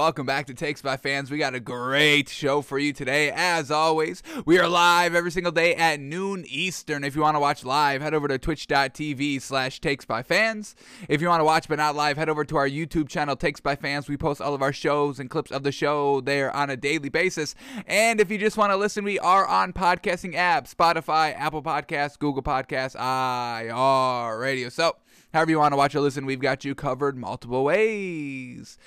[0.09, 1.29] Welcome back to Takes by Fans.
[1.29, 3.31] We got a great show for you today.
[3.31, 7.03] As always, we are live every single day at noon Eastern.
[7.03, 10.75] If you want to watch live, head over to twitch.tv slash Takes by Fans.
[11.07, 13.59] If you want to watch but not live, head over to our YouTube channel, Takes
[13.59, 14.09] by Fans.
[14.09, 17.09] We post all of our shows and clips of the show there on a daily
[17.09, 17.53] basis.
[17.85, 22.17] And if you just want to listen, we are on podcasting apps, Spotify, Apple Podcasts,
[22.17, 24.71] Google Podcasts, iHeartRadio.
[24.71, 24.95] So,
[25.33, 28.77] however you want to watch or listen, we've got you covered multiple ways.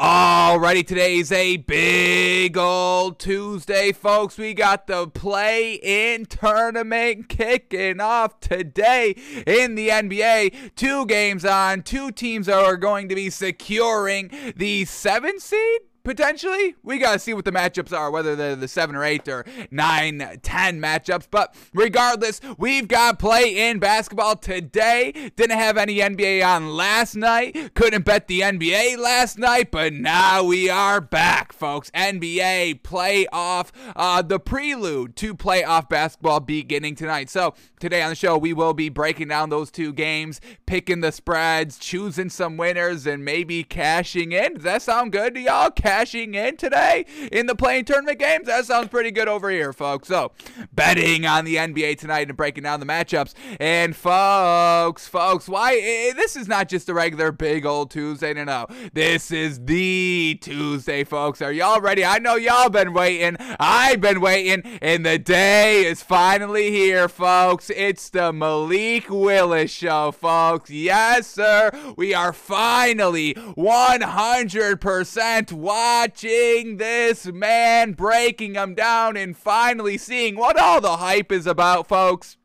[0.00, 4.36] Alrighty, today's a big old Tuesday, folks.
[4.36, 9.14] We got the play in tournament kicking off today
[9.46, 10.74] in the NBA.
[10.74, 16.74] Two games on, two teams are going to be securing the seven seed potentially.
[16.82, 19.44] We got to see what the matchups are, whether they're the 7 or 8 or
[19.70, 21.26] 9, 10 matchups.
[21.30, 25.30] But regardless, we've got play in basketball today.
[25.36, 27.74] Didn't have any NBA on last night.
[27.74, 31.90] Couldn't bet the NBA last night, but now we are back, folks.
[31.90, 37.30] NBA playoff, uh, the prelude to playoff basketball beginning tonight.
[37.30, 41.12] So today on the show, we will be breaking down those two games, picking the
[41.12, 44.54] spreads, choosing some winners, and maybe cashing in.
[44.54, 45.70] Does that sound good to y'all?
[45.92, 48.46] Cashing in today in the play-in tournament games.
[48.46, 50.08] That sounds pretty good over here, folks.
[50.08, 50.32] So,
[50.72, 53.34] betting on the NBA tonight and breaking down the matchups.
[53.60, 55.76] And, folks, folks, why?
[55.76, 58.32] Eh, this is not just a regular big old Tuesday.
[58.32, 58.66] No, no.
[58.94, 61.42] This is the Tuesday, folks.
[61.42, 62.06] Are y'all ready?
[62.06, 63.36] I know y'all been waiting.
[63.60, 64.62] I've been waiting.
[64.80, 67.68] And the day is finally here, folks.
[67.68, 70.70] It's the Malik Willis show, folks.
[70.70, 71.70] Yes, sir.
[71.96, 75.52] We are finally 100%
[75.82, 81.88] watching this man breaking him down and finally seeing what all the hype is about,
[81.88, 82.36] folks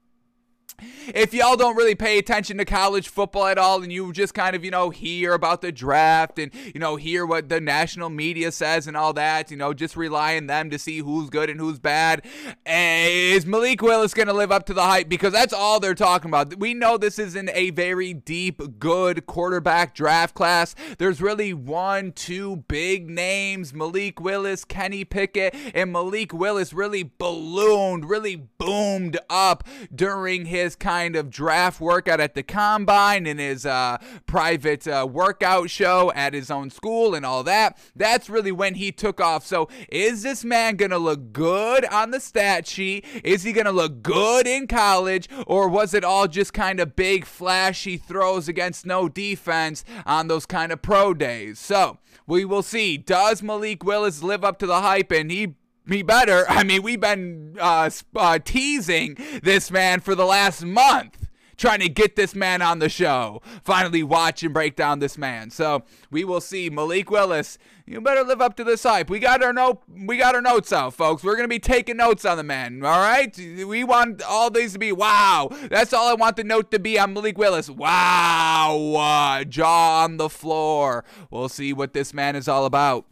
[1.08, 4.56] if y'all don't really pay attention to college football at all and you just kind
[4.56, 8.52] of, you know, hear about the draft and, you know, hear what the national media
[8.52, 11.60] says and all that, you know, just rely on them to see who's good and
[11.60, 12.24] who's bad,
[12.66, 15.10] eh, is Malik Willis going to live up to the hype?
[15.10, 16.58] Because that's all they're talking about.
[16.60, 20.76] We know this isn't a very deep, good quarterback draft class.
[20.98, 28.10] There's really one, two big names Malik Willis, Kenny Pickett, and Malik Willis really ballooned,
[28.10, 33.66] really boomed up during his his kind of draft workout at the combine and his
[33.66, 37.78] uh, private uh, workout show at his own school and all that.
[37.96, 39.46] That's really when he took off.
[39.46, 43.06] So, is this man going to look good on the stat sheet?
[43.24, 45.30] Is he going to look good in college?
[45.46, 50.46] Or was it all just kind of big, flashy throws against no defense on those
[50.46, 51.60] kind of pro days?
[51.60, 51.98] So,
[52.28, 52.98] we will see.
[52.98, 55.14] Does Malik Willis live up to the hype?
[55.14, 55.56] And he
[55.88, 56.46] me better.
[56.50, 61.90] I mean, we've been uh, uh, teasing this man for the last month, trying to
[61.90, 63.42] get this man on the show.
[63.64, 65.50] Finally, watch and break down this man.
[65.50, 66.70] So we will see.
[66.70, 69.10] Malik Willis, you better live up to this hype.
[69.10, 69.82] We got our note.
[69.88, 71.24] We got our notes out, folks.
[71.24, 72.84] We're gonna be taking notes on the man.
[72.84, 73.36] All right.
[73.38, 75.50] We want all these to be wow.
[75.70, 77.70] That's all I want the note to be on Malik Willis.
[77.70, 78.94] Wow.
[78.96, 81.06] Uh, jaw on the floor.
[81.32, 83.06] We'll see what this man is all about.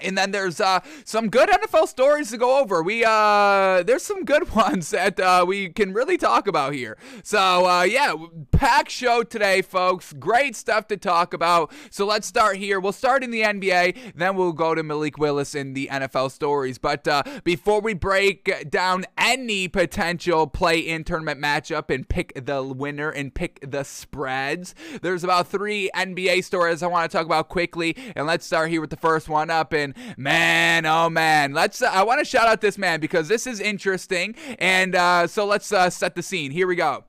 [0.00, 2.82] And then there's uh, some good NFL stories to go over.
[2.82, 6.96] We uh, there's some good ones that uh, we can really talk about here.
[7.22, 8.14] So uh, yeah,
[8.50, 10.12] pack show today, folks.
[10.12, 11.72] Great stuff to talk about.
[11.90, 12.80] So let's start here.
[12.80, 16.78] We'll start in the NBA, then we'll go to Malik Willis in the NFL stories.
[16.78, 23.10] But uh, before we break down any potential play-in tournament matchup and pick the winner
[23.10, 27.96] and pick the spreads, there's about three NBA stories I want to talk about quickly.
[28.16, 29.72] And let's start here with the first one up.
[30.16, 31.82] Man, oh man, let's.
[31.82, 35.44] Uh, I want to shout out this man because this is interesting, and uh, so
[35.44, 36.52] let's uh, set the scene.
[36.52, 37.04] Here we go.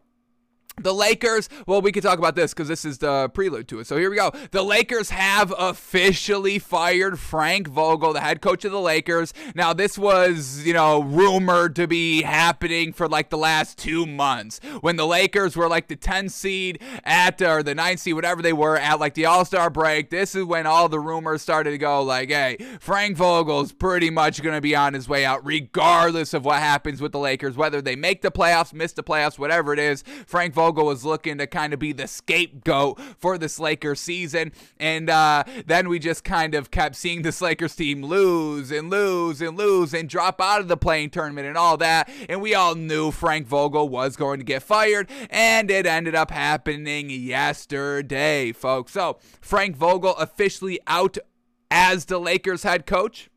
[0.77, 3.87] The Lakers, well, we can talk about this because this is the prelude to it.
[3.87, 4.31] So here we go.
[4.51, 9.33] The Lakers have officially fired Frank Vogel, the head coach of the Lakers.
[9.55, 14.59] Now, this was, you know, rumored to be happening for like the last two months
[14.81, 18.53] when the Lakers were like the 10 seed at, or the 9 seed, whatever they
[18.53, 20.09] were, at like the All Star break.
[20.09, 24.43] This is when all the rumors started to go like, hey, Frank Vogel's pretty much
[24.43, 27.81] going to be on his way out, regardless of what happens with the Lakers, whether
[27.81, 30.03] they make the playoffs, miss the playoffs, whatever it is.
[30.27, 34.51] Frank Vogel Vogel was looking to kind of be the scapegoat for this Lakers season.
[34.79, 39.41] And uh, then we just kind of kept seeing this Lakers team lose and lose
[39.41, 42.09] and lose and drop out of the play-in tournament and all that.
[42.27, 45.07] And we all knew Frank Vogel was going to get fired.
[45.29, 48.93] And it ended up happening yesterday, folks.
[48.93, 51.19] So Frank Vogel officially out
[51.69, 53.29] as the Lakers head coach.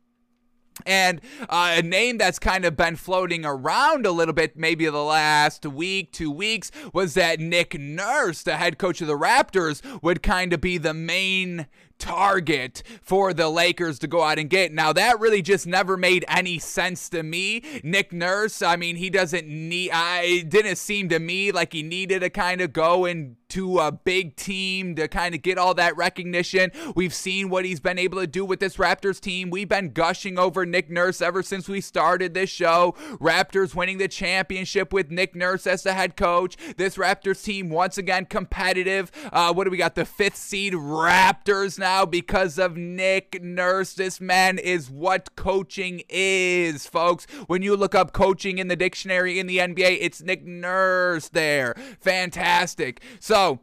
[0.87, 5.03] And uh, a name that's kind of been floating around a little bit, maybe the
[5.03, 10.23] last week, two weeks, was that Nick Nurse, the head coach of the Raptors, would
[10.23, 11.67] kind of be the main
[11.99, 14.73] target for the Lakers to go out and get.
[14.73, 17.63] Now, that really just never made any sense to me.
[17.83, 22.21] Nick Nurse, I mean, he doesn't need, I, didn't seem to me like he needed
[22.21, 25.97] to kind of go and to a big team to kind of get all that
[25.97, 26.71] recognition.
[26.95, 29.51] We've seen what he's been able to do with this Raptors team.
[29.51, 32.95] We've been gushing over Nick Nurse ever since we started this show.
[33.21, 36.57] Raptors winning the championship with Nick Nurse as the head coach.
[36.77, 39.11] This Raptors team once again competitive.
[39.33, 39.95] Uh, what do we got?
[39.95, 43.95] The fifth seed Raptors now because of Nick Nurse.
[43.95, 47.27] This man is what coaching is, folks.
[47.47, 51.75] When you look up coaching in the dictionary in the NBA, it's Nick Nurse there.
[52.01, 53.01] Fantastic.
[53.21, 53.61] So so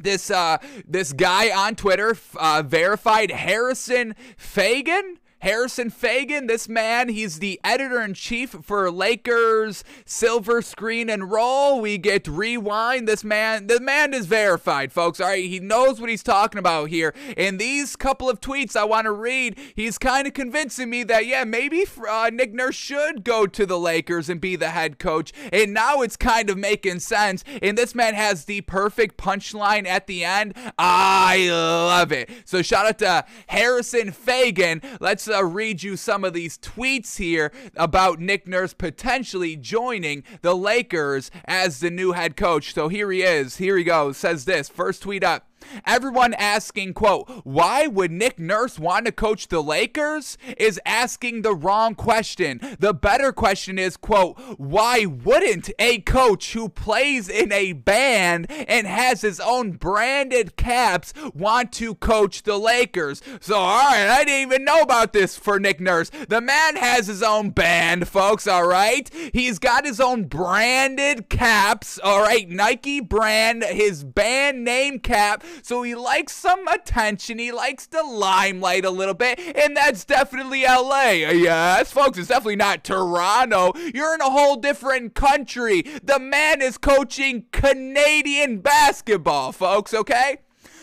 [0.00, 7.38] this uh, this guy on Twitter uh, verified Harrison Faigen Harrison Faigen, this man, he's
[7.38, 11.80] the editor in chief for Lakers Silver Screen and Roll.
[11.80, 13.06] We get rewind.
[13.06, 15.20] This man, the man is verified, folks.
[15.20, 17.14] All right, he knows what he's talking about here.
[17.36, 21.26] And these couple of tweets I want to read, he's kind of convincing me that
[21.26, 25.32] yeah, maybe uh, Nick Nurse should go to the Lakers and be the head coach.
[25.52, 27.44] And now it's kind of making sense.
[27.62, 30.54] And this man has the perfect punchline at the end.
[30.78, 32.28] I love it.
[32.44, 34.82] So shout out to Harrison Faigen.
[35.00, 40.54] Let's uh, read you some of these tweets here about Nick Nurse potentially joining the
[40.54, 42.74] Lakers as the new head coach.
[42.74, 43.56] So here he is.
[43.56, 44.16] Here he goes.
[44.16, 44.68] Says this.
[44.68, 45.47] First tweet up.
[45.86, 51.54] Everyone asking, quote, why would Nick Nurse want to coach the Lakers is asking the
[51.54, 52.60] wrong question.
[52.78, 58.86] The better question is, quote, why wouldn't a coach who plays in a band and
[58.86, 63.22] has his own branded caps want to coach the Lakers?
[63.40, 66.10] So, all right, I didn't even know about this for Nick Nurse.
[66.10, 69.10] The man has his own band, folks, all right?
[69.32, 72.48] He's got his own branded caps, all right?
[72.48, 77.38] Nike brand, his band name cap so he likes some attention.
[77.38, 81.10] He likes the limelight a little bit, and that's definitely LA.
[81.10, 83.72] Yes, folks, it's definitely not Toronto.
[83.94, 85.82] You're in a whole different country.
[86.02, 90.38] The man is coaching Canadian basketball, folks, okay?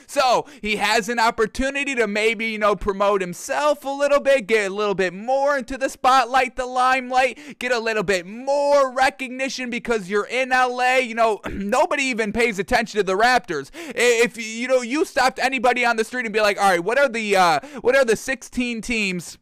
[0.08, 4.72] So he has an opportunity to maybe, you know, promote himself a little bit, get
[4.72, 9.70] a little bit more into the spotlight, the limelight, get a little bit more recognition
[9.70, 10.98] because you're in LA.
[10.98, 13.72] You know, nobody even pays attention to the Raptors.
[13.74, 16.98] If you know, you stopped anybody on the street and be like, all right, what
[16.98, 19.38] are the uh, what are the 16 teams?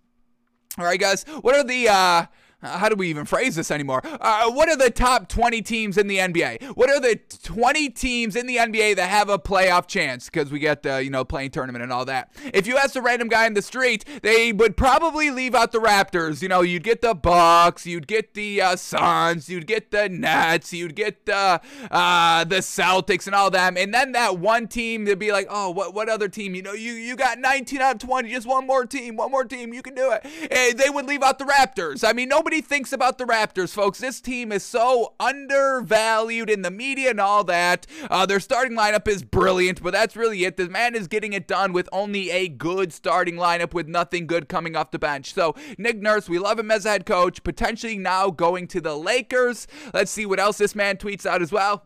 [0.78, 2.26] All right, guys, what are the uh,
[2.64, 4.02] how do we even phrase this anymore?
[4.04, 6.76] Uh, what are the top 20 teams in the NBA?
[6.76, 10.30] What are the 20 teams in the NBA that have a playoff chance?
[10.30, 12.32] Because we get the, you know, play-in tournament and all that.
[12.54, 15.80] If you asked a random guy in the street, they would probably leave out the
[15.80, 16.42] Raptors.
[16.42, 20.74] You know, you'd get the Bucks, you'd get the uh, Suns, you'd get the Nets,
[20.74, 21.62] you'd get the,
[21.92, 23.78] uh, the Celtics and all them.
[23.78, 26.56] And then that one team, they'd be like, oh, what, what other team?
[26.56, 29.46] You know, you, you got 19 out of 20, just one more team, one more
[29.46, 30.26] team, you can do it.
[30.52, 32.08] And they would leave out the Raptors.
[32.08, 33.98] I mean, nobody nobody thinks about the Raptors, folks.
[33.98, 37.88] This team is so undervalued in the media and all that.
[38.12, 40.56] Uh, their starting lineup is brilliant, but that's really it.
[40.56, 44.50] This man is getting it done with only a good starting lineup with nothing good
[44.50, 45.34] coming off the bench.
[45.34, 48.96] So, Nick Nurse, we love him as a head coach, potentially now going to the
[48.96, 49.66] Lakers.
[49.92, 51.84] Let's see what else this man tweets out as well.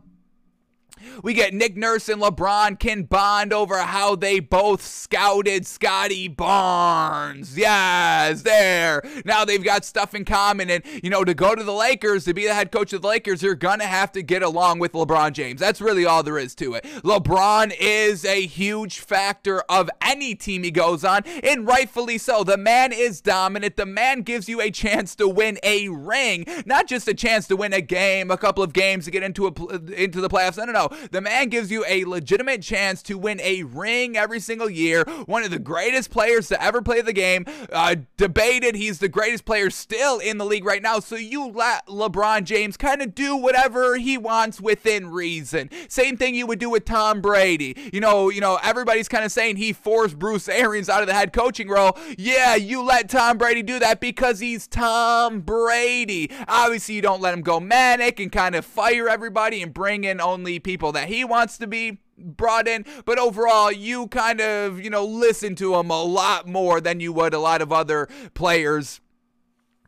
[1.24, 7.58] We get Nick Nurse and LeBron can bond over how they both scouted Scottie Barnes.
[7.58, 9.02] Yes, there.
[9.26, 10.70] Now they've got stuff in common.
[10.70, 13.08] And, you know, to go to the Lakers, to be the head coach of the
[13.08, 15.60] Lakers, you're going to have to get along with LeBron James.
[15.60, 16.84] That's really all there is to it.
[17.04, 22.44] LeBron is a huge factor of any team he goes on, and rightfully so.
[22.44, 23.76] The man is dominant.
[23.76, 27.56] The man gives you a chance to win a ring, not just a chance to
[27.56, 29.52] win a game, a couple of games to get into, a,
[29.94, 30.58] into the playoffs.
[30.58, 30.87] No, no, no.
[31.12, 35.04] The man gives you a legitimate chance to win a ring every single year.
[35.26, 37.46] One of the greatest players to ever play the game.
[37.72, 41.00] Uh, debated, he's the greatest player still in the league right now.
[41.00, 45.70] So you let LeBron James kind of do whatever he wants within reason.
[45.90, 47.76] Same thing you would do with Tom Brady.
[47.92, 51.14] You know, you know, everybody's kind of saying he forced Bruce Arians out of the
[51.14, 51.98] head coaching role.
[52.18, 56.30] Yeah, you let Tom Brady do that because he's Tom Brady.
[56.48, 60.22] Obviously, you don't let him go manic and kind of fire everybody and bring in
[60.22, 64.80] only people people that he wants to be brought in, but overall, you kind of,
[64.80, 68.08] you know, listen to him a lot more than you would a lot of other
[68.36, 69.02] players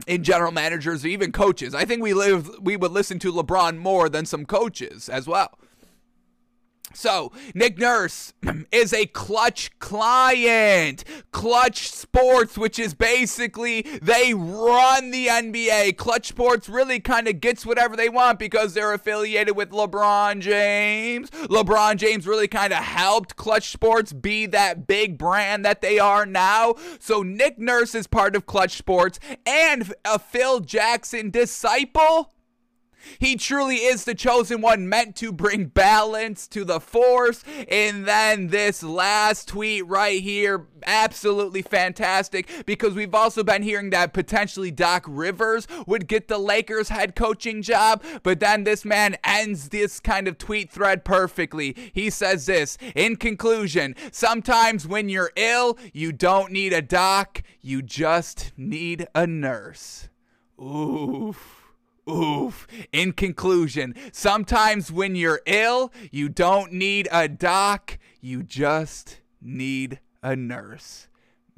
[0.08, 1.76] in general managers or even coaches.
[1.76, 5.60] I think we live we would listen to LeBron more than some coaches as well.
[6.94, 8.34] So, Nick Nurse
[8.72, 11.04] is a clutch client.
[11.32, 15.98] Clutch Sports, which is basically they run the NBA.
[15.98, 21.30] Clutch Sports really kind of gets whatever they want because they're affiliated with LeBron James.
[21.30, 26.26] LeBron James really kind of helped Clutch Sports be that big brand that they are
[26.26, 26.76] now.
[27.00, 32.34] So, Nick Nurse is part of Clutch Sports and a Phil Jackson disciple.
[33.20, 37.44] He truly is the chosen one meant to bring balance to the force.
[37.70, 44.14] And then this last tweet right here, absolutely fantastic because we've also been hearing that
[44.14, 48.04] potentially Doc Rivers would get the Lakers head coaching job.
[48.24, 51.76] But then this man ends this kind of tweet thread perfectly.
[51.94, 57.82] He says this in conclusion sometimes when you're ill, you don't need a doc, you
[57.82, 60.10] just need a nurse.
[60.62, 61.59] Oof.
[62.10, 62.68] Oof.
[62.92, 70.36] In conclusion, sometimes when you're ill, you don't need a doc, you just need a
[70.36, 71.09] nurse.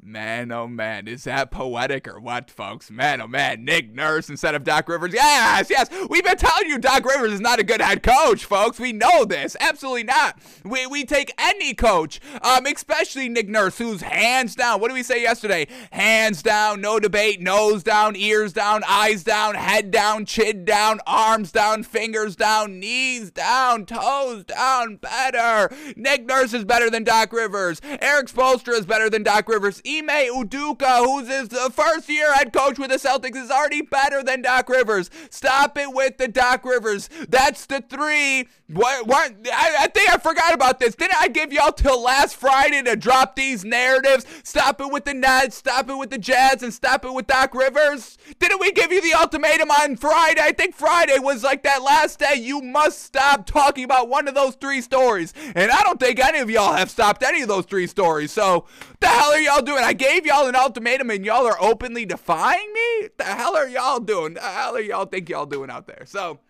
[0.04, 2.90] Man, oh man, is that poetic or what, folks?
[2.90, 5.14] Man, oh man, Nick Nurse instead of Doc Rivers.
[5.14, 8.80] Yes, yes, we've been telling you Doc Rivers is not a good head coach, folks.
[8.80, 9.56] We know this.
[9.60, 10.40] Absolutely not.
[10.64, 14.80] We, we take any coach, um, especially Nick Nurse, who's hands down.
[14.80, 15.68] What did we say yesterday?
[15.92, 21.52] Hands down, no debate, nose down, ears down, eyes down, head down, chin down, arms
[21.52, 25.72] down, fingers down, knees down, toes down, better.
[25.94, 27.80] Nick Nurse is better than Doc Rivers.
[28.00, 29.80] Erik Spoelstra is better than Doc Rivers.
[29.98, 34.42] Ime Udoka, who's his first year head coach with the Celtics, is already better than
[34.42, 35.10] Doc Rivers.
[35.30, 37.08] Stop it with the Doc Rivers.
[37.28, 38.48] That's the three.
[38.72, 39.06] What?
[39.06, 39.34] What?
[39.52, 40.94] I, I think I forgot about this.
[40.94, 44.24] Didn't I give y'all till last Friday to drop these narratives?
[44.44, 45.56] Stop it with the Nets.
[45.56, 48.16] Stop it with the Jazz, and stop it with Doc Rivers.
[48.38, 50.40] Didn't we give you the ultimatum on Friday?
[50.40, 52.36] I think Friday was like that last day.
[52.36, 55.34] You must stop talking about one of those three stories.
[55.54, 58.32] And I don't think any of y'all have stopped any of those three stories.
[58.32, 58.66] So,
[59.00, 59.81] the hell are y'all doing?
[59.82, 63.02] I gave y'all an ultimatum and y'all are openly defying me?
[63.02, 64.34] What The hell are y'all doing?
[64.34, 66.04] The hell are y'all think y'all doing out there?
[66.06, 66.40] So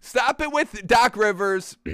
[0.00, 1.76] stop it with Doc Rivers.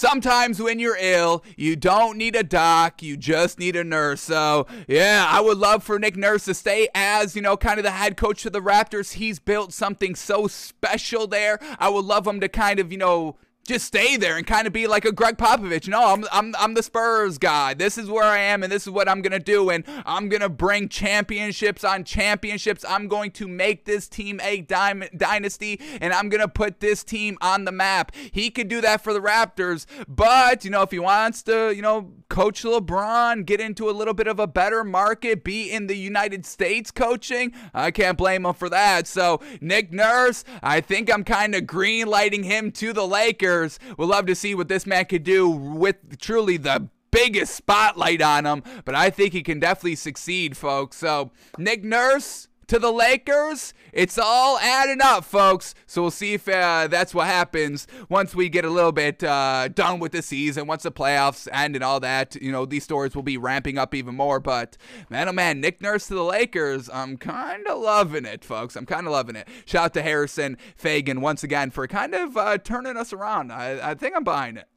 [0.00, 4.22] Sometimes when you're ill, you don't need a doc, you just need a nurse.
[4.22, 7.84] So, yeah, I would love for Nick Nurse to stay as, you know, kind of
[7.84, 9.12] the head coach of the Raptors.
[9.12, 11.58] He's built something so special there.
[11.78, 13.36] I would love him to kind of, you know,
[13.66, 15.86] just stay there and kind of be like a Gregg Popovich.
[15.86, 17.74] No, I'm, I'm, I'm the Spurs guy.
[17.74, 19.70] This is where I am and this is what I'm going to do.
[19.70, 22.84] And I'm going to bring championships on championships.
[22.88, 27.38] I'm going to make this team a dynasty and I'm going to put this team
[27.40, 28.12] on the map.
[28.32, 29.86] He could do that for the Raptors.
[30.08, 34.14] But, you know, if he wants to, you know, coach LeBron, get into a little
[34.14, 38.54] bit of a better market, be in the United States coaching, I can't blame him
[38.54, 39.06] for that.
[39.06, 43.49] So, Nick Nurse, I think I'm kind of green lighting him to the Lakers.
[43.96, 48.46] We'll love to see what this man could do with truly the biggest spotlight on
[48.46, 50.96] him, but I think he can definitely succeed, folks.
[50.96, 55.74] So, Nick Nurse to the Lakers, it's all adding up, folks.
[55.86, 59.66] So we'll see if uh, that's what happens once we get a little bit uh,
[59.74, 62.36] done with the season, once the playoffs end and all that.
[62.36, 64.38] You know, these stories will be ramping up even more.
[64.38, 64.76] But
[65.08, 68.76] man, oh man, Nick Nurse to the Lakers, I'm kind of loving it, folks.
[68.76, 69.48] I'm kind of loving it.
[69.64, 73.50] Shout out to Harrison Faigen once again for kind of uh, turning us around.
[73.50, 74.68] I, I think I'm buying it.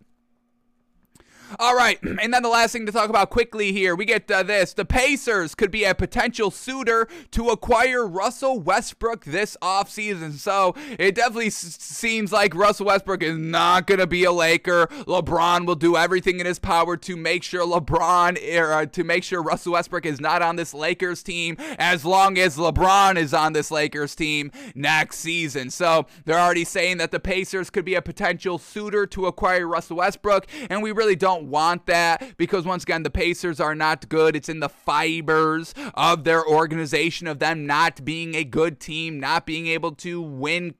[1.60, 4.44] All right, and then the last thing to talk about quickly here, we get uh,
[4.44, 4.74] this.
[4.74, 10.34] The Pacers could be a potential suitor to acquire Russell Westbrook this offseason.
[10.34, 14.88] So it definitely s- seems like Russell Westbrook is not going to be a Laker.
[14.88, 19.24] LeBron will do everything in his power to make sure LeBron, er, uh, to make
[19.24, 23.54] sure Russell Westbrook is not on this Lakers team as long as LeBron is on
[23.54, 25.70] this Lakers team next season.
[25.70, 29.98] So they're already saying that the Pacers could be a potential suitor to acquire Russell
[29.98, 34.08] Westbrook, and we really don't don't want that because once again the Pacers are not
[34.10, 34.36] good.
[34.36, 39.46] It's in the fibers of their organization of them not being a good team, not
[39.46, 40.76] being able to win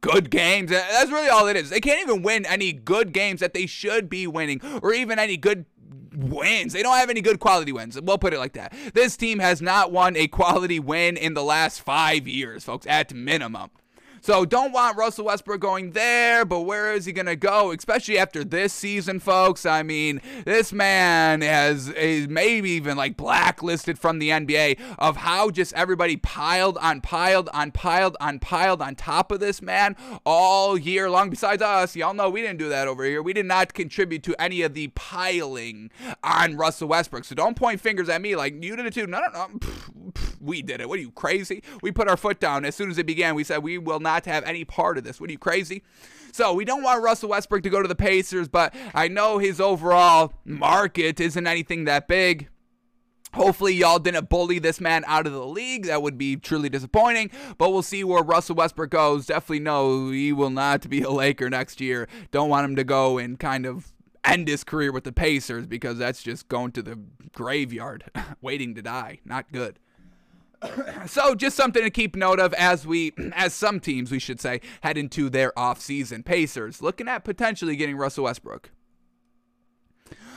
[0.00, 0.70] good games.
[0.70, 1.70] That's really all it is.
[1.70, 5.36] They can't even win any good games that they should be winning or even any
[5.36, 5.66] good
[6.14, 6.72] wins.
[6.72, 8.00] They don't have any good quality wins.
[8.00, 8.74] We'll put it like that.
[8.94, 13.14] This team has not won a quality win in the last five years, folks, at
[13.14, 13.70] minimum.
[14.28, 17.72] So don't want Russell Westbrook going there, but where is he going to go?
[17.72, 19.64] Especially after this season, folks.
[19.64, 25.48] I mean, this man has is maybe even like blacklisted from the NBA of how
[25.48, 30.76] just everybody piled on piled on piled on piled on top of this man all
[30.76, 31.30] year long.
[31.30, 33.22] Besides us, y'all know we didn't do that over here.
[33.22, 35.90] We did not contribute to any of the piling
[36.22, 37.24] on Russell Westbrook.
[37.24, 39.06] So don't point fingers at me like you did it too.
[39.06, 40.12] No, no, no.
[40.38, 40.88] We did it.
[40.88, 41.62] What are you crazy?
[41.82, 43.34] We put our foot down as soon as it began.
[43.34, 45.20] We said we will not not to have any part of this.
[45.20, 45.82] What are you crazy?
[46.32, 49.60] So we don't want Russell Westbrook to go to the Pacers, but I know his
[49.60, 52.48] overall market isn't anything that big.
[53.34, 55.86] Hopefully, y'all didn't bully this man out of the league.
[55.86, 57.30] That would be truly disappointing.
[57.58, 59.26] But we'll see where Russell Westbrook goes.
[59.26, 62.08] Definitely know he will not be a Laker next year.
[62.30, 63.92] Don't want him to go and kind of
[64.24, 66.98] end his career with the Pacers because that's just going to the
[67.34, 68.04] graveyard,
[68.40, 69.20] waiting to die.
[69.24, 69.78] Not good.
[71.06, 74.60] so just something to keep note of as we as some teams we should say
[74.82, 78.70] head into their offseason pacers looking at potentially getting russell westbrook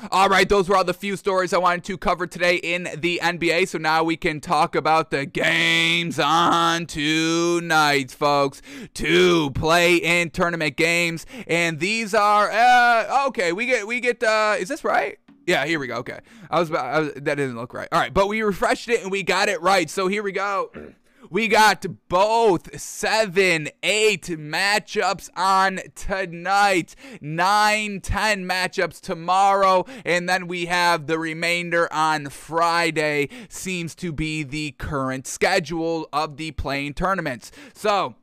[0.10, 3.20] all right, those were all the few stories I wanted to cover today in the
[3.22, 3.68] NBA.
[3.68, 8.64] So now we can talk about the games on tonight, folks.
[8.96, 13.52] Two play-in tournament games, and these are uh, okay.
[13.52, 14.24] We get we get.
[14.24, 15.20] Uh, is this right?
[15.52, 15.96] Yeah, here we go.
[15.98, 17.90] Okay, I was, I was that didn't look right.
[17.92, 19.90] All right, but we refreshed it and we got it right.
[19.90, 20.72] So here we go.
[21.30, 30.66] We got both 7 8 matchups on tonight, 9 10 matchups tomorrow, and then we
[30.66, 33.30] have the remainder on Friday.
[33.48, 37.52] Seems to be the current schedule of the play-in tournaments.
[37.74, 38.16] So,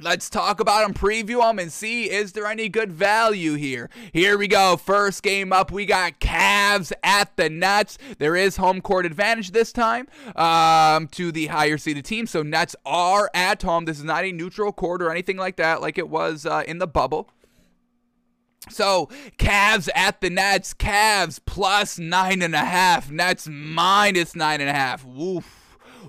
[0.00, 3.90] Let's talk about them, preview them, and see is there any good value here.
[4.12, 4.76] Here we go.
[4.76, 7.98] First game up, we got Cavs at the Nets.
[8.18, 12.28] There is home court advantage this time um, to the higher seeded team.
[12.28, 13.86] So Nets are at home.
[13.86, 16.78] This is not a neutral court or anything like that, like it was uh, in
[16.78, 17.30] the bubble.
[18.70, 20.74] So, Cavs at the Nets.
[20.74, 23.10] Cavs plus nine and a half.
[23.10, 25.04] Nets minus nine and a half.
[25.04, 25.57] Woof.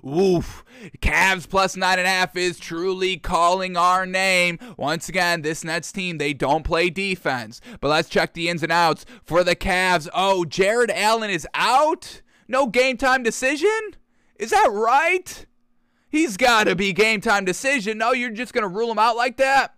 [0.02, 0.64] Woof.
[1.02, 4.60] Cavs plus nine and a half is truly calling our name.
[4.78, 7.62] Once again, this Nets team, they don't play defense.
[7.80, 10.08] But let's check the ins and outs for the Cavs.
[10.14, 12.22] Oh, Jarrett Allen is out?
[12.48, 13.70] No game time decision?
[14.38, 15.46] Is that right?
[16.10, 17.98] He's got to be game time decision.
[17.98, 19.74] No, you're just going to rule him out like that?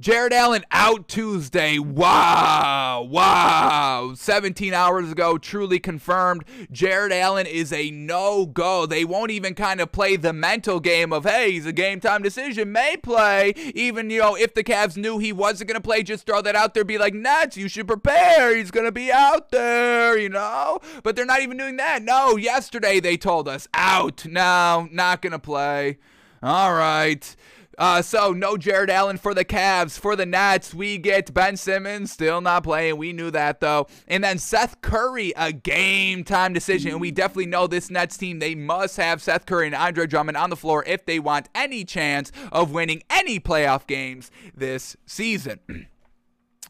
[0.00, 1.78] Jarrett Allen out Tuesday.
[1.78, 3.06] Wow.
[3.08, 4.14] Wow.
[4.16, 6.44] 17 hours ago, truly confirmed.
[6.72, 8.86] Jarrett Allen is a no go.
[8.86, 12.22] They won't even kind of play the mental game of, hey, he's a game time
[12.22, 13.52] decision, may play.
[13.74, 16.56] Even, you know, if the Cavs knew he wasn't going to play, just throw that
[16.56, 18.54] out there, be like, Nets, you should prepare.
[18.56, 20.80] He's going to be out there, you know?
[21.04, 22.02] But they're not even doing that.
[22.02, 24.26] No, yesterday they told us, out.
[24.26, 25.98] No, not going to play.
[26.42, 27.34] All right.
[27.78, 29.98] Uh, so no Jarrett Allen for the Cavs.
[29.98, 32.96] For the Nets, we get Ben Simmons still not playing.
[32.96, 33.86] We knew that though.
[34.08, 36.92] And then Seth Curry, a game time decision.
[36.92, 40.36] And we definitely know this Nets team, they must have Seth Curry and Andre Drummond
[40.36, 45.60] on the floor if they want any chance of winning any playoff games this season.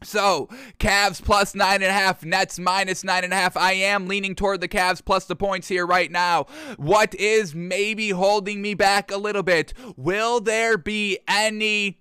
[0.05, 3.57] So, Cavs plus nine and a half, Nets minus nine and a half.
[3.57, 6.47] I am leaning toward the Cavs plus the points here right now.
[6.77, 9.73] What is maybe holding me back a little bit?
[9.97, 12.01] Will there be any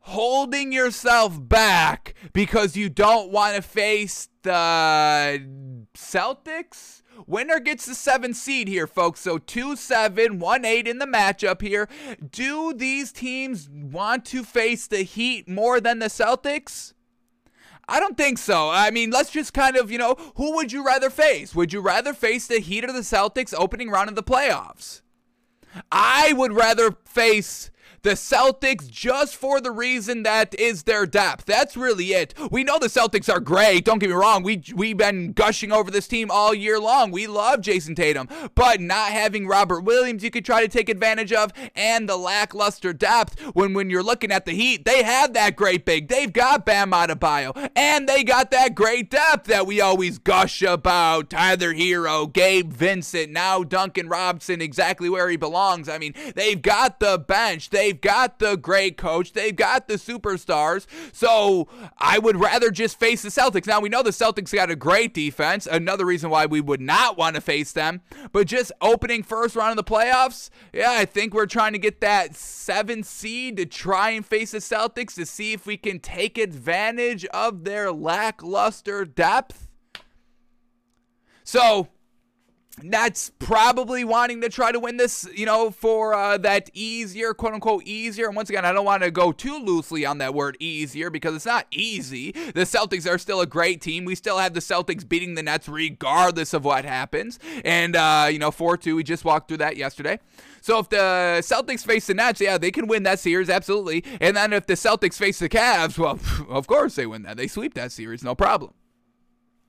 [0.00, 5.44] holding yourself back because you don't want to face the
[5.94, 6.95] Celtics?
[7.26, 9.20] Winner gets the seven seed here, folks.
[9.20, 11.88] So 2 7, 1 8 in the matchup here.
[12.30, 16.92] Do these teams want to face the Heat more than the Celtics?
[17.88, 18.68] I don't think so.
[18.68, 21.54] I mean, let's just kind of, you know, who would you rather face?
[21.54, 25.02] Would you rather face the Heat or the Celtics opening round of the playoffs?
[25.92, 27.70] I would rather face
[28.06, 31.44] the Celtics just for the reason that is their depth.
[31.44, 32.34] That's really it.
[32.52, 33.84] We know the Celtics are great.
[33.84, 34.44] Don't get me wrong.
[34.44, 37.10] We we've been gushing over this team all year long.
[37.10, 41.32] We love Jayson Tatum, but not having Robert Williams, you could try to take advantage
[41.32, 43.40] of, and the lackluster depth.
[43.54, 46.06] When when you're looking at the Heat, they have that great big.
[46.06, 51.30] They've got Bam Adebayo, and they got that great depth that we always gush about.
[51.30, 55.88] Tyler Herro, Gabe Vincent, now Duncan Robinson, exactly where he belongs.
[55.88, 57.70] I mean, they've got the bench.
[57.70, 59.32] They've They've got the great coach.
[59.32, 60.86] They've got the superstars.
[61.14, 63.66] So I would rather just face the Celtics.
[63.66, 65.66] Now we know the Celtics got a great defense.
[65.66, 68.02] Another reason why we would not want to face them.
[68.32, 72.02] But just opening first round of the playoffs, yeah, I think we're trying to get
[72.02, 76.36] that seven seed to try and face the Celtics to see if we can take
[76.36, 79.68] advantage of their lackluster depth.
[81.44, 81.88] So
[82.82, 87.54] that's probably wanting to try to win this, you know, for uh, that easier, quote
[87.54, 88.26] unquote, easier.
[88.26, 91.34] And once again, I don't want to go too loosely on that word easier because
[91.34, 92.32] it's not easy.
[92.32, 94.04] The Celtics are still a great team.
[94.04, 97.38] We still have the Celtics beating the Nets regardless of what happens.
[97.64, 100.18] And, uh, you know, 4 2, we just walked through that yesterday.
[100.60, 104.04] So if the Celtics face the Nets, yeah, they can win that series, absolutely.
[104.20, 106.18] And then if the Celtics face the Cavs, well,
[106.50, 107.38] of course they win that.
[107.38, 108.74] They sweep that series, no problem.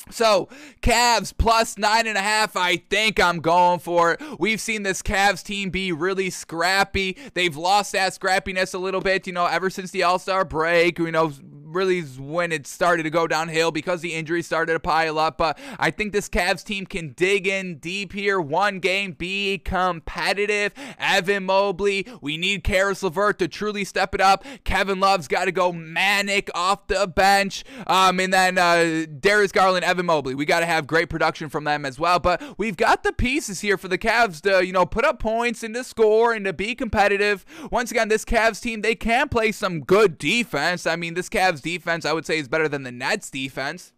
[0.10, 0.50] So,
[0.82, 4.22] Cavs plus nine and a half, I think I'm going for it.
[4.40, 7.18] We've seen this Cavs team be really scrappy.
[7.34, 11.00] They've lost that scrappiness a little bit, you know, ever since the All Star break.
[11.00, 11.34] You know,
[11.68, 15.38] really is when it started to go downhill because the injuries started to pile up.
[15.38, 18.40] But I think this Cavs team can dig in deep here.
[18.40, 20.74] One game, be competitive.
[21.00, 24.44] Evan Mobley, we need Caris LeVert to truly step it up.
[24.64, 27.64] Kevin Love's got to go manic off the bench.
[27.86, 31.64] Um, and then uh, Darius Garland, Evan Mobley, we got to have great production from
[31.64, 32.20] them as well.
[32.20, 35.64] But we've got the pieces here for the Cavs to, you know, put up points
[35.64, 37.46] and to score and to be competitive.
[37.72, 40.86] Once again, this Cavs team, they can play some good defense.
[40.86, 43.94] I mean, this Cavs defense, I would say, is better than the Nets defense.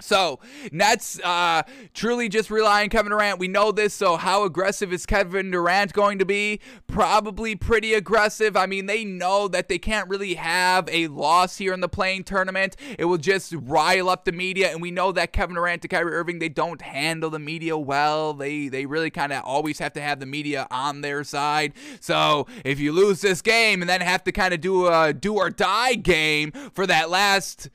[0.00, 0.40] So,
[0.72, 1.62] Nets uh,
[1.94, 3.38] truly just rely on Kevin Durant.
[3.38, 6.60] We know this, so how aggressive is Kevin Durant going to be?
[6.86, 8.56] Probably pretty aggressive.
[8.56, 12.24] I mean, they know that they can't really have a loss here in the play-in
[12.24, 12.76] tournament.
[12.98, 16.12] It will just rile up the media, and we know that Kevin Durant and Kyrie
[16.12, 18.34] Irving, they don't handle the media well.
[18.34, 21.72] They they really kind of always have to have the media on their side.
[22.00, 25.34] So, if you lose this game and then have to kind of do a do
[25.34, 27.68] or die game for that last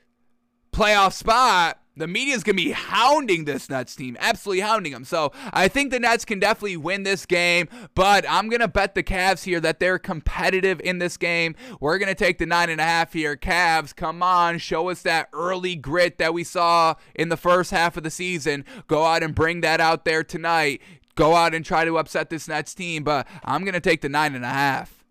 [0.71, 5.05] playoff spot, the media is going to be hounding this Nets team, absolutely hounding them.
[5.05, 8.95] So I think the Nets can definitely win this game, but I'm going to bet
[8.95, 11.55] the Cavs here that they're competitive in this game.
[11.79, 13.35] We're going to take the nine and a half here.
[13.35, 17.97] Cavs, come on, show us that early grit that we saw in the first half
[17.97, 18.65] of the season.
[18.87, 20.81] Go out and bring that out there tonight.
[21.15, 24.09] Go out and try to upset this Nets team, but I'm going to take the
[24.09, 25.04] nine and a half.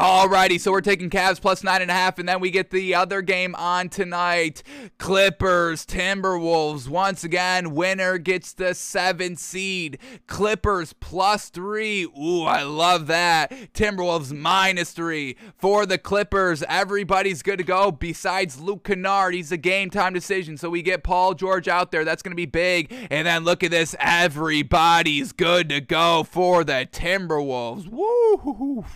[0.00, 2.94] Alrighty, so we're taking Cavs plus nine and a half, and then we get the
[2.94, 4.62] other game on tonight.
[4.96, 6.88] Clippers, Timberwolves.
[6.88, 9.98] Once again, winner gets the seven seed.
[10.26, 12.04] Clippers plus three.
[12.04, 13.52] Ooh, I love that.
[13.74, 15.36] Timberwolves minus three.
[15.58, 19.34] For the Clippers, everybody's good to go besides Luke Kennard.
[19.34, 22.06] He's a game time decision, so we get Paul George out there.
[22.06, 22.90] That's going to be big.
[23.10, 23.94] And then look at this.
[24.00, 27.86] Everybody's good to go for the Timberwolves.
[27.86, 28.86] Woo!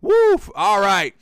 [0.00, 0.50] Woof.
[0.54, 1.14] All right.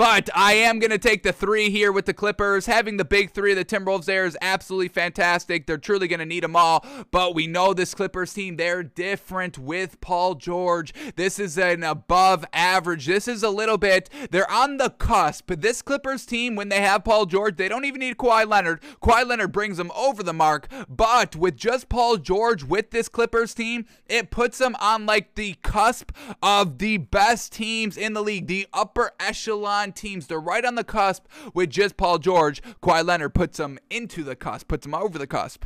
[0.00, 2.64] But I am going to take the three here with the Clippers.
[2.64, 5.66] Having the big three of the Timberwolves there is absolutely fantastic.
[5.66, 6.86] They're truly going to need them all.
[7.10, 10.94] But we know this Clippers team, they're different with Paul George.
[11.16, 13.04] This is an above average.
[13.04, 15.44] This is a little bit, they're on the cusp.
[15.46, 18.80] But this Clippers team, when they have Paul George, they don't even need Kawhi Leonard.
[19.02, 20.66] Kawhi Leonard brings them over the mark.
[20.88, 25.56] But with just Paul George with this Clippers team, it puts them on like the
[25.62, 26.10] cusp
[26.42, 30.26] of the best teams in the league, the upper echelon teams.
[30.26, 32.62] They're right on the cusp with just Paul George.
[32.82, 35.64] Kawhi Leonard puts them into the cusp, puts them over the cusp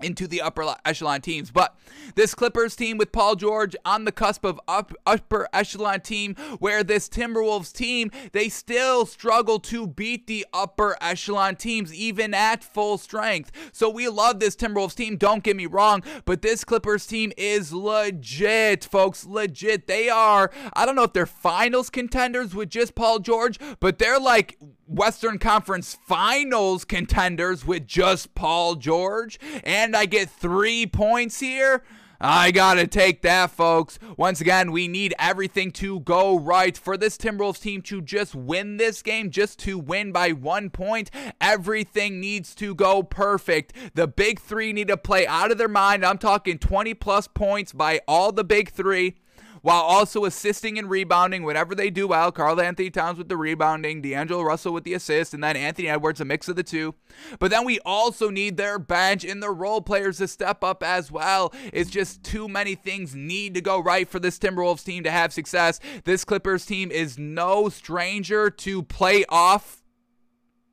[0.00, 1.50] into the upper echelon teams.
[1.50, 1.76] But
[2.14, 6.82] this Clippers team with Paul George on the cusp of up, upper echelon team, where
[6.82, 12.96] this Timberwolves team, they still struggle to beat the upper echelon teams, even at full
[12.96, 13.52] strength.
[13.72, 17.72] So we love this Timberwolves team, don't get me wrong, but this Clippers team is
[17.72, 19.86] legit, folks, legit.
[19.86, 24.20] They are, I don't know if they're finals contenders with just Paul George, but they're
[24.20, 24.58] like
[24.92, 31.82] Western Conference Finals contenders with just Paul George, and I get three points here.
[32.20, 33.98] I gotta take that, folks.
[34.16, 38.76] Once again, we need everything to go right for this Timberwolves team to just win
[38.76, 41.10] this game, just to win by one point.
[41.40, 43.72] Everything needs to go perfect.
[43.94, 46.04] The big three need to play out of their mind.
[46.04, 49.16] I'm talking 20 plus points by all the big three
[49.62, 52.30] while also assisting and rebounding whenever they do well.
[52.30, 56.24] Karl-Anthony Towns with the rebounding, D'Angelo Russell with the assist, and then Anthony Edwards, a
[56.24, 56.94] mix of the two.
[57.38, 61.10] But then we also need their bench and their role players to step up as
[61.10, 61.52] well.
[61.72, 65.32] It's just too many things need to go right for this Timberwolves team to have
[65.32, 65.80] success.
[66.04, 69.82] This Clippers team is no stranger to play off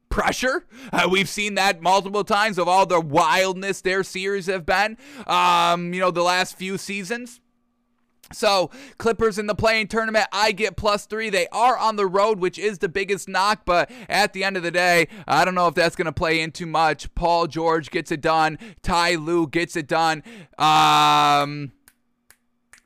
[0.10, 0.65] pressure.
[0.91, 4.97] Uh, we've seen that multiple times of all the wildness their series have been,
[5.28, 7.39] um, you know, the last few seasons.
[8.32, 11.30] So, Clippers in the play-in tournament, I get plus three.
[11.30, 14.63] They are on the road, which is the biggest knock, but at the end of
[14.63, 17.13] the day, I don't know if that's going to play in too much.
[17.15, 18.60] Paul George gets it done.
[18.82, 20.24] Ty Lue gets it done.
[20.58, 21.72] Um,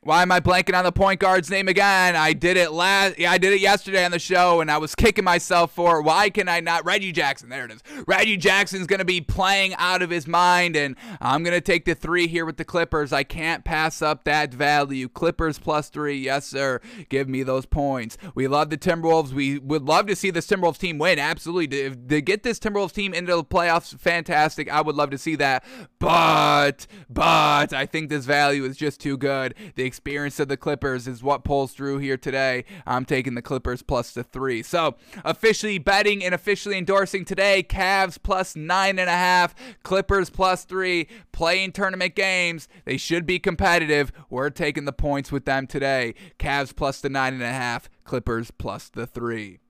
[0.04, 2.14] why am I blanking on the point guard's name again?
[2.14, 3.18] I did it last.
[3.18, 6.02] Yeah, I did it yesterday on the show, and I was kicking myself for.
[6.02, 6.84] Why can I not?
[6.84, 7.48] Reggie Jackson.
[7.48, 7.82] There it is.
[8.06, 12.26] Reggie Jackson's gonna be playing out of his mind, and I'm gonna take the three
[12.26, 13.12] here with the Clippers.
[13.12, 15.08] I can't pass up that value.
[15.08, 16.80] Clippers plus three, yes sir.
[17.08, 18.18] Give me those points.
[18.34, 19.32] We love the Timberwolves.
[19.32, 21.18] We would love to see this Timberwolves team win.
[21.18, 21.68] Absolutely.
[21.68, 24.70] To, to get this Timberwolves team into the playoffs, fantastic.
[24.70, 25.64] I would love to see that.
[25.98, 29.54] But, but I think this value is just too good.
[29.76, 32.64] The experience of the Clippers is what pulls through here today.
[32.84, 34.60] I'm taking the Clippers plus the three.
[34.60, 39.54] So officially betting and officially endorsing today Cavs plus nine and a half,
[39.84, 42.66] Clippers plus three, play-in tournament games.
[42.84, 44.10] They should be competitive.
[44.28, 46.16] We're taking the points with them today.
[46.40, 49.60] Cavs plus the nine and a half, Clippers plus the three.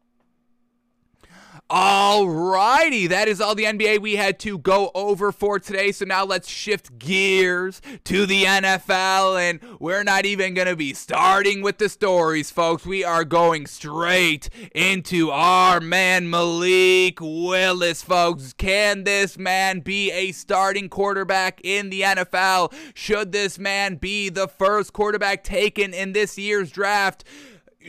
[1.75, 5.91] Alrighty, that is all the NBA we had to go over for today.
[5.91, 10.95] So now let's shift gears to the NFL, and we're not even going to be
[10.95, 12.87] starting with the stories, folks.
[12.87, 18.53] We are going straight into our man Malik Willis, folks.
[18.53, 22.73] Can this man be a starting quarterback in the NFL?
[22.95, 27.25] Should this man be the first quarterback taken in this year's draft?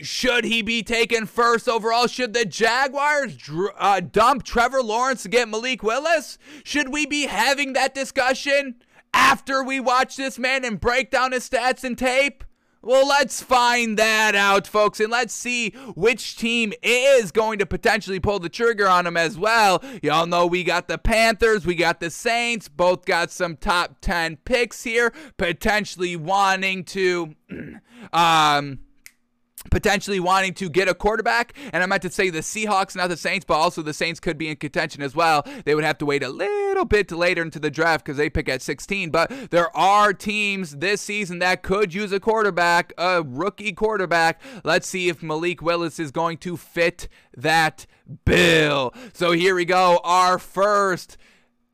[0.02, 2.06] Should he be taken first overall?
[2.06, 3.36] Should the Jaguars
[3.78, 6.36] uh, dump Trevor Lawrence to get Malik Willis?
[6.64, 8.76] Should we be having that discussion
[9.14, 12.44] after we watch this man and break down his stats and tape?
[12.82, 18.20] Well, let's find that out, folks, and let's see which team is going to potentially
[18.20, 19.82] pull the trigger on him as well.
[20.02, 24.36] Y'all know we got the Panthers, we got the Saints, both got some top 10
[24.44, 27.34] picks here, potentially wanting to
[28.12, 28.80] um
[29.70, 31.52] potentially wanting to get a quarterback.
[31.72, 34.38] And I meant to say the Seahawks, not the Saints, but also the Saints could
[34.38, 35.46] be in contention as well.
[35.64, 38.48] They would have to wait a little bit later into the draft because they pick
[38.48, 39.10] at 16.
[39.10, 44.40] But there are teams this season that could use a quarterback, a rookie quarterback.
[44.64, 47.86] Let's see if Malik Willis is going to fit that
[48.24, 48.94] bill.
[49.12, 50.00] So here we go.
[50.04, 51.16] Our first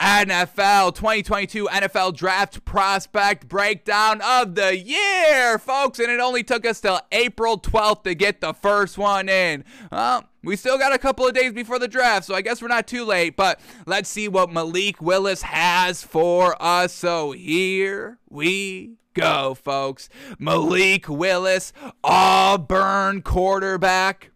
[0.02, 6.00] NFL 2022 NFL Draft Prospect Breakdown of the year, folks.
[6.00, 9.64] And it only took us till April 12th to get the first one in.
[9.92, 12.66] Well, we still got a couple of days before the draft, so I guess we're
[12.66, 13.36] not too late.
[13.36, 16.92] But let's see what Malik Willis has for us.
[16.92, 20.08] So here we go, folks.
[20.36, 24.31] Malik Willis, Auburn quarterback.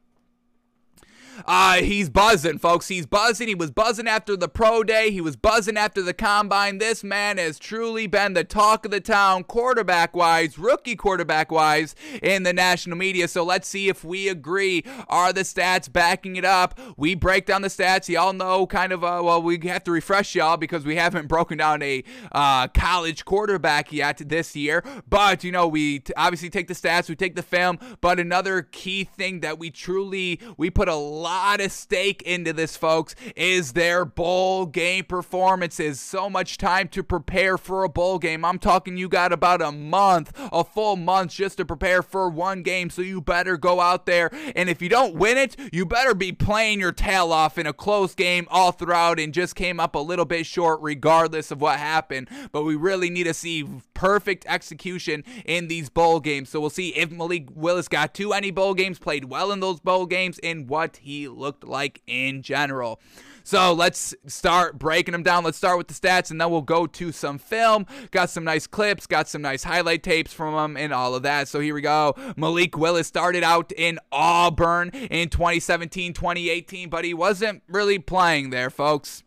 [1.44, 2.88] Uh, he's buzzing, folks.
[2.88, 3.49] He's buzzing.
[3.49, 5.11] He was buzzing after the pro day.
[5.11, 6.79] He was buzzing after the combine.
[6.79, 11.94] This man has truly been the talk of the town, quarterback wise, rookie quarterback wise,
[12.22, 13.29] in the national media.
[13.29, 14.85] So let's see if we agree.
[15.09, 16.79] Are the stats backing it up?
[16.96, 18.09] We break down the stats.
[18.09, 21.59] Y'all know kind of, uh, well, we have to refresh y'all because we haven't broken
[21.59, 24.85] down a uh, college quarterback yet this year.
[25.09, 27.79] But, you know, we t- obviously take the stats, we take the film.
[28.01, 30.94] But another key thing that we truly, we put a
[31.27, 35.99] lot of stake into this, folks, is their bowl game performances.
[35.99, 38.45] So much time to prepare for a bowl game.
[38.45, 42.62] I'm talking you got about a month, a full month just to prepare for one
[42.62, 42.91] game.
[42.91, 44.31] So you better go out there.
[44.55, 47.73] And if you don't win it, you better be playing your tail off in a
[47.73, 51.81] close game all throughout and just came up a little bit short regardless of what
[51.81, 52.29] happened.
[52.53, 56.50] But we really need to see perfect execution in these bowl games.
[56.50, 59.80] So we'll see if Malik Willis got to any bowl games, played well in those
[59.80, 63.00] bowl games, and what he looked like in general.
[63.42, 65.44] So let's start breaking them down.
[65.44, 67.87] Let's start with the stats and then we'll go to some film.
[68.11, 71.46] Got some nice clips, got some nice highlight tapes from them and all of that.
[71.46, 72.16] So here we go.
[72.37, 78.68] Malik Willis started out in Auburn in 2017 2018, but he wasn't really playing there,
[78.68, 79.22] folks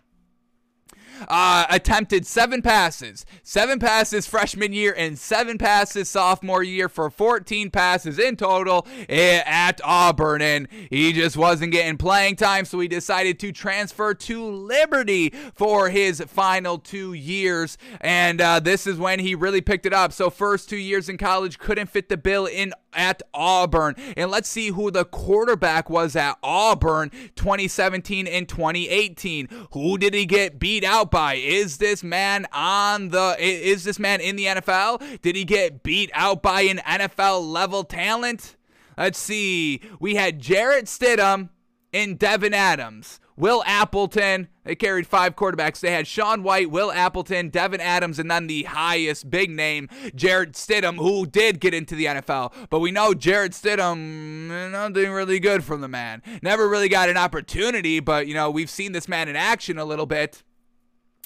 [1.28, 7.72] uh, attempted seven passes, seven passes freshman year and seven passes sophomore year for 14
[7.72, 10.42] passes in total at Auburn.
[10.42, 15.90] And he just wasn't getting playing time, so he decided to transfer to Liberty for
[15.90, 17.78] his final two years.
[18.02, 20.14] And uh, this is when he really picked it up.
[20.14, 23.96] So, first two years in college couldn't fit the bill in at Auburn.
[24.18, 29.48] And let's see who the quarterback was at Auburn 2017 and 2018.
[29.72, 31.36] Who did he get beat out by?
[31.36, 35.22] Is this man on the is this man in the NFL?
[35.22, 38.56] Did he get beat out by an NFL level talent?
[38.98, 39.82] Let's see.
[40.00, 41.50] We had Jarrett Stidham
[41.94, 43.20] and Devin Adams.
[43.38, 44.50] Will Appleton.
[44.70, 45.80] They carried five quarterbacks.
[45.80, 50.52] They had Sean White, Will Appleton, Devin Adams, and then the highest big name, Jarrett
[50.52, 52.54] Stidham, who did get into the NFL.
[52.70, 56.22] But we know Jarrett Stidham, nothing really good from the man.
[56.44, 59.86] Never really got an opportunity, but, you know, we've seen this man in action a
[59.86, 60.44] little bit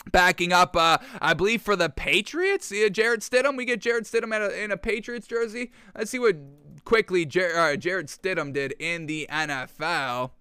[0.10, 2.72] backing up, uh, I believe, for the Patriots.
[2.72, 3.58] Yeah, Jarrett Stidham.
[3.58, 5.74] We get Jarrett Stidham a, in a Patriots jersey.
[5.98, 6.38] Let's see what
[6.86, 10.32] quickly Jar- uh, Jarrett Stidham did in the NFL.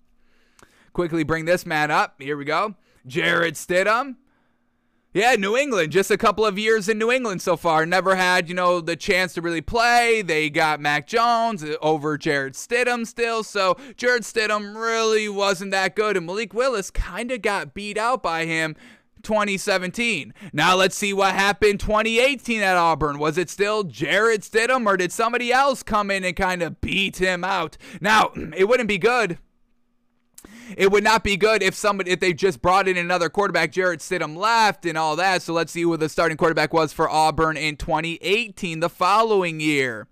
[0.92, 2.22] Quickly bring this man up.
[2.22, 2.76] Here we go.
[3.06, 4.16] Jarrett Stidham.
[5.14, 7.84] Yeah, New England, just a couple of years in New England so far.
[7.84, 10.22] Never had, you know, the chance to really play.
[10.22, 13.42] They got Mac Jones over Jarrett Stidham still.
[13.42, 16.16] So Jarrett Stidham really wasn't that good.
[16.16, 18.74] And Malik Willis kind of got beat out by him
[19.22, 20.32] 2017.
[20.54, 23.18] Now let's see what happened 2018 at Auburn.
[23.18, 27.18] Was it still Jarrett Stidham or did somebody else come in and kind of beat
[27.18, 27.76] him out?
[28.00, 29.36] Now, it wouldn't be good
[30.76, 33.72] it would not be good if somebody if they just brought in another quarterback.
[33.72, 35.42] Jarrett Stidham left and all that.
[35.42, 40.08] So let's see who the starting quarterback was for Auburn in 2018, the following year.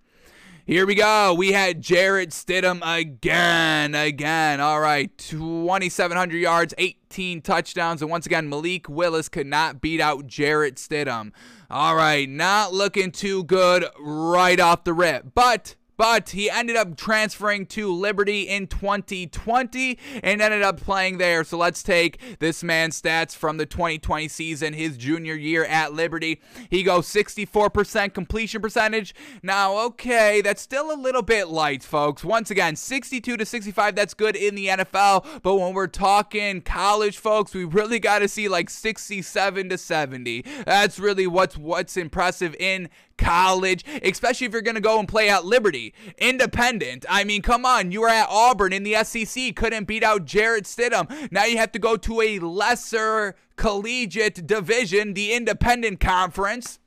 [0.70, 1.34] Here we go.
[1.34, 4.60] We had Jarrett Stidham again, again.
[4.60, 10.28] All right, 2,700 yards, 18 touchdowns, and once again, Malik Willis could not beat out
[10.28, 11.32] Jarrett Stidham.
[11.68, 16.96] All right, not looking too good right off the rip, but but he ended up
[16.96, 21.44] transferring to Liberty in 2020 and ended up playing there.
[21.44, 26.40] So let's take this man's stats from the 2020 season, his junior year at Liberty.
[26.70, 29.14] He goes 64% completion percentage.
[29.42, 32.24] Now, okay, that's still a little bit light, folks.
[32.24, 35.42] Once again, 62 to 65, that's good in the NFL.
[35.42, 40.46] But when we're talking college, folks, we really got to see like 67 to 70.
[40.64, 42.88] That's really what's what's impressive in
[43.20, 45.94] college, especially if you're going to go and play at Liberty.
[46.18, 47.04] Independent.
[47.08, 47.92] I mean, come on.
[47.92, 51.30] You were at Auburn in the SEC, couldn't beat out Jarrett Stidham.
[51.30, 56.80] Now you have to go to a lesser collegiate division, the Independent Conference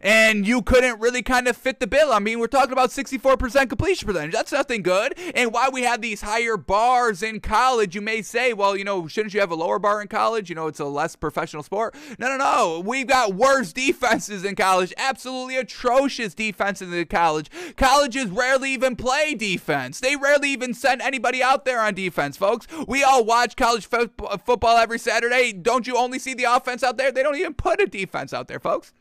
[0.00, 2.12] and you couldn't really kind of fit the bill.
[2.12, 4.32] I mean, we're talking about 64% completion percentage.
[4.32, 5.18] That's nothing good.
[5.34, 9.06] And why we have these higher bars in college, you may say, well, you know,
[9.06, 10.48] shouldn't you have a lower bar in college?
[10.48, 11.94] You know, it's a less professional sport.
[12.18, 12.82] No, no, no.
[12.84, 14.92] We've got worse defenses in college.
[14.96, 17.50] Absolutely atrocious defenses in the college.
[17.76, 20.00] Colleges rarely even play defense.
[20.00, 22.66] They rarely even send anybody out there on defense, folks.
[22.86, 24.08] We all watch college fo-
[24.44, 25.52] football every Saturday.
[25.52, 27.12] Don't you only see the offense out there?
[27.12, 28.92] They don't even put a defense out there, folks.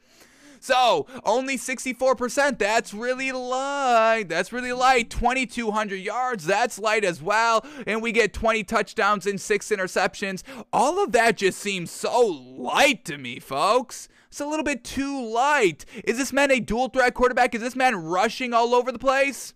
[0.61, 2.59] So only 64%.
[2.59, 4.25] That's really light.
[4.29, 5.09] That's really light.
[5.09, 6.45] 2,200 yards.
[6.45, 7.65] That's light as well.
[7.87, 10.43] And we get 20 touchdowns and six interceptions.
[10.71, 14.07] All of that just seems so light to me, folks.
[14.27, 15.83] It's a little bit too light.
[16.05, 17.55] Is this man a dual threat quarterback?
[17.55, 19.53] Is this man rushing all over the place?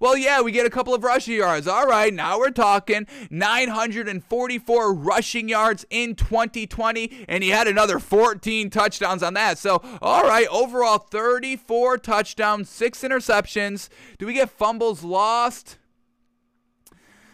[0.00, 1.66] Well, yeah, we get a couple of rushing yards.
[1.66, 8.70] All right, now we're talking 944 rushing yards in 2020, and he had another 14
[8.70, 9.58] touchdowns on that.
[9.58, 13.88] So, all right, overall 34 touchdowns, six interceptions.
[14.18, 15.78] Do we get fumbles lost?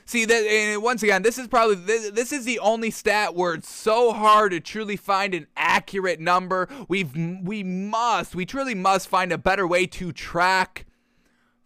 [0.06, 3.54] See that, and once again, this is probably this, this is the only stat where
[3.54, 6.68] it's so hard to truly find an accurate number.
[6.88, 10.84] We've we must, we truly must find a better way to track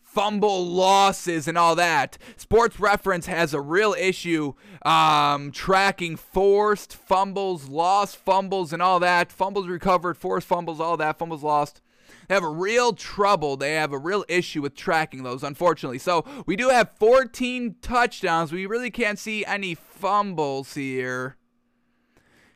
[0.08, 2.18] fumble losses and all that.
[2.36, 9.30] Sports Reference has a real issue um, tracking forced fumbles, lost fumbles, and all that.
[9.30, 11.18] Fumbles recovered, forced fumbles, all that.
[11.18, 11.82] Fumbles lost.
[12.26, 13.56] They have a real trouble.
[13.56, 15.98] They have a real issue with tracking those, unfortunately.
[15.98, 18.52] So we do have 14 touchdowns.
[18.52, 21.36] We really can't see any fumbles here.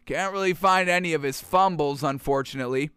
[0.04, 2.90] Can't really find any of his fumbles, unfortunately.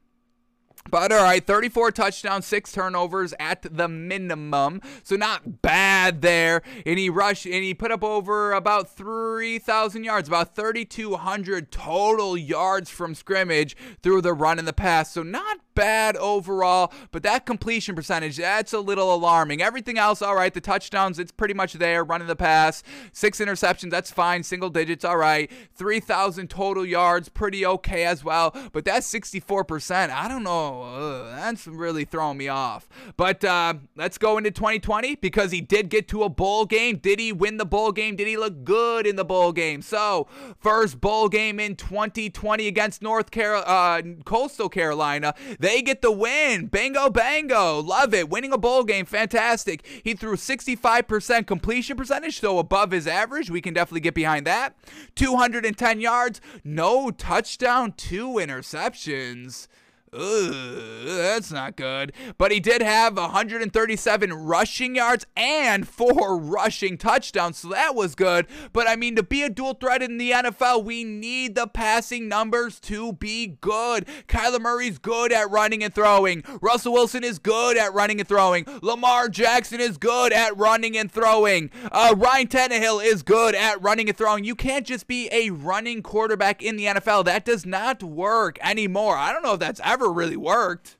[0.90, 4.82] But all right, 34 touchdowns, six turnovers at the minimum.
[5.04, 6.62] So not bad there.
[6.86, 12.90] And he rushed and he put up over about 3,000 yards, about 3,200 total yards
[12.90, 15.12] from scrimmage through the run and the pass.
[15.12, 19.62] So not bad overall, but that completion percentage, that's a little alarming.
[19.62, 20.54] Everything else, all right.
[20.54, 22.04] The touchdowns, it's pretty much there.
[22.04, 24.44] Running the pass, six interceptions, that's fine.
[24.44, 25.52] Single digits, all right.
[25.76, 28.56] 3,000 total yards, pretty okay as well.
[28.72, 30.84] But that 64%, I don't know.
[30.84, 32.88] Ugh, that's really throwing me off.
[33.18, 36.98] But uh, let's go into 2020 because he did get to a bowl game.
[36.98, 38.16] Did he win the bowl game?
[38.16, 39.82] Did he look good in the bowl game?
[39.82, 40.28] So,
[40.60, 45.34] first bowl game in 2020 against North Carolina, uh, Coastal Carolina.
[45.66, 46.68] They get the win.
[46.68, 47.80] Bango, bango.
[47.80, 48.30] Love it.
[48.30, 49.04] Winning a bowl game.
[49.04, 49.84] Fantastic.
[50.04, 53.50] He threw 65% completion percentage, so above his average.
[53.50, 54.76] We can definitely get behind that.
[55.16, 56.40] 210 yards.
[56.64, 59.68] No touchdown, two interceptions.
[60.14, 62.14] Ugh, that's not good.
[62.38, 68.48] But he did have 137 rushing yards and four rushing touchdowns, so that was good.
[68.72, 72.30] But I mean, to be a dual threat in the NFL, we need the passing
[72.30, 74.06] numbers to be good.
[74.28, 76.44] Kyler Murray's good at running and throwing.
[76.62, 78.66] Russell Wilson is good at running and throwing.
[78.82, 81.72] Lamar Jackson is good at running and throwing.
[81.92, 84.46] Uh, Ryan Tannehill is good at running and throwing.
[84.46, 87.26] You can't just be a running quarterback in the NFL.
[87.26, 89.18] That does not work anymore.
[89.18, 90.98] I don't know if that's ever never really worked.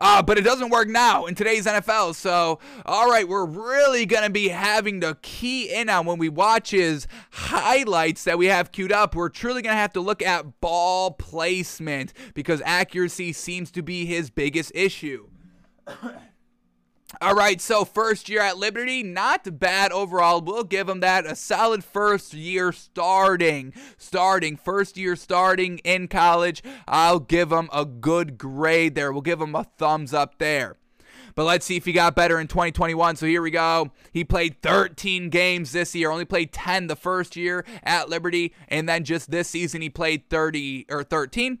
[0.00, 2.14] Uh, but it doesn't work now in today's NFL.
[2.14, 6.28] So, all right, we're really going to be having to key in on when we
[6.28, 9.14] watch his highlights that we have queued up.
[9.14, 14.04] We're truly going to have to look at ball placement because accuracy seems to be
[14.04, 15.28] his biggest issue.
[17.20, 20.40] All right, so first year at Liberty, not bad overall.
[20.40, 21.26] We'll give him that.
[21.26, 23.74] A solid first year starting.
[23.96, 26.62] Starting, first year starting in college.
[26.86, 29.12] I'll give him a good grade there.
[29.12, 30.76] We'll give him a thumbs up there.
[31.34, 33.16] But let's see if he got better in 2021.
[33.16, 33.90] So here we go.
[34.12, 38.54] He played 13 games this year, only played 10 the first year at Liberty.
[38.68, 41.58] And then just this season, he played 30 or 13.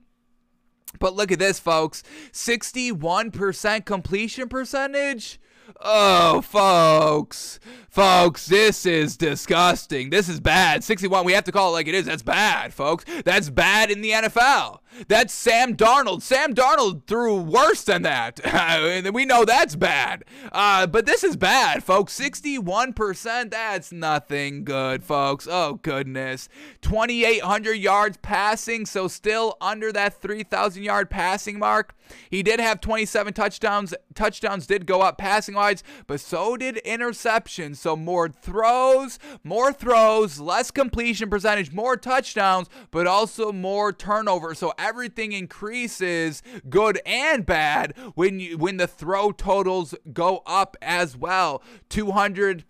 [1.00, 2.02] But look at this, folks
[2.32, 5.40] 61% completion percentage.
[5.80, 7.60] Oh, folks.
[7.88, 10.10] Folks, this is disgusting.
[10.10, 10.84] This is bad.
[10.84, 12.06] 61, we have to call it like it is.
[12.06, 13.04] That's bad, folks.
[13.24, 14.80] That's bad in the NFL.
[15.06, 16.22] That's Sam Darnold.
[16.22, 18.44] Sam Darnold threw worse than that.
[18.44, 20.24] and we know that's bad.
[20.50, 22.18] Uh, but this is bad, folks.
[22.18, 25.46] 61%, that's nothing good, folks.
[25.48, 26.48] Oh, goodness.
[26.82, 31.94] 2,800 yards passing, so still under that 3,000 yard passing mark.
[32.30, 33.94] He did have 27 touchdowns.
[34.14, 37.76] Touchdowns did go up passing wise, but so did interceptions.
[37.76, 44.58] So more throws, more throws, less completion percentage, more touchdowns, but also more turnovers.
[44.58, 51.16] So everything increases, good and bad, when you when the throw totals go up as
[51.16, 51.62] well.
[51.90, 52.64] 200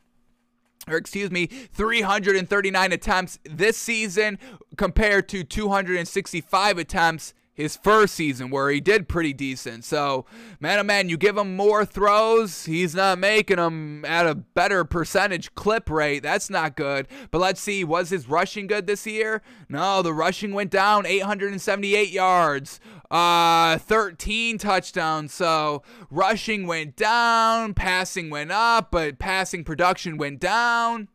[0.89, 4.39] or excuse me, 339 attempts this season
[4.77, 9.85] compared to 265 attempts his first season where he did pretty decent.
[9.85, 10.27] So,
[10.61, 14.85] man, oh man, you give him more throws, he's not making them at a better
[14.85, 16.23] percentage clip rate.
[16.23, 17.09] That's not good.
[17.33, 19.43] But let's see, was his rushing good this year?
[19.69, 22.79] No, the rushing went down 878 yards.
[23.11, 25.35] Uh, 13 touchdowns.
[25.35, 31.09] So rushing went down, passing went up, but passing production went down.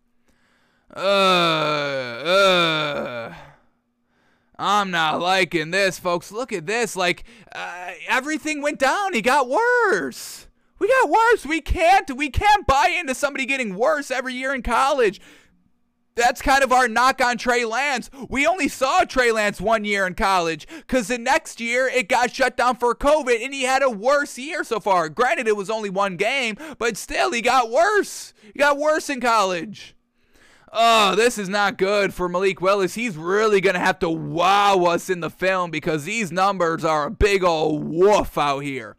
[0.93, 3.33] Uh, uh.
[4.63, 6.31] I'm not liking this, folks.
[6.31, 6.95] Look at this.
[6.95, 9.13] Like, uh, everything went down.
[9.13, 10.47] He got worse.
[10.79, 11.45] We got worse.
[11.45, 12.15] We can't.
[12.15, 15.19] We can't buy into somebody getting worse every year in college.
[16.15, 18.09] That's kind of our knock on Trey Lance.
[18.29, 22.33] We only saw Trey Lance one year in college because the next year it got
[22.33, 25.09] shut down for COVID and he had a worse year so far.
[25.09, 28.33] Granted, it was only one game, but still, he got worse.
[28.53, 29.93] He got worse in college.
[30.75, 32.95] Oh, this is not good for Malik Willis.
[32.95, 37.05] He's really going to have to wow us in the film because these numbers are
[37.05, 38.95] a big old woof out here.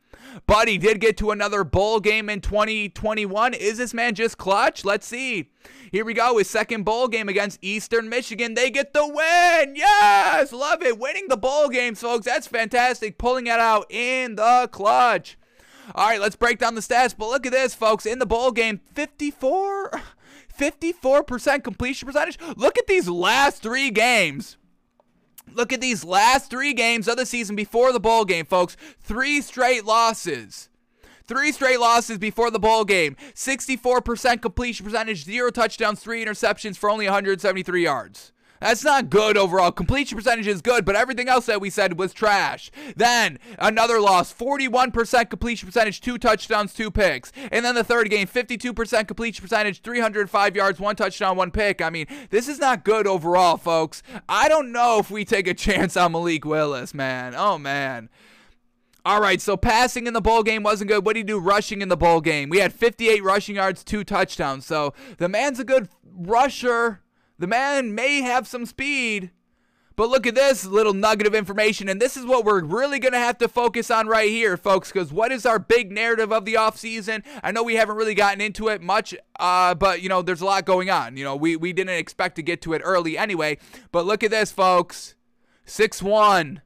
[0.46, 3.54] But he did get to another bowl game in 2021.
[3.54, 4.84] Is this man just clutch?
[4.84, 5.50] Let's see.
[5.90, 6.38] Here we go.
[6.38, 8.54] His second bowl game against Eastern Michigan.
[8.54, 9.74] They get the win.
[9.74, 10.52] Yes.
[10.52, 10.98] Love it.
[10.98, 12.26] Winning the bowl games, folks.
[12.26, 13.18] That's fantastic.
[13.18, 15.36] Pulling it out in the clutch.
[15.94, 17.16] All right, let's break down the stats.
[17.16, 18.06] But look at this, folks.
[18.06, 20.02] In the bowl game, 54.
[20.58, 22.38] 54% completion percentage.
[22.56, 24.56] Look at these last three games.
[25.52, 28.76] Look at these last three games of the season before the bowl game, folks.
[29.00, 30.68] Three straight losses.
[31.26, 33.16] Three straight losses before the bowl game.
[33.34, 38.32] 64% completion percentage, zero touchdowns, three interceptions for only 173 yards.
[38.64, 39.70] That's not good overall.
[39.70, 42.70] Completion percentage is good, but everything else that we said was trash.
[42.96, 47.30] Then another loss, 41% completion percentage, two touchdowns, two picks.
[47.52, 51.82] And then the third game, 52% completion percentage, 305 yards, one touchdown, one pick.
[51.82, 54.02] I mean, this is not good overall, folks.
[54.30, 57.34] I don't know if we take a chance on Malik Willis, man.
[57.36, 58.08] Oh, man.
[59.04, 61.04] All right, so passing in the bowl game wasn't good.
[61.04, 62.48] What did he do rushing in the bowl game?
[62.48, 64.64] We had 58 rushing yards, two touchdowns.
[64.64, 67.02] So the man's a good rusher.
[67.38, 69.30] The man may have some speed,
[69.96, 73.12] but look at this little nugget of information, and this is what we're really going
[73.12, 76.44] to have to focus on right here, folks, because what is our big narrative of
[76.44, 77.24] the offseason?
[77.42, 80.46] I know we haven't really gotten into it much, uh, but, you know, there's a
[80.46, 81.16] lot going on.
[81.16, 83.58] You know, we, we didn't expect to get to it early anyway,
[83.92, 85.14] but look at this, folks.
[85.66, 86.60] 6 1.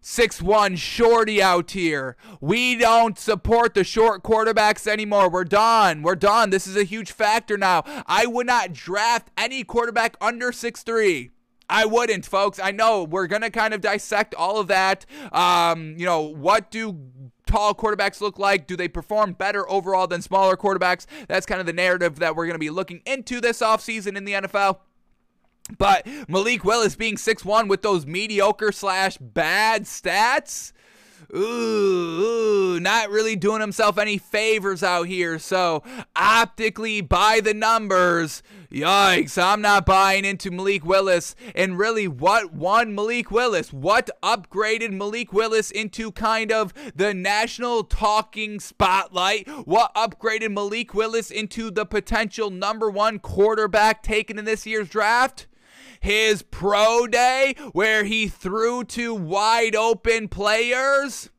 [0.00, 2.16] 6 1 shorty out here.
[2.40, 5.28] We don't support the short quarterbacks anymore.
[5.28, 6.02] We're done.
[6.02, 6.50] We're done.
[6.50, 7.82] This is a huge factor now.
[8.06, 11.30] I would not draft any quarterback under six three.
[11.70, 12.58] I wouldn't, folks.
[12.58, 15.04] I know we're going to kind of dissect all of that.
[15.32, 16.98] Um, you know, what do
[17.46, 18.66] tall quarterbacks look like?
[18.66, 21.06] Do they perform better overall than smaller quarterbacks?
[21.28, 24.24] That's kind of the narrative that we're going to be looking into this offseason in
[24.24, 24.78] the NFL.
[25.76, 30.72] But Malik Willis being 6'1 with those mediocre slash bad stats,
[31.34, 35.38] ooh, ooh, not really doing himself any favors out here.
[35.38, 35.82] So,
[36.16, 38.42] optically, by the numbers,
[38.72, 41.34] yikes, I'm not buying into Malik Willis.
[41.54, 43.72] And really, what won Malik Willis?
[43.72, 49.48] What upgraded Malik Willis into kind of the national talking spotlight?
[49.66, 55.46] What upgraded Malik Willis into the potential number one quarterback taken in this year's draft?
[56.00, 61.30] His pro day where he threw to wide open players.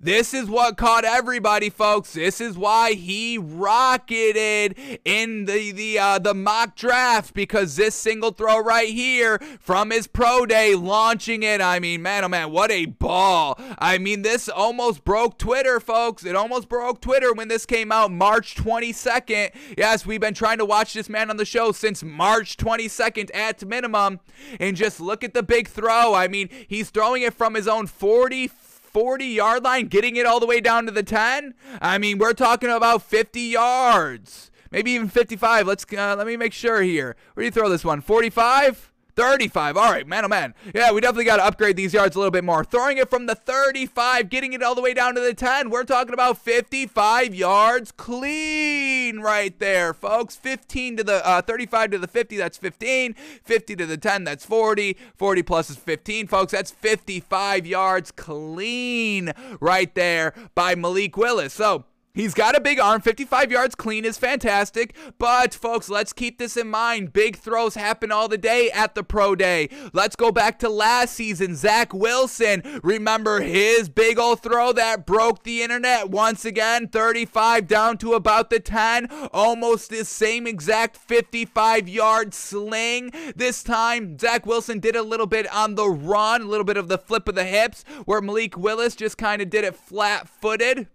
[0.00, 2.12] This is what caught everybody, folks.
[2.12, 8.30] This is why he rocketed in the the uh, the mock draft because this single
[8.30, 11.60] throw right here from his pro day, launching it.
[11.60, 13.58] I mean, man, oh man, what a ball!
[13.78, 16.24] I mean, this almost broke Twitter, folks.
[16.24, 19.54] It almost broke Twitter when this came out March 22nd.
[19.76, 23.64] Yes, we've been trying to watch this man on the show since March 22nd at
[23.66, 24.20] minimum,
[24.60, 26.14] and just look at the big throw.
[26.14, 28.48] I mean, he's throwing it from his own 40
[28.88, 31.54] 40 yard line, getting it all the way down to the 10.
[31.80, 35.66] I mean, we're talking about 50 yards, maybe even 55.
[35.66, 37.16] Let's uh, let me make sure here.
[37.34, 38.00] Where do you throw this one?
[38.00, 38.92] 45?
[39.18, 39.76] 35.
[39.76, 40.54] All right, man, oh man.
[40.72, 42.62] Yeah, we definitely got to upgrade these yards a little bit more.
[42.62, 45.70] Throwing it from the 35, getting it all the way down to the 10.
[45.70, 50.36] We're talking about 55 yards clean right there, folks.
[50.36, 53.14] 15 to the uh, 35 to the 50, that's 15.
[53.42, 54.96] 50 to the 10, that's 40.
[55.16, 56.52] 40 plus is 15, folks.
[56.52, 61.52] That's 55 yards clean right there by Malik Willis.
[61.52, 63.00] So, He's got a big arm.
[63.00, 64.96] 55 yards clean is fantastic.
[65.18, 67.12] But, folks, let's keep this in mind.
[67.12, 69.68] Big throws happen all the day at the pro day.
[69.92, 71.54] Let's go back to last season.
[71.54, 72.80] Zach Wilson.
[72.82, 76.88] Remember his big old throw that broke the internet once again?
[76.88, 79.06] 35 down to about the 10.
[79.32, 83.12] Almost the same exact 55 yard sling.
[83.36, 86.88] This time, Zach Wilson did a little bit on the run, a little bit of
[86.88, 90.88] the flip of the hips, where Malik Willis just kind of did it flat footed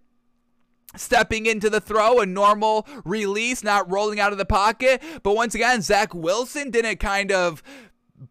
[0.96, 5.02] stepping into the throw, a normal release, not rolling out of the pocket.
[5.22, 7.62] But once again, Zach Wilson didn't kind of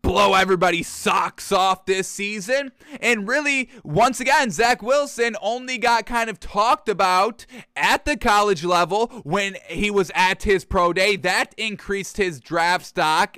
[0.02, 2.72] blow everybody's socks off this season.
[3.00, 7.46] And really, once again, Zach Wilson only got kind of talked about
[7.76, 11.16] at the college level when he was at his pro day.
[11.16, 13.38] That increased his draft stock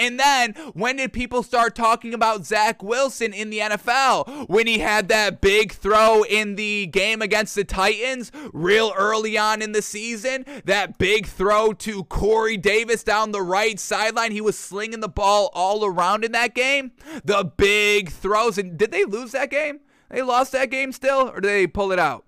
[0.00, 4.48] and then when did people start talking about Zach Wilson in the NFL?
[4.48, 9.60] When he had that big throw in the game against the Titans real early on
[9.60, 14.32] in the season, that big throw to Corey Davis down the right sideline.
[14.32, 16.92] He was slinging the ball all around in that game.
[17.22, 18.56] The big throws.
[18.56, 19.80] And did they lose that game?
[20.08, 22.24] They lost that game still, or did they pull it out?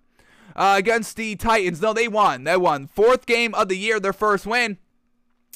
[0.55, 1.81] Uh, against the Titans.
[1.81, 2.45] No, they won.
[2.45, 2.87] They won.
[2.87, 4.77] Fourth game of the year, their first win.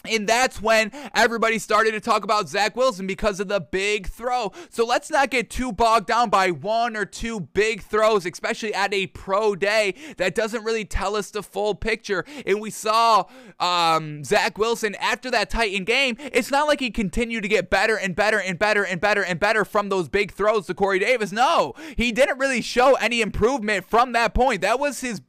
[0.09, 4.52] And that's when everybody started to talk about Zach Wilson because of the big throw.
[4.70, 8.92] So let's not get too bogged down by one or two big throws, especially at
[8.92, 9.94] a pro day.
[10.16, 12.24] That doesn't really tell us the full picture.
[12.46, 13.24] And we saw
[13.61, 16.16] um, Zach Wilson after that Titan game.
[16.18, 19.40] It's not like he continued to get better and better and better and better and
[19.40, 21.32] better from those big throws to Corey Davis.
[21.32, 24.61] No, he didn't really show any improvement from that point.
[24.61, 25.20] That was his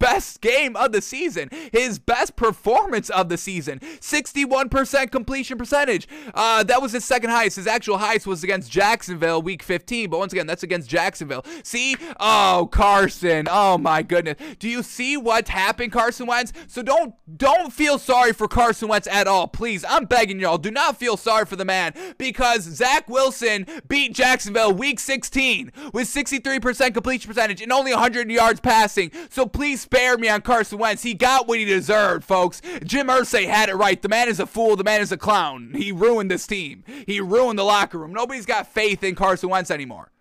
[0.00, 3.78] best game of the season, his best performance of the season.
[3.78, 6.08] 61% completion percentage.
[6.34, 7.56] Uh, that was his second highest.
[7.56, 11.44] His actual highest was against Jacksonville week 15, but once again, that's against Jacksonville.
[11.62, 11.96] See?
[12.18, 13.46] Oh, Carson.
[13.48, 14.36] Oh my goodness.
[14.58, 16.52] Do you see what happened, Carson Wentz?
[16.66, 19.46] So don't don't feel sorry for Carson Wentz at all.
[19.46, 24.14] Please, I'm begging y'all, do not feel sorry for the man because Zach Wilson beat
[24.14, 29.10] Jacksonville week 16 with 63% completion percentage and only 100 yards passing.
[29.28, 31.02] So please spare me on Carson Wentz.
[31.02, 32.62] He got what he deserved, folks.
[32.84, 34.00] Jim Irsay had it right.
[34.00, 34.76] The man is a fool.
[34.76, 35.72] The man is a clown.
[35.74, 36.84] He ruined this team.
[37.08, 38.12] He ruined the locker room.
[38.12, 40.12] Nobody's got faith in Carson Wentz anymore.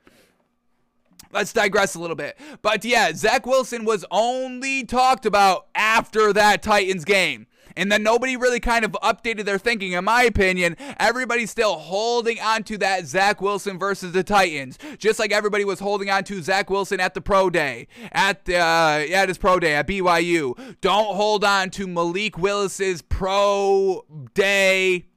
[1.31, 2.39] Let's digress a little bit.
[2.63, 7.45] But yeah, Zach Wilson was only talked about after that Titans game
[7.75, 9.93] and then nobody really kind of updated their thinking.
[9.93, 15.19] In my opinion, everybody's still holding on to that Zach Wilson versus the Titans, just
[15.19, 19.05] like everybody was holding on to Zach Wilson at the pro day, at the uh,
[19.11, 20.79] at his pro day at BYU.
[20.81, 25.08] Don't hold on to Malik Willis's pro day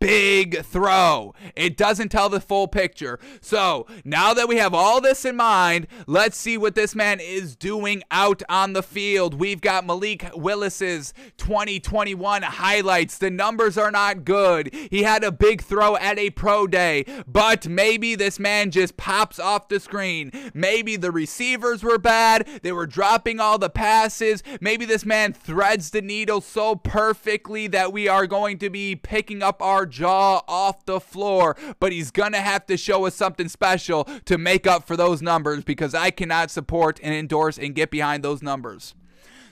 [0.00, 1.34] big throw.
[1.56, 3.18] It doesn't tell the full picture.
[3.40, 7.56] So now that we have all this in mind, let's see what this man is
[7.56, 9.34] doing out on the field.
[9.34, 13.18] We've got Malik Willis's 2021 highlights.
[13.18, 14.74] The numbers are not good.
[14.90, 19.38] He had a big throw at a pro day, but maybe this man just pops
[19.38, 20.32] off the screen.
[20.52, 22.48] Maybe the receivers were bad.
[22.62, 24.42] They were dropping all the passes.
[24.60, 29.42] Maybe this man threads the needle so perfectly that we are going to be picking
[29.42, 33.48] up our our jaw off the floor, but he's gonna have to show us something
[33.48, 37.90] special to make up for those numbers because I cannot support and endorse and get
[37.90, 38.94] behind those numbers.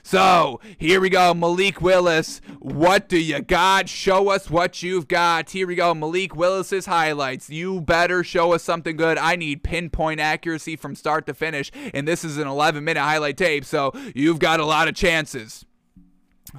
[0.05, 2.41] So here we go, Malik Willis.
[2.59, 3.87] What do you got?
[3.87, 5.51] Show us what you've got.
[5.51, 7.49] Here we go, Malik Willis's highlights.
[7.49, 9.17] You better show us something good.
[9.17, 13.37] I need pinpoint accuracy from start to finish, and this is an 11 minute highlight
[13.37, 15.63] tape, so you've got a lot of chances.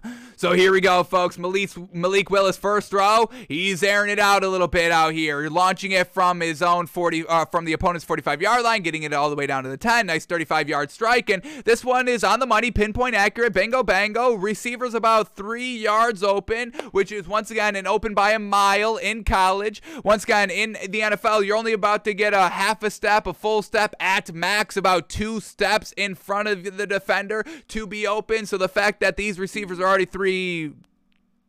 [0.36, 1.38] So here we go, folks.
[1.38, 3.30] Malik, Malik Willis first throw.
[3.48, 7.26] He's airing it out a little bit out here, launching it from his own 40,
[7.26, 9.76] uh, from the opponent's 45 yard line, getting it all the way down to the
[9.76, 10.06] 10.
[10.06, 14.34] Nice 35 yard strike, and this one is on the money, pinpoint accurate, bingo bango.
[14.34, 19.22] Receivers about three yards open, which is once again an open by a mile in
[19.22, 19.80] college.
[20.02, 23.32] Once again in the NFL, you're only about to get a half a step, a
[23.32, 28.46] full step at max, about two steps in front of the defender to be open.
[28.46, 30.72] So the fact that these receivers are already three,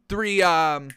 [0.10, 0.90] three, um,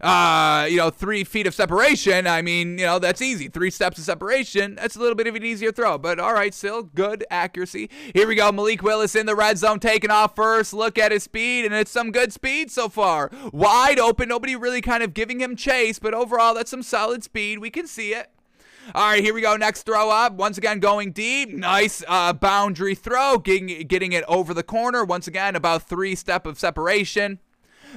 [0.00, 2.26] uh, you know, three feet of separation.
[2.26, 3.48] I mean, you know, that's easy.
[3.48, 4.74] Three steps of separation.
[4.74, 5.98] That's a little bit of an easier throw.
[5.98, 7.90] But all right, still good accuracy.
[8.14, 8.52] Here we go.
[8.52, 10.72] Malik Willis in the red zone, taking off first.
[10.72, 13.30] Look at his speed, and it's some good speed so far.
[13.52, 14.28] Wide open.
[14.28, 17.58] Nobody really kind of giving him chase, but overall, that's some solid speed.
[17.58, 18.30] We can see it.
[18.94, 19.56] All right, here we go.
[19.56, 20.34] Next throw up.
[20.34, 21.52] Once again, going deep.
[21.52, 25.04] Nice uh, boundary throw, getting, getting it over the corner.
[25.04, 27.40] Once again, about three step of separation.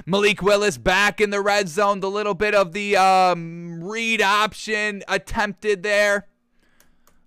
[0.04, 2.00] Malik Willis back in the red zone.
[2.00, 6.26] The little bit of the um, read option attempted there.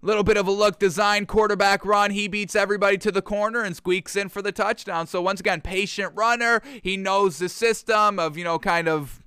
[0.01, 2.11] Little bit of a look design quarterback run.
[2.11, 5.07] He beats everybody to the corner and squeaks in for the touchdown.
[5.07, 6.61] So once again, patient runner.
[6.81, 9.22] He knows the system of, you know, kind of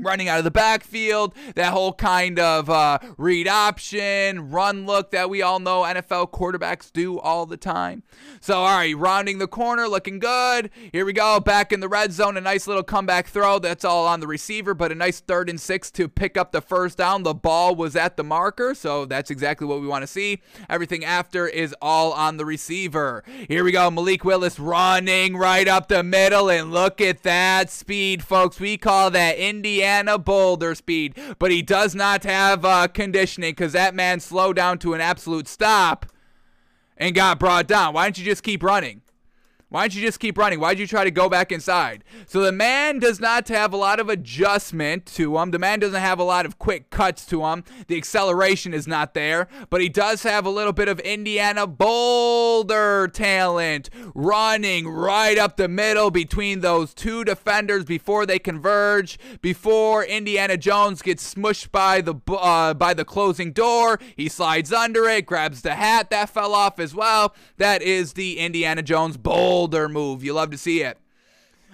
[0.00, 5.30] running out of the backfield, that whole kind of uh, read option, run look that
[5.30, 8.02] we all know NFL quarterbacks do all the time.
[8.40, 10.70] So, all right, rounding the corner, looking good.
[10.92, 13.58] Here we go, back in the red zone, a nice little comeback throw.
[13.58, 16.60] That's all on the receiver, but a nice third and six to pick up the
[16.60, 17.22] first down.
[17.22, 20.42] The ball was at the marker, so that's exactly what we want to see.
[20.68, 23.24] Everything after is all on the receiver.
[23.48, 28.22] Here we go, Malik Willis running right up the middle, and look at that speed,
[28.22, 28.60] folks.
[28.60, 33.72] We call that Indiana Indiana boulder speed, but he does not have uh, conditioning because
[33.72, 36.06] that man slowed down to an absolute stop
[36.96, 37.94] and got brought down.
[37.94, 39.02] Why don't you just keep running?
[39.68, 40.60] Why don't you just keep running?
[40.60, 42.04] Why'd you try to go back inside?
[42.26, 45.50] So the man does not have a lot of adjustment to him.
[45.50, 47.64] The man doesn't have a lot of quick cuts to him.
[47.88, 53.08] The acceleration is not there, but he does have a little bit of Indiana boulder
[53.08, 60.56] talent running right up the middle between those two defenders before they converge, before Indiana
[60.56, 63.98] Jones gets smushed by the uh, by the closing door.
[64.16, 67.34] He slides under it, grabs the hat that fell off as well.
[67.56, 70.22] That is the Indiana Jones boulder shoulder move.
[70.22, 70.96] You love to see it.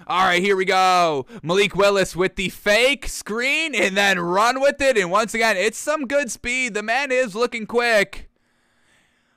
[0.07, 1.27] All right, here we go.
[1.43, 4.97] Malik Willis with the fake screen and then run with it.
[4.97, 6.73] And once again, it's some good speed.
[6.73, 8.29] The man is looking quick.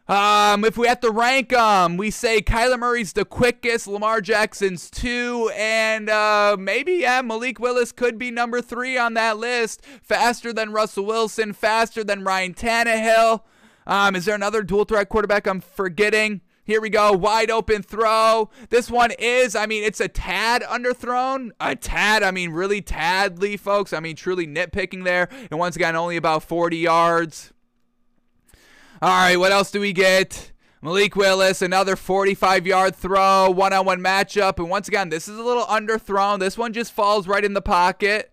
[0.09, 4.89] Um, if we have to rank them, we say Kyler Murray's the quickest, Lamar Jackson's
[4.89, 9.85] two, and uh, maybe yeah, Malik Willis could be number three on that list.
[10.03, 13.43] Faster than Russell Wilson, faster than Ryan Tannehill.
[13.87, 16.41] Um, is there another dual threat quarterback I'm forgetting?
[16.67, 17.13] Here we go.
[17.13, 18.51] Wide open throw.
[18.71, 21.51] This one is, I mean, it's a tad underthrown.
[21.61, 23.93] A tad, I mean, really tadly, folks.
[23.93, 25.29] I mean, truly nitpicking there.
[25.49, 27.53] And once again, only about 40 yards.
[29.01, 30.51] All right, what else do we get?
[30.83, 34.59] Malik Willis, another 45 yard throw, one on one matchup.
[34.59, 36.41] And once again, this is a little underthrown.
[36.41, 38.33] This one just falls right in the pocket.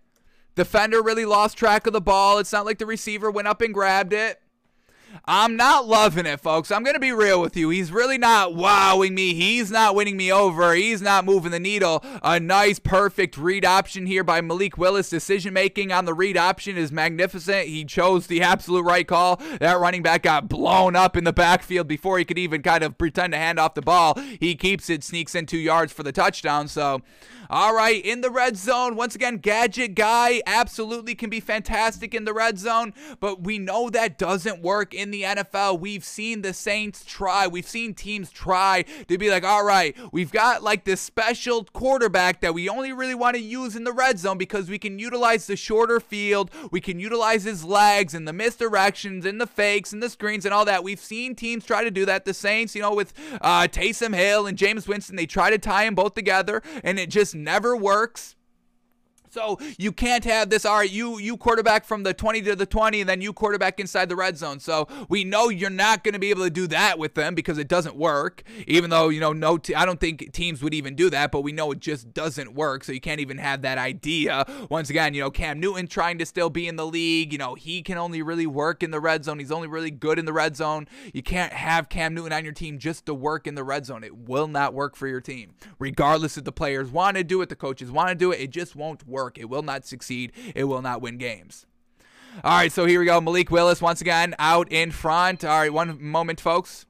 [0.56, 2.38] Defender really lost track of the ball.
[2.38, 4.40] It's not like the receiver went up and grabbed it.
[5.26, 6.70] I'm not loving it, folks.
[6.70, 7.70] I'm going to be real with you.
[7.70, 9.32] He's really not wowing me.
[9.32, 10.74] He's not winning me over.
[10.74, 12.04] He's not moving the needle.
[12.22, 15.08] A nice, perfect read option here by Malik Willis.
[15.08, 17.68] Decision making on the read option is magnificent.
[17.68, 19.40] He chose the absolute right call.
[19.60, 22.98] That running back got blown up in the backfield before he could even kind of
[22.98, 24.20] pretend to hand off the ball.
[24.38, 26.68] He keeps it, sneaks in two yards for the touchdown.
[26.68, 27.00] So,
[27.54, 32.24] all right, in the red zone, once again, Gadget Guy absolutely can be fantastic in
[32.24, 35.78] the red zone, but we know that doesn't work in the NFL.
[35.78, 40.32] We've seen the Saints try, we've seen teams try to be like, all right, we've
[40.32, 44.18] got like this special quarterback that we only really want to use in the red
[44.18, 48.32] zone because we can utilize the shorter field, we can utilize his legs and the
[48.32, 50.82] misdirections and the fakes and the screens and all that.
[50.82, 52.24] We've seen teams try to do that.
[52.24, 55.84] The Saints, you know, with uh, Taysom Hill and Jameis Winston, they try to tie
[55.84, 58.34] them both together, and it just never works.
[59.34, 60.64] So you can't have this.
[60.64, 63.80] All right, you you quarterback from the 20 to the 20, and then you quarterback
[63.80, 64.60] inside the red zone.
[64.60, 67.58] So we know you're not going to be able to do that with them because
[67.58, 68.44] it doesn't work.
[68.68, 71.40] Even though you know no, te- I don't think teams would even do that, but
[71.40, 72.84] we know it just doesn't work.
[72.84, 74.46] So you can't even have that idea.
[74.70, 77.32] Once again, you know Cam Newton trying to still be in the league.
[77.32, 79.40] You know he can only really work in the red zone.
[79.40, 80.86] He's only really good in the red zone.
[81.12, 84.04] You can't have Cam Newton on your team just to work in the red zone.
[84.04, 87.48] It will not work for your team, regardless if the players want to do it,
[87.48, 88.40] the coaches want to do it.
[88.40, 89.38] It just won't work work.
[89.38, 90.32] It will not succeed.
[90.54, 91.66] It will not win games.
[92.42, 93.20] All right, so here we go.
[93.20, 95.44] Malik Willis once again out in front.
[95.44, 96.84] All right, one moment, folks.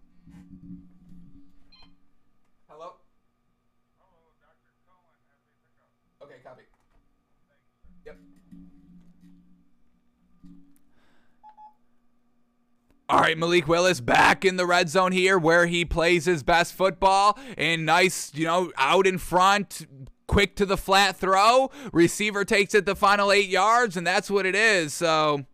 [2.67, 2.95] Hello.
[3.99, 6.25] Hello, Dr.
[6.25, 6.63] Okay, copy.
[8.07, 8.17] Yep.
[13.11, 16.73] All right, Malik Willis back in the red zone here where he plays his best
[16.73, 19.87] football and nice, you know, out in front,
[20.35, 21.71] quick to the flat throw.
[21.93, 24.93] Receiver takes it the final eight yards, and that's what it is.
[24.93, 25.45] So,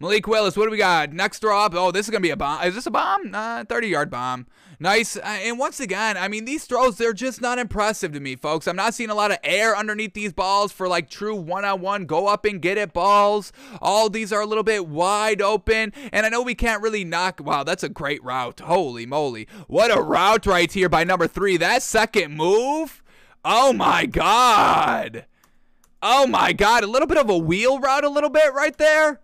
[0.00, 1.12] Malik Willis, what do we got?
[1.12, 1.72] Next throw up.
[1.76, 2.64] Oh, this is going to be a bomb.
[2.64, 3.32] Is this a bomb?
[3.32, 4.48] Uh, 30 yard bomb.
[4.80, 5.16] Nice.
[5.16, 8.66] Uh, and once again, I mean, these throws, they're just not impressive to me, folks.
[8.66, 11.80] I'm not seeing a lot of air underneath these balls for like true one on
[11.80, 13.52] one, go up and get it balls.
[13.80, 15.92] All these are a little bit wide open.
[16.12, 17.40] And I know we can't really knock.
[17.40, 18.58] Wow, that's a great route.
[18.58, 19.46] Holy moly.
[19.68, 21.56] What a route right here by number three.
[21.56, 23.00] That second move.
[23.44, 25.26] Oh my God.
[26.02, 26.82] Oh my God.
[26.82, 29.20] A little bit of a wheel route, a little bit right there.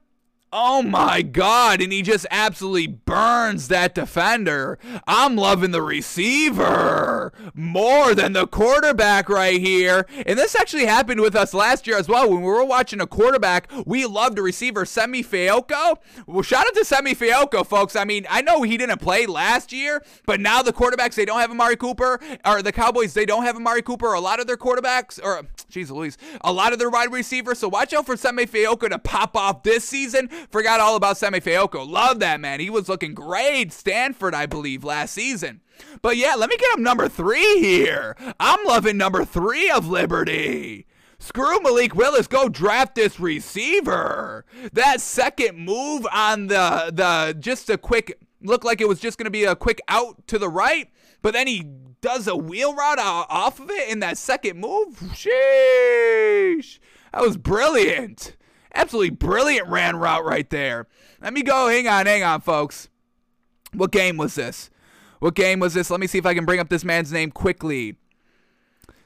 [0.53, 1.81] Oh my God.
[1.81, 4.81] And he just absolutely burns that defender.
[5.07, 10.07] I'm loving the receiver more than the quarterback right here.
[10.27, 12.29] And this actually happened with us last year as well.
[12.29, 15.99] When we were watching a quarterback, we loved a receiver, Simi Fehoko.
[16.27, 17.95] Well, shout out to Simi Fehoko, folks.
[17.95, 21.39] I mean, I know he didn't play last year, but now the quarterbacks, they don't
[21.39, 24.15] have Amari Cooper, or the Cowboys, they don't have Amari Cooper.
[24.15, 27.61] A lot of their quarterbacks, or, jeez Louise, a lot of their wide receivers.
[27.61, 31.41] So watch out for Simi Fehoko to pop off this season Forgot all about Simi
[31.41, 31.89] Fehoko.
[31.89, 32.61] Love that man.
[32.61, 33.73] He was looking great.
[33.73, 35.61] Stanford, I believe, last season.
[36.03, 38.17] But yeah, let me get him number three here.
[38.39, 40.87] I'm loving number three of Liberty.
[41.19, 42.27] Screw Malik Willis.
[42.27, 44.45] Go draft this receiver.
[44.73, 49.27] That second move on the the just a quick looked like it was just going
[49.27, 50.89] to be a quick out to the right,
[51.21, 51.67] but then he
[52.01, 54.99] does a wheel route off of it in that second move.
[55.13, 56.79] Sheesh.
[57.13, 58.37] That was brilliant.
[58.75, 60.87] Absolutely brilliant ran route right there.
[61.21, 61.69] Let me go.
[61.69, 62.89] Hang on, hang on, folks.
[63.73, 64.71] What game was this?
[65.19, 65.91] What game was this?
[65.91, 67.97] Let me see if I can bring up this man's name quickly.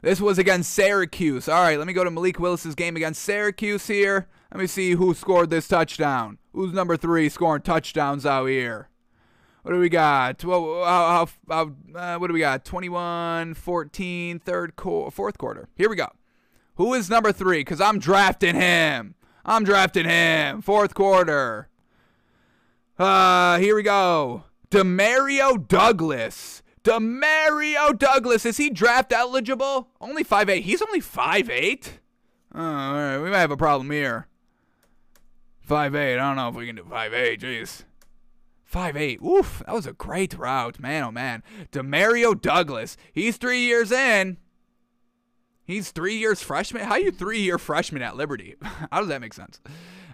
[0.01, 1.49] This was against Syracuse.
[1.49, 4.29] All right, let me go to Malik Willis's game against Syracuse here.
[4.53, 6.39] Let me see who scored this touchdown.
[6.53, 8.89] Who's number three scoring touchdowns out here?
[9.63, 10.43] What do we got?
[10.43, 12.67] How, how, uh, what do we got?
[12.67, 15.69] 21, 14, third, fourth quarter.
[15.75, 16.09] Here we go.
[16.77, 17.61] Who is number three?
[17.61, 19.15] Because I'm drafting him.
[19.45, 20.63] I'm drafting him.
[20.63, 21.69] Fourth quarter.
[22.99, 24.45] Uh, here we go.
[24.71, 26.63] Demario Douglas.
[26.83, 28.47] Demario Douglas.
[28.47, 29.89] Is he draft eligible?
[30.01, 30.65] Only five eight.
[30.65, 32.01] He's only five eight.
[32.55, 33.19] Oh, all right.
[33.19, 34.29] We might have a problem here.
[35.61, 36.15] Five eight.
[36.15, 37.41] I don't know if we can do five eight.
[37.41, 37.85] Jeez.
[38.65, 39.21] Five eight.
[39.23, 39.63] Oof.
[39.67, 40.79] That was a great route.
[40.79, 41.43] Man, oh man.
[41.73, 42.97] Demario Douglas.
[43.13, 44.39] He's three years in.
[45.65, 46.85] He's three years freshman.
[46.85, 48.57] How are you three year freshman at Liberty?
[48.63, 49.61] How does that make sense?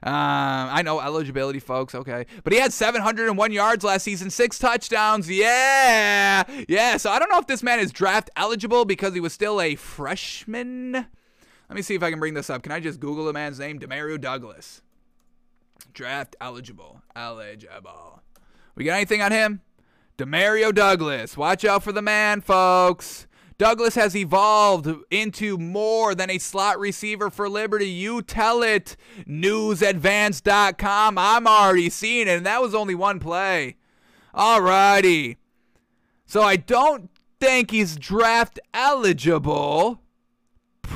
[0.02, 1.94] Um, I know eligibility, folks.
[1.94, 5.28] Okay, but he had 701 yards last season, six touchdowns.
[5.28, 6.96] Yeah, yeah.
[6.96, 9.74] So I don't know if this man is draft eligible because he was still a
[9.74, 10.92] freshman.
[10.92, 12.62] Let me see if I can bring this up.
[12.62, 13.78] Can I just Google the man's name?
[13.78, 14.80] Demario Douglas.
[15.92, 17.02] Draft eligible.
[17.14, 18.22] Eligible.
[18.74, 19.60] We got anything on him?
[20.16, 21.36] Demario Douglas.
[21.36, 23.26] Watch out for the man, folks.
[23.60, 27.90] Douglas has evolved into more than a slot receiver for Liberty.
[27.90, 28.96] You tell it,
[29.28, 31.18] newsadvance.com.
[31.18, 33.76] I'm already seeing it, and that was only one play.
[34.34, 35.36] Alrighty.
[36.24, 40.00] So I don't think he's draft eligible.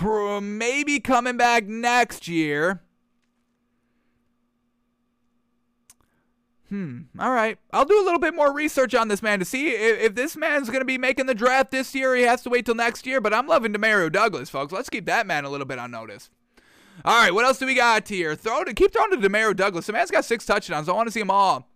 [0.02, 2.80] Maybe coming back next year.
[6.74, 7.02] Hmm.
[7.20, 7.56] All right.
[7.72, 10.36] I'll do a little bit more research on this man to see if, if this
[10.36, 12.16] man's going to be making the draft this year.
[12.16, 13.20] He has to wait till next year.
[13.20, 14.72] But I'm loving Demario Douglas, folks.
[14.72, 16.30] Let's keep that man a little bit on notice.
[17.04, 17.32] All right.
[17.32, 18.34] What else do we got here?
[18.34, 19.86] Throw to keep throwing to Demario Douglas.
[19.86, 20.88] The man's got six touchdowns.
[20.88, 21.68] I want to see them all.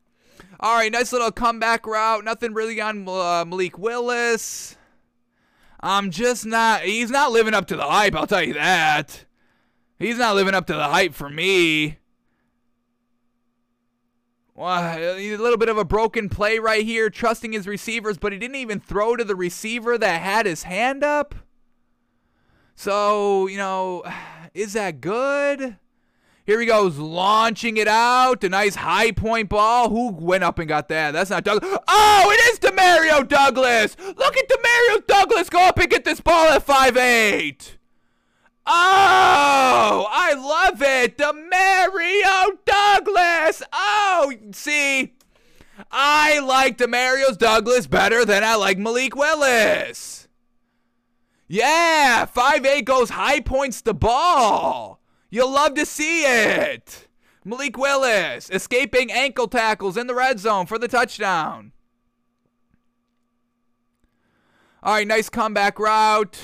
[0.59, 0.90] All right.
[0.90, 2.24] Nice little comeback route.
[2.24, 4.76] Nothing really on uh, Malik Willis.
[5.78, 6.82] I'm just not.
[6.82, 8.16] He's not living up to the hype.
[8.16, 9.26] I'll tell you that.
[10.01, 11.97] He's not living up to the hype for me.
[14.59, 18.41] Well, a little bit of a broken play right here, trusting his receivers, but he
[18.41, 21.37] didn't even throw to the receiver that had his hand up.
[22.75, 24.03] So, you know,
[24.55, 25.77] is that good?
[26.45, 28.43] Here he goes, launching it out.
[28.43, 29.91] A nice high point ball.
[29.91, 31.13] Who went up and got that?
[31.13, 31.79] That's not Douglas.
[31.87, 33.97] Oh, it is Demario Douglas.
[34.01, 37.78] Look at Demario Douglas go up and get this ball at five eight.
[38.71, 41.16] Oh, I love it.
[41.16, 43.62] The Demario Douglas.
[43.73, 45.14] Oh, see,
[45.91, 50.29] I like the Demario Douglas better than I like Malik Willis.
[51.47, 55.01] Yeah, 5'8 goes high points the ball.
[55.31, 57.09] You'll love to see it.
[57.45, 61.73] Malik Willis escaping ankle tackles in the red zone for the touchdown.
[64.83, 66.39] All right, nice comeback route.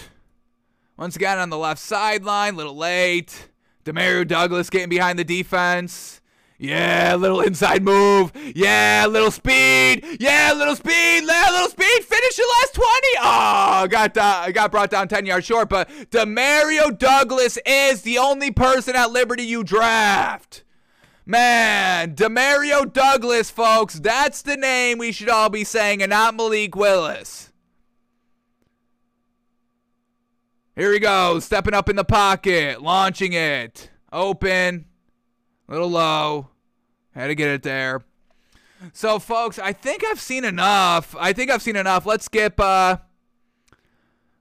[0.96, 3.48] Once again on the left sideline, little late.
[3.84, 6.20] Demario Douglas getting behind the defense.
[6.56, 8.30] Yeah, little inside move.
[8.54, 10.04] Yeah, little speed.
[10.20, 11.24] Yeah, little speed.
[11.24, 12.04] Yeah, little speed.
[12.04, 12.88] Finish the last 20.
[13.18, 18.52] Oh, got uh, got brought down 10 yards short, but Demario Douglas is the only
[18.52, 20.62] person at Liberty you draft.
[21.26, 23.94] Man, Demario Douglas, folks.
[23.94, 27.43] That's the name we should all be saying and not Malik Willis.
[30.76, 31.38] Here we go.
[31.38, 32.82] Stepping up in the pocket.
[32.82, 33.90] Launching it.
[34.12, 34.86] Open.
[35.68, 36.48] A little low.
[37.14, 38.02] Had to get it there.
[38.92, 41.14] So, folks, I think I've seen enough.
[41.18, 42.06] I think I've seen enough.
[42.06, 42.58] Let's skip.
[42.58, 42.96] Uh,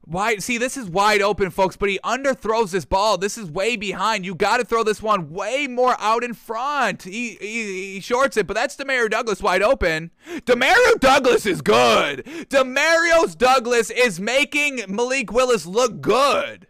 [0.06, 0.43] wide.
[0.43, 1.76] See, this is wide open, folks.
[1.76, 3.18] But he underthrows this ball.
[3.18, 4.26] This is way behind.
[4.26, 7.04] You got to throw this one way more out in front.
[7.04, 10.12] He, he, he shorts it, but that's Demario Douglas wide open.
[10.28, 12.26] Demario Douglas is good.
[12.49, 16.68] Demario's Douglas is making Malik Willis look good.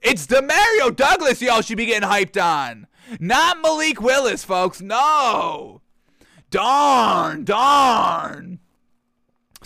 [0.00, 2.86] It's Demario Douglas y'all should be getting hyped on.
[3.20, 4.80] Not Malik Willis, folks.
[4.80, 5.82] No.
[6.50, 8.58] Darn, darn.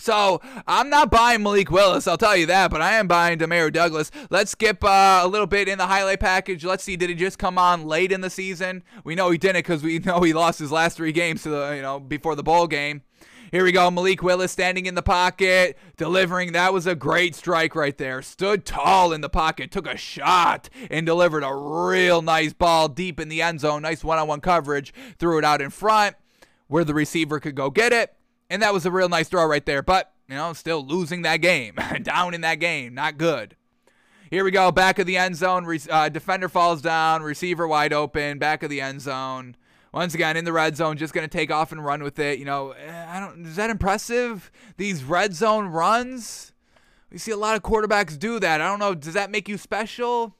[0.06, 3.72] So I'm not buying Malik Willis, I'll tell you that, but I am buying Demario
[3.72, 4.12] Douglas.
[4.30, 6.64] Let's skip uh, a little bit in the highlight package.
[6.64, 8.84] Let's see, did he just come on late in the season?
[9.02, 11.74] We know he didn't because we know he lost his last three games to the
[11.74, 13.02] you know before the bowl game.
[13.50, 13.90] Here we go.
[13.90, 16.52] Malik Willis standing in the pocket, delivering.
[16.52, 18.22] That was a great strike right there.
[18.22, 23.18] Stood tall in the pocket, took a shot, and delivered a real nice ball deep
[23.18, 23.82] in the end zone.
[23.82, 24.94] Nice one on one coverage.
[25.18, 26.14] Threw it out in front
[26.68, 28.15] where the receiver could go get it.
[28.48, 29.82] And that was a real nice throw right there.
[29.82, 31.74] But, you know, still losing that game.
[32.02, 32.94] Down in that game.
[32.94, 33.56] Not good.
[34.30, 34.72] Here we go.
[34.72, 35.66] Back of the end zone.
[35.88, 37.22] Uh, defender falls down.
[37.22, 38.38] Receiver wide open.
[38.38, 39.56] Back of the end zone
[39.96, 42.38] once again in the red zone, just going to take off and run with it.
[42.38, 43.46] You know, eh, I don't.
[43.46, 44.50] Is that impressive?
[44.76, 46.52] These red zone runs.
[47.10, 48.60] We see a lot of quarterbacks do that.
[48.60, 48.94] I don't know.
[48.94, 50.36] Does that make you special?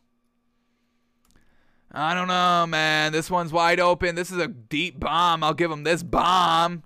[1.91, 3.13] I don't know, man.
[3.13, 4.15] This one's wide open.
[4.15, 5.43] This is a deep bomb.
[5.43, 6.83] I'll give him this bomb.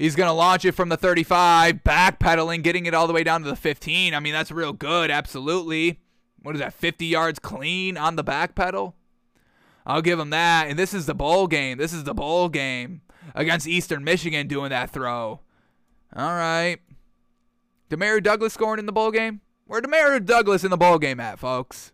[0.00, 3.42] He's going to launch it from the 35, backpedaling, getting it all the way down
[3.42, 4.14] to the 15.
[4.14, 5.10] I mean, that's real good.
[5.10, 6.00] Absolutely.
[6.40, 6.72] What is that?
[6.72, 8.96] 50 yards clean on the back pedal?
[9.84, 10.68] I'll give him that.
[10.68, 11.76] And this is the bowl game.
[11.76, 13.02] This is the bowl game
[13.34, 15.40] against Eastern Michigan doing that throw.
[16.16, 16.78] All right.
[17.90, 19.42] Demario Douglas scoring in the bowl game?
[19.66, 21.92] Where Demario Douglas in the bowl game at, folks?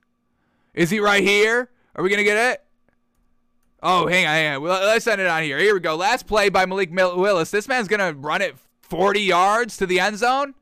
[0.75, 1.71] Is he right here?
[1.97, 2.66] Are we going to get it?
[3.89, 4.63] Oh, hang on, hang on.
[4.65, 5.59] Let's send it on here.
[5.59, 5.95] Here we go.
[5.95, 7.53] Last play by Malik Willis.
[7.53, 10.55] This man's going to run it 40 yards to the end zone.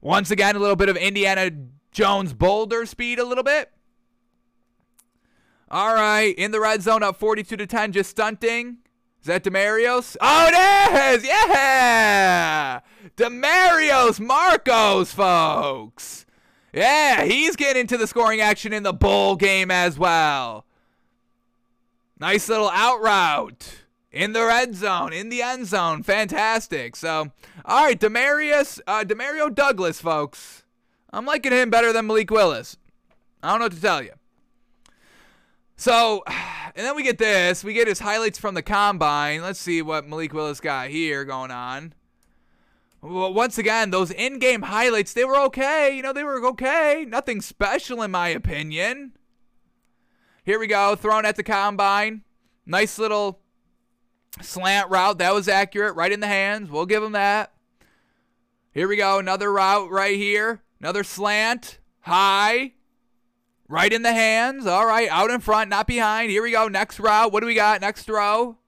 [0.00, 1.50] Once again, a little bit of Indiana
[1.92, 3.70] Jones Boulder speed, a little bit.
[5.70, 8.78] All right, in the red zone, up 42 to 10, just stunting.
[9.20, 10.16] Is that Demario's?
[10.22, 11.26] Oh, it is!
[11.26, 12.80] Yeah!
[13.18, 16.24] Demarios Marcos, folks.
[16.72, 20.64] Yeah, he's getting into the scoring action in the bowl game as well.
[22.20, 26.02] Nice little out route in the red zone, in the end zone.
[26.02, 26.94] Fantastic.
[26.94, 27.32] So,
[27.64, 30.64] all right, Demarius, uh, Demario Douglas, folks.
[31.14, 32.76] I'm liking him better than Malik Willis.
[33.42, 34.12] I don't know what to tell you.
[35.76, 37.64] So, and then we get this.
[37.64, 39.40] We get his highlights from the combine.
[39.40, 41.94] Let's see what Malik Willis got here going on.
[43.00, 45.96] Well, once again, those in-game highlights, they were okay.
[45.96, 47.06] You know, they were okay.
[47.08, 49.12] Nothing special in my opinion.
[50.44, 52.22] Here we go, thrown at the combine.
[52.66, 53.40] Nice little
[54.40, 55.18] slant route.
[55.18, 56.70] That was accurate, right in the hands.
[56.70, 57.52] We'll give him that.
[58.72, 60.62] Here we go, another route right here.
[60.80, 62.72] Another slant, high.
[63.68, 64.66] Right in the hands.
[64.66, 65.08] All right.
[65.08, 66.32] Out in front, not behind.
[66.32, 66.66] Here we go.
[66.66, 67.32] Next route.
[67.32, 67.80] What do we got?
[67.80, 68.58] Next throw.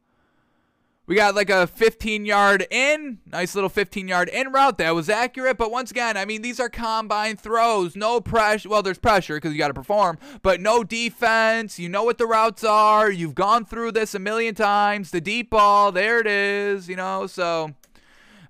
[1.06, 3.18] We got like a 15 yard in.
[3.26, 4.78] Nice little 15 yard in route.
[4.78, 5.58] That was accurate.
[5.58, 7.96] But once again, I mean, these are combine throws.
[7.96, 8.68] No pressure.
[8.68, 11.78] Well, there's pressure because you got to perform, but no defense.
[11.78, 13.10] You know what the routes are.
[13.10, 15.10] You've gone through this a million times.
[15.10, 15.90] The deep ball.
[15.90, 16.88] There it is.
[16.88, 17.74] You know, so.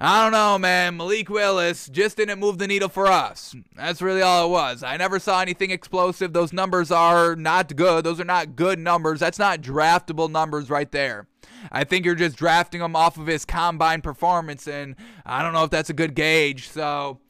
[0.04, 0.96] I don't know, man.
[0.96, 3.54] Malik Willis just didn't move the needle for us.
[3.76, 4.82] That's really all it was.
[4.82, 6.32] I never saw anything explosive.
[6.32, 8.02] Those numbers are not good.
[8.02, 9.20] Those are not good numbers.
[9.20, 11.28] That's not draftable numbers right there.
[11.70, 15.64] I think you're just drafting him off of his combine performance, and I don't know
[15.64, 16.68] if that's a good gauge.
[16.68, 17.20] So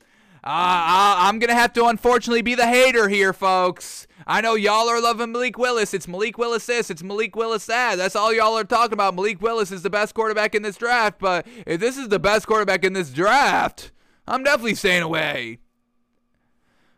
[0.45, 4.09] uh, I'm to have to unfortunately be the hater here, folks.
[4.27, 5.95] I know y'all are loving Malik Willis.
[5.95, 6.91] It's Malik Willis this.
[6.91, 7.97] It's Malik Willis that.
[7.97, 9.15] That's all y'all are talking about.
[9.15, 11.21] Malik Willis is the best quarterback in this draft.
[11.21, 13.93] But if this is the best quarterback in this draft,
[14.27, 15.59] I'm definitely staying away.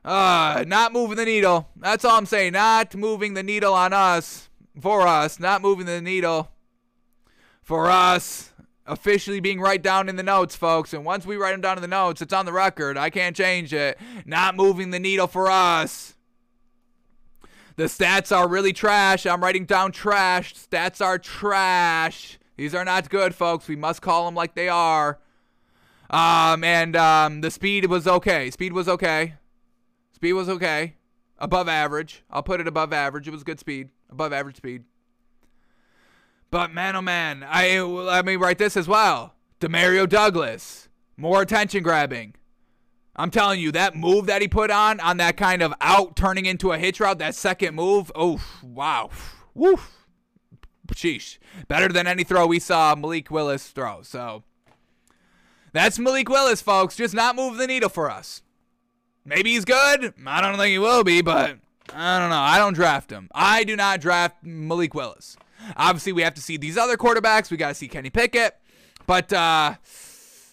[0.04, 1.68] Uh, not moving the needle.
[1.76, 2.54] That's all I'm saying.
[2.54, 4.48] Not moving the needle on us.
[4.80, 5.38] For us.
[5.38, 6.50] Not moving the needle.
[7.64, 8.52] For us.
[8.86, 10.92] Officially being right down in the notes, folks.
[10.92, 12.98] And once we write them down in the notes, it's on the record.
[12.98, 13.98] I can't change it.
[14.26, 16.14] Not moving the needle for us.
[17.76, 19.24] The stats are really trash.
[19.26, 20.54] I'm writing down trash.
[20.54, 22.38] Stats are trash.
[22.56, 23.66] These are not good, folks.
[23.66, 25.18] We must call them like they are.
[26.10, 28.50] Um, and um, the speed was okay.
[28.50, 29.34] Speed was okay.
[30.12, 30.94] Speed was okay.
[31.38, 32.22] Above average.
[32.30, 33.26] I'll put it above average.
[33.26, 33.88] It was good speed.
[34.10, 34.84] Above average speed.
[36.54, 39.34] But man, oh man, I let me write this as well.
[39.60, 42.36] Demario Douglas, more attention grabbing.
[43.16, 46.46] I'm telling you, that move that he put on, on that kind of out turning
[46.46, 49.10] into a hitch route, that second move, oh, wow.
[49.52, 50.06] Woof.
[50.94, 51.38] Sheesh.
[51.66, 54.02] Better than any throw we saw Malik Willis throw.
[54.02, 54.44] So
[55.72, 56.94] that's Malik Willis, folks.
[56.94, 58.42] Just not move the needle for us.
[59.24, 60.14] Maybe he's good.
[60.24, 61.58] I don't think he will be, but
[61.92, 62.36] I don't know.
[62.36, 63.28] I don't draft him.
[63.34, 65.36] I do not draft Malik Willis.
[65.76, 67.50] Obviously, we have to see these other quarterbacks.
[67.50, 68.56] We got to see Kenny Pickett.
[69.06, 69.74] But, uh,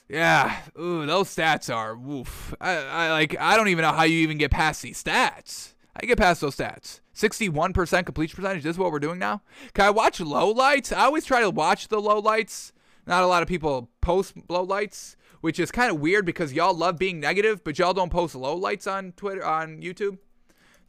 [0.09, 2.53] yeah, ooh, those stats are woof.
[2.59, 3.39] I, I like.
[3.39, 5.73] I don't even know how you even get past these stats.
[5.95, 6.99] I get past those stats.
[7.15, 8.63] 61% completion percentage.
[8.63, 9.41] This is what we're doing now.
[9.73, 10.91] Can I watch low lights?
[10.91, 12.73] I always try to watch the low lights.
[13.05, 16.73] Not a lot of people post low lights, which is kind of weird because y'all
[16.73, 20.17] love being negative, but y'all don't post low lights on Twitter on YouTube.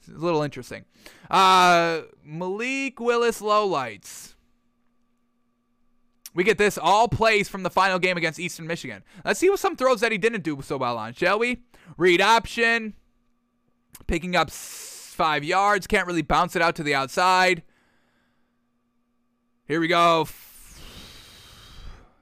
[0.03, 0.85] It's a little interesting.
[1.31, 4.35] Uh, Malik Willis low lights.
[6.35, 9.05] We get this all plays from the final game against Eastern Michigan.
[9.25, 11.63] Let's see what some throws that he didn't do so well on, shall we?
[11.97, 12.95] Read option,
[14.07, 17.63] picking up five yards, can't really bounce it out to the outside.
[19.69, 20.27] Here we go.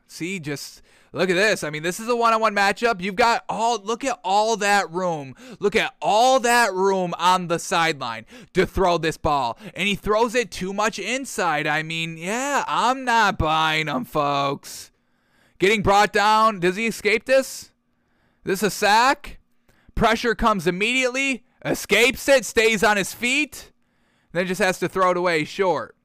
[0.06, 0.82] See, just
[1.12, 1.64] Look at this.
[1.64, 3.00] I mean, this is a one-on-one matchup.
[3.00, 5.34] You've got all look at all that room.
[5.58, 9.58] Look at all that room on the sideline to throw this ball.
[9.74, 11.66] And he throws it too much inside.
[11.66, 14.92] I mean, yeah, I'm not buying him, folks.
[15.58, 16.60] Getting brought down.
[16.60, 17.72] Does he escape this?
[18.44, 19.40] This a sack?
[19.96, 21.44] Pressure comes immediately.
[21.64, 23.72] Escapes it, stays on his feet.
[24.32, 25.96] Then just has to throw it away short.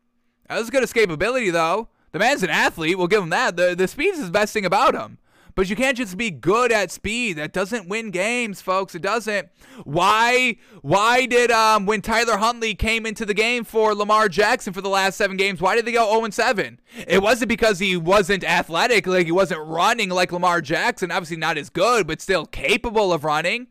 [0.49, 1.89] That was good escapability though.
[2.15, 2.97] The man's an athlete.
[2.97, 3.57] We'll give him that.
[3.57, 5.17] The the speed is the best thing about him.
[5.53, 7.33] But you can't just be good at speed.
[7.33, 8.95] That doesn't win games, folks.
[8.95, 9.49] It doesn't.
[9.83, 14.79] Why why did um when Tyler Huntley came into the game for Lamar Jackson for
[14.79, 16.79] the last 7 games, why did they go 0 7?
[17.05, 21.57] It wasn't because he wasn't athletic, like he wasn't running like Lamar Jackson, obviously not
[21.57, 23.67] as good, but still capable of running.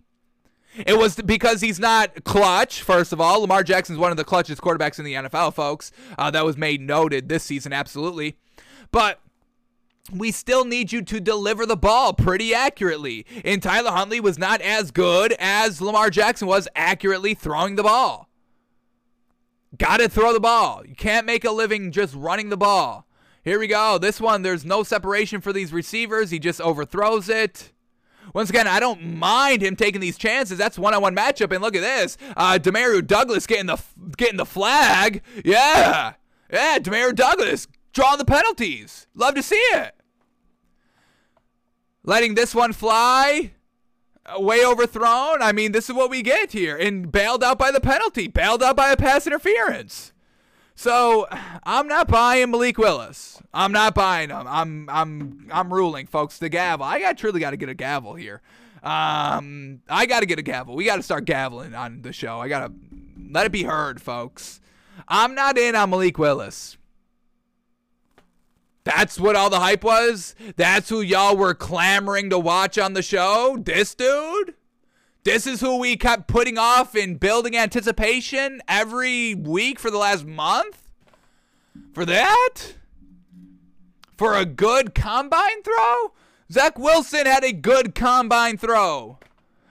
[0.75, 3.41] It was because he's not clutch, first of all.
[3.41, 5.93] Lamar Jackson's one of the clutchest quarterbacks in the NFL, folks.
[6.19, 8.37] Uh, that was made noted this season, absolutely.
[8.91, 9.21] But
[10.13, 13.25] we still need you to deliver the ball pretty accurately.
[13.45, 18.29] And Tyler Huntley was not as good as Lamar Jackson was accurately throwing the ball.
[19.79, 20.83] Got to throw the ball.
[20.87, 23.07] You can't make a living just running the ball.
[23.43, 23.99] Here we go.
[23.99, 26.31] This one, there's no separation for these receivers.
[26.31, 27.73] He just overthrows it.
[28.35, 30.59] Once again, I don't mind him taking these chances.
[30.59, 32.19] That's one-on-one matchup, and look at this.
[32.37, 33.81] Uh, Demario Douglas getting the
[34.17, 35.23] getting the flag.
[35.45, 36.15] Yeah,
[36.53, 36.79] yeah.
[36.79, 39.07] Demario Douglas drawing the penalties.
[39.15, 39.95] Love to see it.
[42.03, 43.53] Letting this one fly.
[44.37, 45.43] Way overthrown.
[45.43, 46.77] I mean, this is what we get here.
[46.77, 48.27] And bailed out by the penalty.
[48.27, 50.14] Bailed out by a pass interference.
[50.75, 51.27] So
[51.63, 53.41] I'm not buying Malik Willis.
[53.53, 54.47] I'm not buying him.
[54.47, 56.39] I'm I'm I'm ruling, folks.
[56.39, 56.85] The gavel.
[56.85, 58.43] I got truly got to get a gavel here.
[58.83, 60.75] Um, I got to get a gavel.
[60.75, 62.41] We got to start gaveling on the show.
[62.41, 62.73] I got to
[63.31, 64.61] let it be heard, folks.
[65.09, 66.77] I'm not in on Malik Willis.
[68.85, 70.35] That's what all the hype was?
[70.57, 73.57] That's who y'all were clamoring to watch on the show?
[73.59, 74.55] This dude?
[75.25, 80.27] This is who we kept putting off in building anticipation every week for the last
[80.27, 80.83] month?
[81.95, 82.75] For that?
[84.19, 86.13] For a good combine throw?
[86.53, 89.19] Zach Wilson had a good combine throw.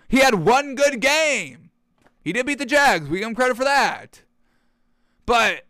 [0.07, 1.69] He had one good game.
[2.23, 3.07] He did beat the Jags.
[3.07, 4.23] We give him credit for that.
[5.27, 5.65] But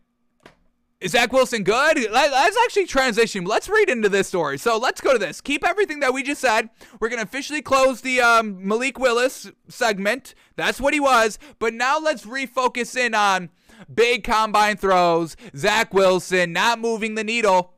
[1.03, 2.09] is Zach Wilson good?
[2.11, 3.43] Let's actually transition.
[3.43, 4.57] Let's read into this story.
[4.57, 5.41] So let's go to this.
[5.41, 6.69] Keep everything that we just said.
[6.99, 10.33] We're going to officially close the um, Malik Willis segment.
[10.55, 11.37] That's what he was.
[11.59, 13.49] But now let's refocus in on
[13.93, 17.73] big combine throws, Zach Wilson not moving the needle.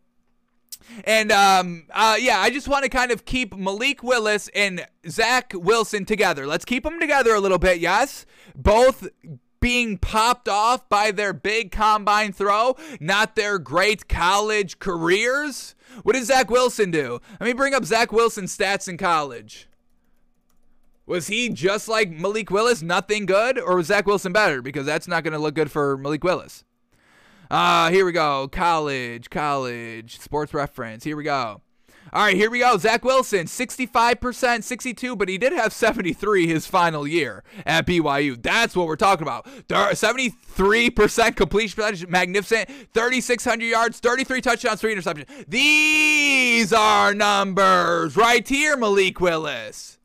[1.04, 5.52] And um, uh, yeah, I just want to kind of keep Malik Willis and Zach
[5.56, 6.46] Wilson together.
[6.46, 8.28] Let's keep them together a little bit, yes?
[8.56, 9.08] Both
[9.66, 15.74] being popped off by their big combine throw, not their great college careers?
[16.04, 17.20] What did Zach Wilson do?
[17.40, 19.68] Let me bring up Zach Wilson's stats in college.
[21.08, 23.58] Was he just like Malik Willis, nothing good?
[23.58, 24.62] Or was Zach Wilson better?
[24.62, 26.64] Because that's not going to look good for Malik Willis.
[27.50, 28.48] Uh, here we go.
[28.48, 31.04] College, college, sports reference.
[31.04, 31.62] Here we go.
[32.16, 32.78] All right, here we go.
[32.78, 38.42] Zach Wilson, 65%, 62, but he did have 73 his final year at BYU.
[38.42, 39.46] That's what we're talking about.
[39.68, 42.70] 73% completion percentage, magnificent.
[42.94, 45.28] 3,600 yards, 33 touchdowns, three interceptions.
[45.50, 49.98] These are numbers right here, Malik Willis.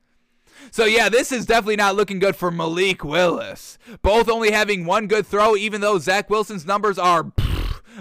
[0.73, 3.79] So yeah, this is definitely not looking good for Malik Willis.
[4.03, 7.31] Both only having one good throw, even though Zach Wilson's numbers are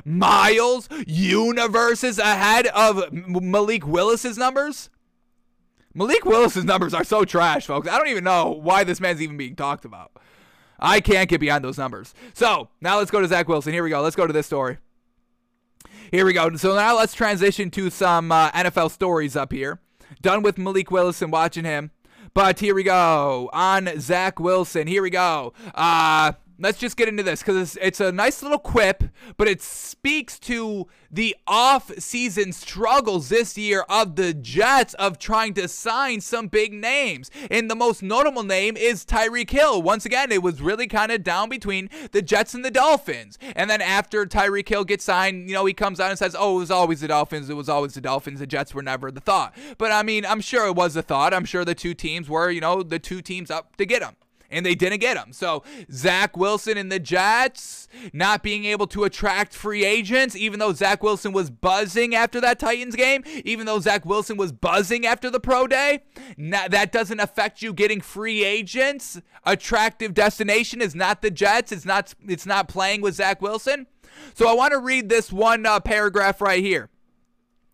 [0.06, 4.90] miles, universes ahead of Malik Willis's numbers.
[5.94, 7.88] Malik Willis's numbers are so trash, folks.
[7.88, 10.12] I don't even know why this man's even being talked about.
[10.80, 12.14] I can't get behind those numbers.
[12.34, 13.74] So now let's go to Zach Wilson.
[13.74, 14.02] Here we go.
[14.02, 14.78] Let's go to this story.
[16.12, 16.56] Here we go.
[16.56, 19.80] So now let's transition to some uh, NFL stories up here.
[20.22, 21.92] Done with Malik Willis and watching him.
[22.34, 24.88] But here we go on Zach Wilson.
[24.88, 25.54] Here we go.
[25.74, 29.04] Uh, let's just get into this because it's, it's, a nice little quip,
[29.38, 35.68] but it speaks to the off-season struggles this year of the Jets of trying to
[35.68, 37.32] sign some big names.
[37.50, 39.82] And the most notable name is Tyreek Hill.
[39.82, 43.38] Once again, it was really kind of down between the Jets and the Dolphins.
[43.56, 46.58] And then after Tyreek Hill gets signed, you know, he comes out and says, "Oh,
[46.58, 47.50] it was always the Dolphins.
[47.50, 48.40] It was always the Dolphins.
[48.40, 51.34] The Jets were never the thought." But I mean, I'm sure it was a thought.
[51.34, 54.16] I'm sure the two teams were, you know, the two teams up to get him
[54.52, 55.34] and they didn't get him.
[55.34, 60.74] So Zach Wilson and the Jets not being able to attract free agents, even though
[60.74, 65.30] Zach Wilson was buzzing after that Titans game, even though Zach Wilson was buzzing after
[65.30, 66.02] the pro day,
[66.38, 69.22] that doesn't affect you getting free agents.
[69.46, 71.72] Attractive destination is not the Jets.
[71.72, 72.14] It's not.
[72.28, 73.88] It's not playing with Zach Wilson.
[74.34, 76.90] So I want to read this one uh, paragraph right here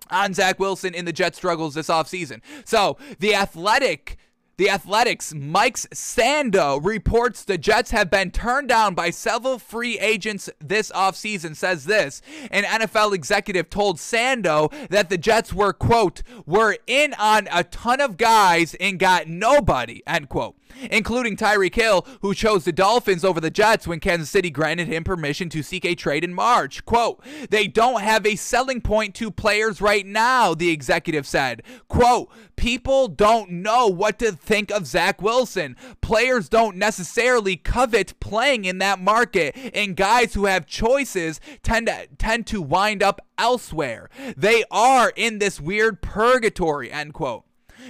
[0.09, 2.41] on Zach Wilson in the Jet struggles this offseason.
[2.63, 4.17] So the Athletic
[4.57, 10.49] the Athletics' Mike Sando reports the Jets have been turned down by several free agents
[10.59, 11.55] this offseason.
[11.55, 17.47] Says this An NFL executive told Sando that the Jets were, quote, were in on
[17.51, 20.55] a ton of guys and got nobody, end quote
[20.91, 25.03] including Tyreek Hill, who chose the Dolphins over the Jets when Kansas City granted him
[25.03, 26.85] permission to seek a trade in March.
[26.85, 31.63] Quote, they don't have a selling point to players right now, the executive said.
[31.87, 35.75] Quote, people don't know what to think of Zach Wilson.
[36.01, 42.07] Players don't necessarily covet playing in that market, and guys who have choices tend to,
[42.17, 44.09] tend to wind up elsewhere.
[44.35, 47.43] They are in this weird purgatory, end quote.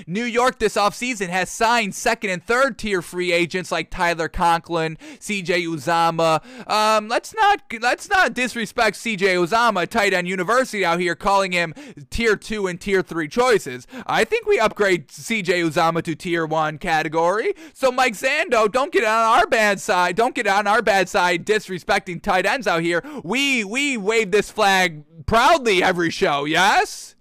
[0.07, 4.97] New York this offseason has signed second and third tier free agents like Tyler Conklin,
[5.19, 6.69] CJ Uzomah.
[6.69, 11.73] Um, let's not let's not disrespect CJ Uzomah, tight end university out here calling him
[12.09, 13.87] tier two and tier three choices.
[14.05, 17.53] I think we upgrade CJ Uzomah to tier one category.
[17.73, 20.15] So Mike Sando, don't get on our bad side.
[20.15, 23.03] Don't get on our bad side disrespecting tight ends out here.
[23.23, 26.45] We we wave this flag proudly every show.
[26.45, 27.14] Yes.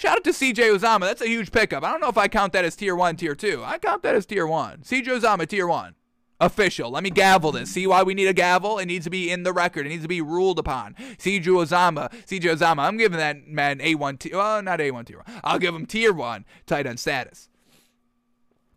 [0.00, 1.00] Shout out to CJ Uzomah.
[1.00, 1.84] That's a huge pickup.
[1.84, 3.62] I don't know if I count that as tier one, tier two.
[3.62, 4.78] I count that as tier one.
[4.78, 5.94] CJ Uzomah, tier one.
[6.40, 6.90] Official.
[6.90, 7.70] Let me gavel this.
[7.70, 8.78] See why we need a gavel?
[8.78, 9.84] It needs to be in the record.
[9.84, 10.94] It needs to be ruled upon.
[11.18, 12.10] CJ Uzomah.
[12.24, 12.78] CJ Uzomah.
[12.78, 14.38] I'm giving that man A1 tier.
[14.38, 15.40] Well, not A1 tier one.
[15.44, 17.50] I'll give him tier one tight end status.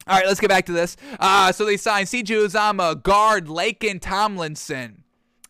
[0.05, 0.97] All right, let's get back to this.
[1.21, 5.02] Uh, so they signed CJ Uzomah, guard Laken Tomlinson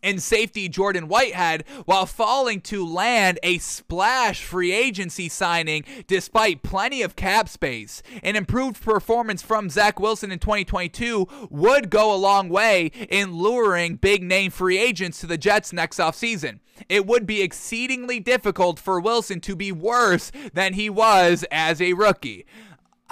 [0.04, 7.02] and safety Jordan Whitehead while falling to land a splash free agency signing despite plenty
[7.02, 8.02] of cap space.
[8.22, 13.96] An improved performance from Zach Wilson in 2022 would go a long way in luring
[13.96, 16.60] big name free agents to the Jets next offseason.
[16.88, 21.92] It would be exceedingly difficult for Wilson to be worse than he was as a
[21.92, 22.46] rookie.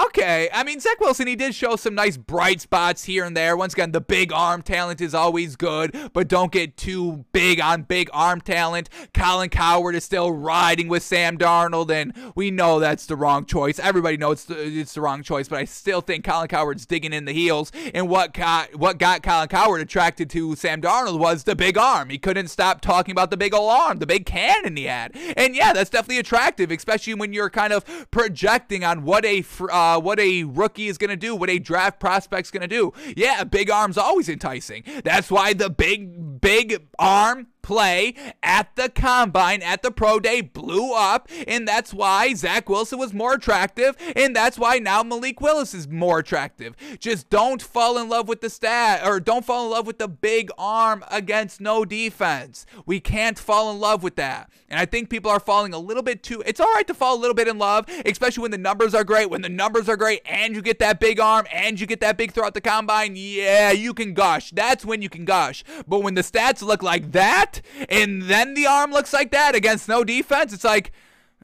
[0.01, 3.57] Okay, I mean Zach Wilson, he did show some nice bright spots here and there.
[3.59, 7.83] Once again, the big arm talent is always good, but don't get too big on
[7.83, 8.89] big arm talent.
[9.13, 13.79] Colin Cowherd is still riding with Sam Darnold, and we know that's the wrong choice.
[13.79, 17.13] Everybody knows it's the, it's the wrong choice, but I still think Colin Cowherd's digging
[17.13, 17.71] in the heels.
[17.93, 22.09] And what got what got Colin Cowherd attracted to Sam Darnold was the big arm.
[22.09, 25.55] He couldn't stop talking about the big old arm, the big cannon he had, and
[25.55, 30.01] yeah, that's definitely attractive, especially when you're kind of projecting on what a uh, uh,
[30.01, 32.93] what a rookie is going to do, what a draft prospect's going to do.
[33.17, 34.85] Yeah, big arm's always enticing.
[35.03, 40.93] That's why the big, big arm play at the combine, at the pro day, blew
[40.95, 41.29] up.
[41.47, 43.97] And that's why Zach Wilson was more attractive.
[44.15, 46.77] And that's why now Malik Willis is more attractive.
[46.99, 50.09] Just don't fall in love with the stat or don't fall in love with the
[50.09, 52.67] big arm against no defense.
[52.87, 54.51] We can't fall in love with that.
[54.69, 56.43] And I think people are falling a little bit too.
[56.47, 59.05] It's all right to fall a little bit in love, especially when the numbers are
[59.05, 59.29] great.
[59.29, 62.17] When the numbers are great and you get that big arm and you get that
[62.17, 64.51] big throw at the combine, yeah, you can gush.
[64.51, 65.63] That's when you can gush.
[65.87, 67.52] But when the stats look like that,
[67.89, 70.93] and then the arm looks like that against no defense, it's like,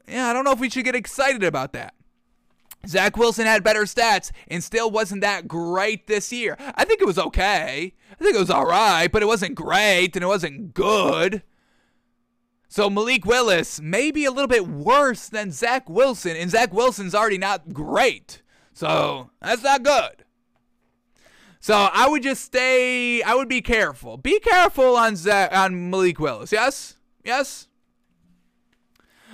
[0.06, 1.94] yeah, I don't know if we should get excited about that.
[2.86, 6.56] Zach Wilson had better stats and still wasn't that great this year.
[6.74, 7.94] I think it was okay.
[8.12, 11.42] I think it was all right, but it wasn't great and it wasn't good.
[12.68, 17.14] So Malik Willis may be a little bit worse than Zach Wilson, and Zach Wilson's
[17.14, 18.42] already not great.
[18.74, 20.24] So that's not good.
[21.60, 23.22] So I would just stay.
[23.22, 24.16] I would be careful.
[24.16, 26.52] Be careful on Zach, on Malik Willis.
[26.52, 27.68] Yes, yes.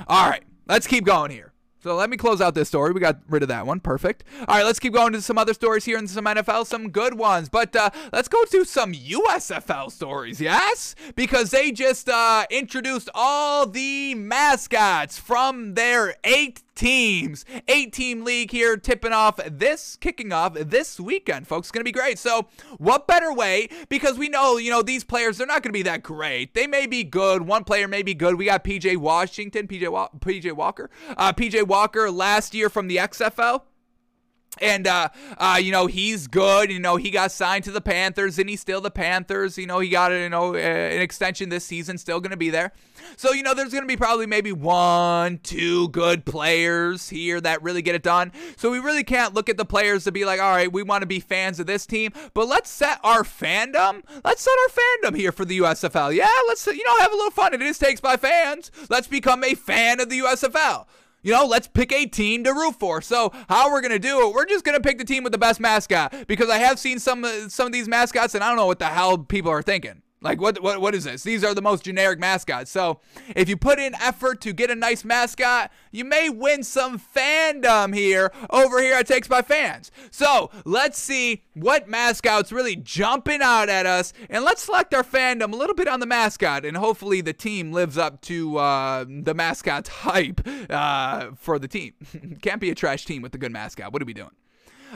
[0.09, 1.55] All right, let's keep going here.
[1.85, 2.93] So let me close out this story.
[2.93, 3.79] We got rid of that one.
[3.79, 4.25] Perfect.
[4.49, 7.13] All right, let's keep going to some other stories here in some NFL, some good
[7.13, 7.51] ones.
[7.51, 10.95] But uh, let's go to some USFL stories, yes?
[11.15, 17.45] Because they just uh, introduced all the mascots from their eight teams.
[17.69, 21.67] Eight team league here, tipping off this, kicking off this weekend, folks.
[21.67, 22.19] It's going to be great.
[22.19, 22.47] So,
[22.79, 23.69] what better way?
[23.89, 26.55] Because we know, you know, these players, they're not going to be that great.
[26.55, 27.43] They may be good.
[27.43, 28.37] One player may be good.
[28.37, 30.91] We got PJ Washington, PJ, Wa- PJ Walker.
[31.17, 33.63] Uh, PJ Walker last year from the XFL.
[34.61, 35.09] And uh,
[35.39, 36.71] uh, you know he's good.
[36.71, 39.59] You know he got signed to the Panthers, and he's still the Panthers.
[39.59, 42.73] You know he got you know an extension this season, still going to be there.
[43.17, 47.63] So you know there's going to be probably maybe one, two good players here that
[47.63, 48.33] really get it done.
[48.57, 51.03] So we really can't look at the players to be like, all right, we want
[51.03, 54.03] to be fans of this team, but let's set our fandom.
[54.25, 56.15] Let's set our fandom here for the USFL.
[56.15, 57.55] Yeah, let's you know have a little fun.
[57.55, 58.71] It is takes by fans.
[58.89, 60.87] Let's become a fan of the USFL.
[61.25, 63.01] You know, let's pick a team to root for.
[63.01, 64.35] So how we're gonna do it?
[64.35, 67.25] We're just gonna pick the team with the best mascot because I have seen some
[67.25, 70.03] uh, some of these mascots and I don't know what the hell people are thinking.
[70.25, 71.23] Like what what what is this?
[71.23, 72.71] These are the most generic mascots.
[72.71, 73.01] So
[73.37, 77.95] if you put in effort to get a nice mascot, you may win some fandom
[77.95, 79.93] here over here at Takes by Fans.
[80.11, 85.53] So let's see what mascots really jumping out at us, and let's select our fandom
[85.53, 89.35] a little bit on the mascot, and hopefully the team lives up to uh, the
[89.35, 90.41] mascot's hype
[90.71, 91.93] uh, for the team.
[92.43, 93.93] Can't be a trash team with a good mascot.
[93.93, 94.31] What are we doing?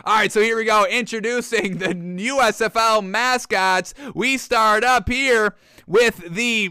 [0.05, 0.87] All right, so here we go.
[0.87, 3.95] Introducing the USFL mascots.
[4.15, 5.57] We start up here
[5.87, 6.71] with the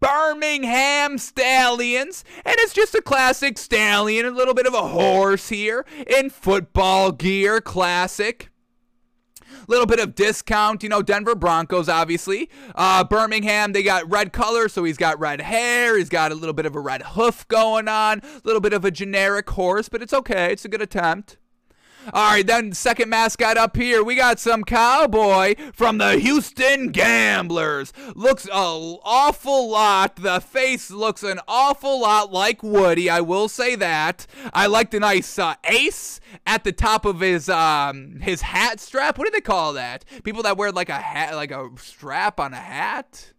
[0.00, 5.84] Birmingham Stallions, and it's just a classic stallion, a little bit of a horse here
[6.06, 8.50] in football gear, classic
[9.66, 10.82] little bit of discount.
[10.82, 12.48] You know, Denver Broncos, obviously.
[12.74, 15.98] Uh, Birmingham, they got red color, so he's got red hair.
[15.98, 18.84] He's got a little bit of a red hoof going on, a little bit of
[18.84, 20.52] a generic horse, but it's okay.
[20.52, 21.37] It's a good attempt.
[22.14, 27.92] All right, then second mascot up here, we got some cowboy from the Houston Gamblers.
[28.14, 30.16] Looks an awful lot.
[30.16, 33.10] The face looks an awful lot like Woody.
[33.10, 34.26] I will say that.
[34.54, 39.18] I like the nice uh, ace at the top of his um his hat strap.
[39.18, 40.04] What do they call that?
[40.24, 43.32] People that wear like a hat, like a strap on a hat.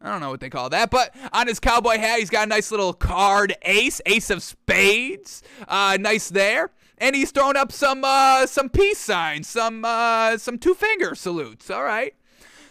[0.00, 2.48] I don't know what they call that, but on his cowboy hat, he's got a
[2.48, 5.42] nice little card ace, ace of spades.
[5.66, 6.70] Uh, nice there
[7.00, 11.70] and he's throwing up some uh, some peace signs, some uh, some two finger salutes.
[11.70, 12.14] All right.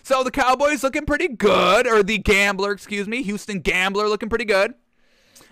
[0.03, 4.45] So the Cowboys looking pretty good, or the Gambler, excuse me, Houston Gambler looking pretty
[4.45, 4.73] good.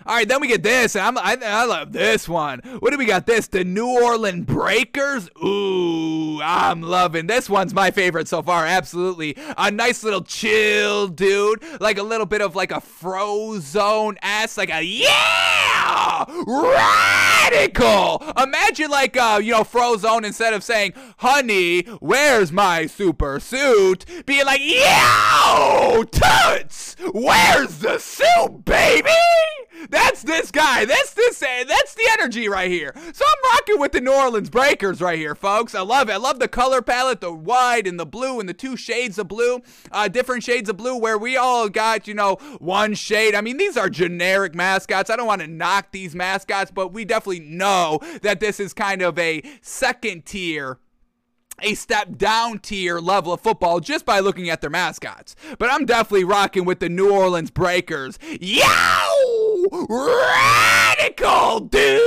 [0.06, 0.94] All right, then we get this.
[0.94, 2.60] and I'm, I, I love this one.
[2.78, 3.26] What do we got?
[3.26, 5.28] This the New Orleans Breakers.
[5.44, 8.64] Ooh, I'm loving this one's my favorite so far.
[8.64, 14.56] Absolutely, a nice little chill dude, like a little bit of like a Frozone ass,
[14.56, 16.24] like a yeah,
[17.50, 18.22] radical.
[18.40, 24.46] Imagine like uh, you know Frozone instead of saying, "Honey, where's my super suit?" being
[24.46, 29.10] like, "Yo, toots, where's the suit, baby?"
[29.90, 30.84] That's this guy.
[30.84, 31.38] That's this.
[31.38, 32.92] That's the energy right here.
[33.12, 35.74] So I'm rocking with the New Orleans Breakers right here, folks.
[35.74, 36.14] I love it.
[36.14, 39.28] I love the color palette, the white and the blue, and the two shades of
[39.28, 39.60] blue,
[39.92, 40.96] uh, different shades of blue.
[40.96, 43.34] Where we all got, you know, one shade.
[43.34, 45.10] I mean, these are generic mascots.
[45.10, 49.02] I don't want to knock these mascots, but we definitely know that this is kind
[49.02, 50.78] of a second tier
[51.62, 55.34] a step down tier level of football just by looking at their mascots.
[55.58, 58.18] But I'm definitely rocking with the New Orleans Breakers.
[58.40, 59.15] Yo!
[59.88, 62.00] Radical, dude!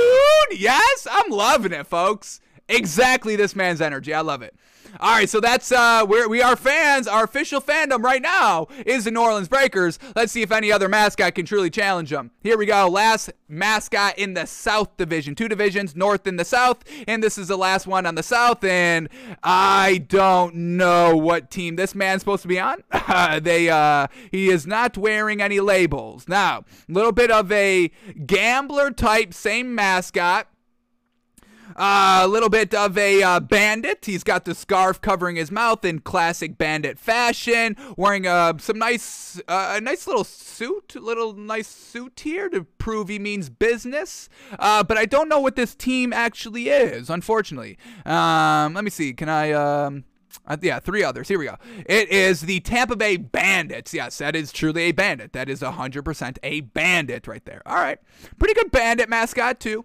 [0.52, 2.40] Yes, I'm loving it, folks.
[2.68, 4.12] Exactly this man's energy.
[4.12, 4.54] I love it.
[4.98, 7.06] All right, so that's uh, we're, we are fans.
[7.06, 9.98] Our official fandom right now is the New Orleans Breakers.
[10.16, 12.32] Let's see if any other mascot can truly challenge them.
[12.42, 12.88] Here we go.
[12.88, 15.34] Last mascot in the South Division.
[15.34, 18.64] Two divisions, North and the South, and this is the last one on the South.
[18.64, 19.08] And
[19.42, 22.82] I don't know what team this man's supposed to be on.
[23.42, 26.26] they uh, he is not wearing any labels.
[26.26, 27.90] Now, a little bit of a
[28.26, 30.48] gambler type, same mascot
[31.80, 34.04] a little bit of a uh, bandit.
[34.04, 39.40] He's got the scarf covering his mouth in classic bandit fashion, wearing uh, some nice,
[39.48, 44.28] uh, a nice little suit, little nice suit here to prove he means business.
[44.58, 47.78] Uh, but I don't know what this team actually is, unfortunately.
[48.04, 49.14] Um, let me see.
[49.14, 49.52] Can I?
[49.52, 50.04] Um,
[50.46, 51.28] uh, yeah, three others.
[51.28, 51.56] Here we go.
[51.86, 53.94] It is the Tampa Bay Bandits.
[53.94, 55.32] Yes, that is truly a bandit.
[55.32, 57.62] That is 100% a bandit right there.
[57.66, 57.98] All right.
[58.38, 59.84] Pretty good bandit mascot, too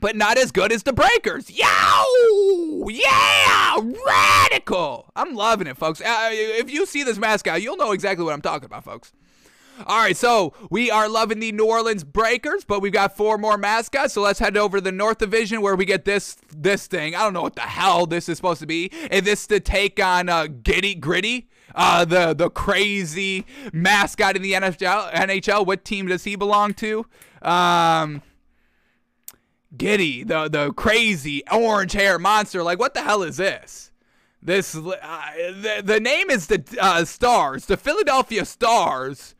[0.00, 1.50] but not as good as the Breakers.
[1.50, 2.88] Yo!
[2.88, 3.80] Yeah!
[4.06, 5.10] Radical!
[5.16, 6.00] I'm loving it, folks.
[6.00, 9.12] Uh, if you see this mascot, you'll know exactly what I'm talking about, folks.
[9.86, 13.58] All right, so we are loving the New Orleans Breakers, but we've got four more
[13.58, 14.14] mascots.
[14.14, 17.14] So let's head over to the North Division where we get this this thing.
[17.14, 18.86] I don't know what the hell this is supposed to be.
[19.10, 21.48] Is this to take on uh, Giddy Gritty?
[21.74, 25.12] Uh, the the crazy mascot in the NHL.
[25.12, 25.66] NHL.
[25.66, 27.04] What team does he belong to?
[27.42, 28.22] Um,
[29.76, 32.62] Giddy, the the crazy orange hair monster.
[32.62, 33.90] Like, what the hell is this?
[34.42, 39.34] This uh, the the name is the uh, Stars, the Philadelphia Stars,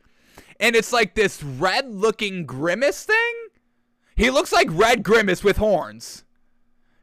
[0.59, 3.33] and it's like this red looking grimace thing.
[4.15, 6.23] He looks like Red Grimace with horns.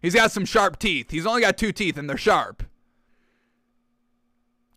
[0.03, 1.13] He's got some sharp teeth.
[1.13, 2.65] He's only got two teeth, and they're sharp.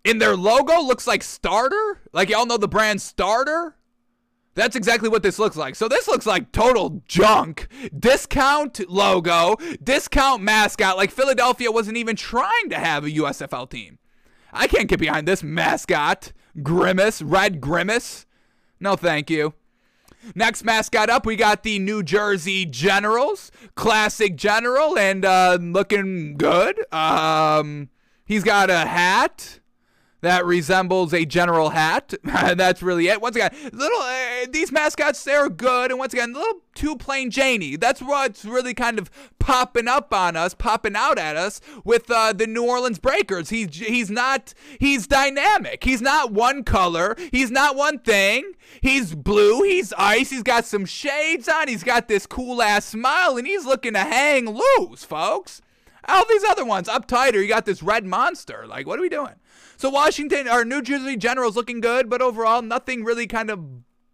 [0.06, 1.99] And their logo looks like Starter.
[2.14, 3.76] Like y'all know the brand Starter.
[4.58, 5.76] That's exactly what this looks like.
[5.76, 7.68] So this looks like total junk.
[7.98, 10.98] Discount logo, discount mascot.
[10.98, 14.00] Like Philadelphia wasn't even trying to have a USFL team.
[14.52, 16.34] I can't get behind this mascot.
[16.64, 18.26] Grimace, Red Grimace.
[18.80, 19.54] No, thank you.
[20.34, 23.52] Next mascot up, we got the New Jersey Generals.
[23.76, 26.84] Classic General and uh, looking good.
[26.92, 27.90] Um,
[28.26, 29.60] he's got a hat
[30.28, 32.14] that resembles a general hat.
[32.24, 33.22] That's really it.
[33.22, 37.32] Once again, little uh, these mascots they're good, and once again, a little too plain
[37.32, 37.78] Janie.
[37.78, 39.10] That's what's really kind of
[39.40, 43.49] popping up on us, popping out at us with uh, the New Orleans Breakers.
[43.49, 45.84] He's he's not he's dynamic.
[45.84, 47.16] He's not one color.
[47.32, 48.52] He's not one thing.
[48.82, 49.64] He's blue.
[49.64, 50.30] He's ice.
[50.30, 51.70] He's got some shades on.
[51.70, 55.62] He's got this cool ass smile, and he's looking to hang loose, folks.
[56.07, 57.41] All these other ones up tighter.
[57.41, 58.65] You got this red monster.
[58.68, 59.36] Like, what are we doing?
[59.78, 63.64] So Washington, our New Jersey Generals looking good, but overall nothing really kind of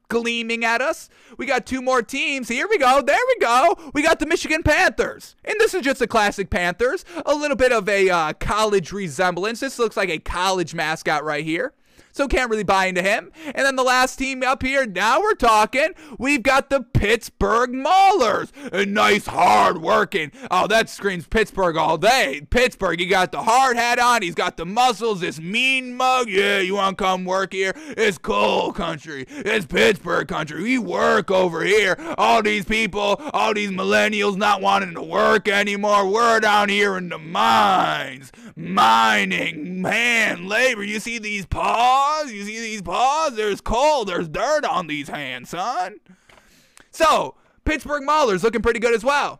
[0.10, 1.10] gleaming at us.
[1.38, 2.48] We got two more teams.
[2.48, 3.02] Here we go.
[3.02, 3.92] There we go.
[3.94, 5.36] We got the Michigan Panthers.
[5.44, 7.04] And this is just a classic Panthers.
[7.26, 9.60] A little bit of a uh, college resemblance.
[9.60, 11.74] This looks like a college mascot right here
[12.14, 13.32] so can't really buy into him.
[13.44, 15.90] And then the last team up here, now we're talking.
[16.18, 18.52] We've got the Pittsburgh Maulers.
[18.72, 20.32] A nice, hard working.
[20.52, 22.46] Oh, that screams Pittsburgh all day.
[22.50, 24.22] Pittsburgh, he got the hard hat on.
[24.22, 25.22] He's got the muscles.
[25.22, 26.30] This mean mug.
[26.30, 27.74] Yeah, you want to come work here?
[27.76, 29.26] It's coal country.
[29.28, 30.62] It's Pittsburgh country.
[30.62, 31.98] We work over here.
[32.20, 36.08] All these people, all these millennials not wanting to work anymore.
[36.08, 38.32] We're down here in the mines.
[38.56, 40.84] Mining, man, labor.
[40.84, 42.03] You see these paws?
[42.04, 42.32] Paws?
[42.32, 43.36] You see these paws?
[43.36, 44.06] There's coal.
[44.06, 45.98] There's dirt on these hands, son.
[46.92, 47.36] So,
[47.66, 49.40] Pittsburgh Maulers looking pretty good as well.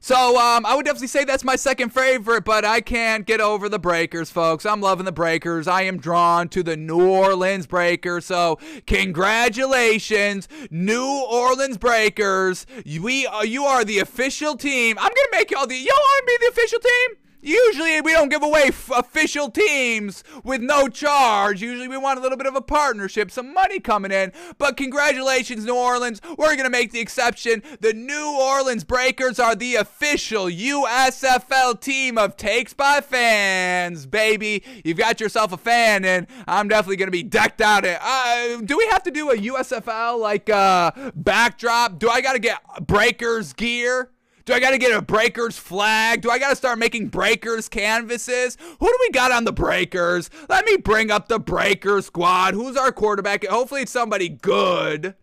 [0.00, 3.70] So um, I would definitely say that's my second favorite, but I can't get over
[3.70, 4.66] the Breakers, folks.
[4.66, 5.66] I'm loving the Breakers.
[5.66, 8.26] I am drawn to the New Orleans Breakers.
[8.26, 12.66] So congratulations, New Orleans Breakers.
[12.84, 14.98] We uh, you are the official team.
[14.98, 15.74] I'm gonna make y'all the.
[15.74, 17.23] Y'all want to be the official team?
[17.44, 21.60] Usually we don't give away f- official teams with no charge.
[21.60, 24.32] Usually we want a little bit of a partnership, some money coming in.
[24.56, 26.22] But congratulations, New Orleans.
[26.38, 27.62] We're going to make the exception.
[27.80, 34.64] The New Orleans Breakers are the official USFL team of Takes by Fans, baby.
[34.82, 37.84] You've got yourself a fan, and I'm definitely going to be decked out.
[37.84, 41.98] In, uh, do we have to do a USFL like uh, backdrop?
[41.98, 44.13] Do I got to get Breakers gear?
[44.44, 46.20] Do I got to get a Breakers flag?
[46.20, 48.58] Do I got to start making Breakers canvases?
[48.78, 50.28] Who do we got on the Breakers?
[50.50, 52.52] Let me bring up the Breakers squad.
[52.52, 53.46] Who's our quarterback?
[53.46, 55.14] Hopefully it's somebody good.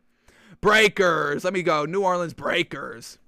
[0.60, 1.44] Breakers.
[1.44, 1.86] Let me go.
[1.86, 3.20] New Orleans Breakers.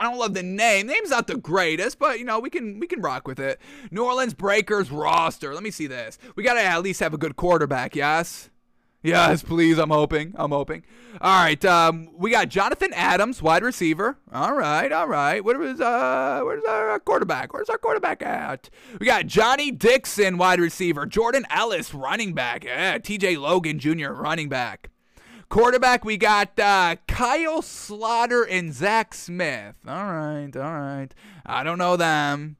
[0.00, 0.86] I don't love the name.
[0.86, 3.60] name's not the greatest, but you know we can we can rock with it.
[3.90, 5.52] New Orleans Breakers roster.
[5.52, 6.18] Let me see this.
[6.36, 7.94] We gotta at least have a good quarterback.
[7.94, 8.48] Yes.
[9.02, 9.78] Yes, please.
[9.78, 10.34] I'm hoping.
[10.36, 10.84] I'm hoping.
[11.20, 11.62] All right.
[11.64, 14.18] Um, we got Jonathan Adams, wide receiver.
[14.32, 14.92] All right.
[14.92, 15.42] All right.
[15.42, 17.52] Where is uh, where's our quarterback?
[17.54, 18.68] Where's our quarterback at?
[18.98, 21.06] We got Johnny Dixon, wide receiver.
[21.06, 22.64] Jordan Ellis, running back.
[22.64, 22.98] Yeah.
[22.98, 23.38] T.J.
[23.38, 24.90] Logan Jr., running back.
[25.48, 29.74] Quarterback, we got uh, Kyle Sloter and Zach Smith.
[29.88, 30.54] All right.
[30.54, 31.08] All right.
[31.44, 32.56] I don't know them.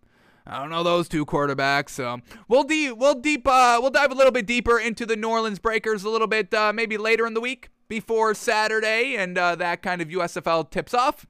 [0.47, 1.91] I don't know those two quarterbacks.
[1.91, 5.29] So we'll de- we'll deep uh, we'll dive a little bit deeper into the New
[5.29, 9.57] Orleans Breakers a little bit uh, maybe later in the week before Saturday and uh,
[9.57, 11.27] that kind of USFL tips off.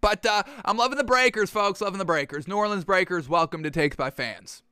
[0.00, 1.80] But uh, I'm loving the Breakers, folks.
[1.80, 2.46] Loving the Breakers.
[2.46, 4.62] New Orleans Breakers, welcome to Takes by Fans.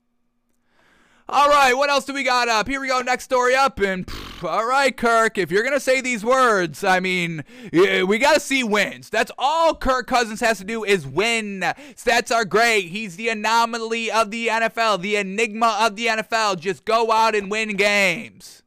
[1.28, 2.68] All right, what else do we got up?
[2.68, 3.80] Here we go, next story up.
[3.80, 4.08] And
[4.42, 8.40] all right, Kirk, if you're going to say these words, I mean, we got to
[8.40, 9.10] see wins.
[9.10, 11.60] That's all Kirk Cousins has to do is win.
[11.94, 12.88] Stats are great.
[12.88, 16.60] He's the anomaly of the NFL, the enigma of the NFL.
[16.60, 18.62] Just go out and win games.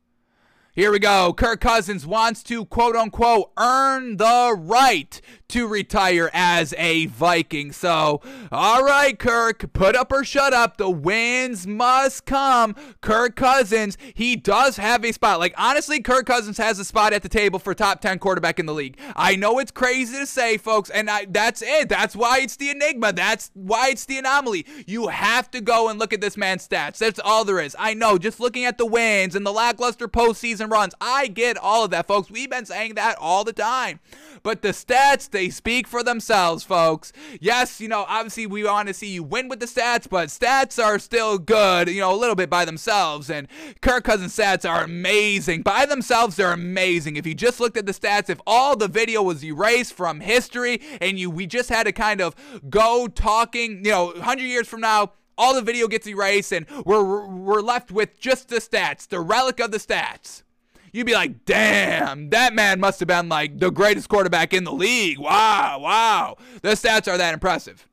[0.73, 1.33] Here we go.
[1.33, 5.19] Kirk Cousins wants to quote unquote earn the right
[5.49, 7.71] to retire as a Viking.
[7.71, 8.21] So,
[8.51, 10.77] all right, Kirk, put up or shut up.
[10.77, 12.75] The wins must come.
[13.01, 15.39] Kirk Cousins, he does have a spot.
[15.39, 18.65] Like, honestly, Kirk Cousins has a spot at the table for top 10 quarterback in
[18.65, 18.97] the league.
[19.15, 21.89] I know it's crazy to say, folks, and I, that's it.
[21.89, 23.13] That's why it's the enigma.
[23.13, 24.65] That's why it's the anomaly.
[24.85, 26.99] You have to go and look at this man's stats.
[26.99, 27.75] That's all there is.
[27.79, 31.85] I know, just looking at the wins and the lackluster postseason runs, I get all
[31.85, 32.29] of that, folks.
[32.29, 33.99] We've been saying that all the time.
[34.43, 37.13] But the stats, they speak for themselves, folks.
[37.39, 40.83] Yes, you know, obviously we want to see you win with the stats, but stats
[40.83, 43.29] are still good, you know, a little bit by themselves.
[43.29, 43.47] And
[43.79, 45.61] Kirk Cousins' stats are amazing.
[45.61, 47.15] By themselves, they're amazing.
[47.15, 50.81] If you just looked at the stats, if all the video was erased from history
[50.99, 52.35] and you we just had to kind of
[52.69, 57.25] go talking, you know, 100 years from now, all the video gets erased and we're
[57.25, 60.43] we're left with just the stats, the relic of the stats
[60.91, 64.71] you'd be like, damn, that man must have been like the greatest quarterback in the
[64.71, 65.19] league.
[65.19, 66.37] Wow, wow.
[66.61, 67.88] The stats are that impressive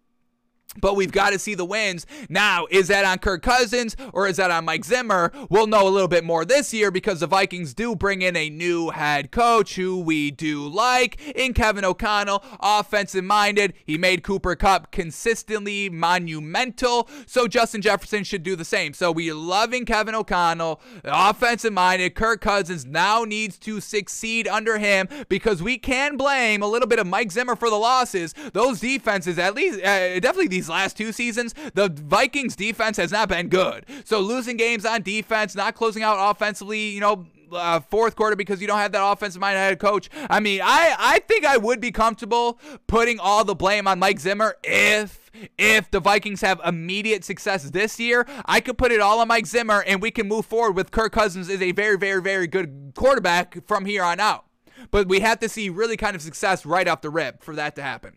[0.80, 2.06] but we've got to see the wins.
[2.28, 5.32] Now, is that on Kirk Cousins or is that on Mike Zimmer?
[5.48, 8.50] We'll know a little bit more this year because the Vikings do bring in a
[8.50, 13.74] new head coach who we do like in Kevin O'Connell, offensive minded.
[13.84, 18.92] He made Cooper Kupp consistently monumental, so Justin Jefferson should do the same.
[18.92, 22.14] So we're loving Kevin O'Connell, offensive minded.
[22.14, 26.98] Kirk Cousins now needs to succeed under him because we can blame a little bit
[26.98, 28.34] of Mike Zimmer for the losses.
[28.52, 33.12] Those defenses, at least, uh, definitely these these last two seasons, the Vikings defense has
[33.12, 33.86] not been good.
[34.04, 38.60] So losing games on defense, not closing out offensively, you know, uh, fourth quarter because
[38.60, 40.10] you don't have that offensive minded head coach.
[40.28, 44.18] I mean, I I think I would be comfortable putting all the blame on Mike
[44.18, 48.26] Zimmer if if the Vikings have immediate success this year.
[48.46, 51.12] I could put it all on Mike Zimmer and we can move forward with Kirk
[51.12, 54.46] Cousins is a very very very good quarterback from here on out.
[54.90, 57.76] But we have to see really kind of success right off the rip for that
[57.76, 58.16] to happen.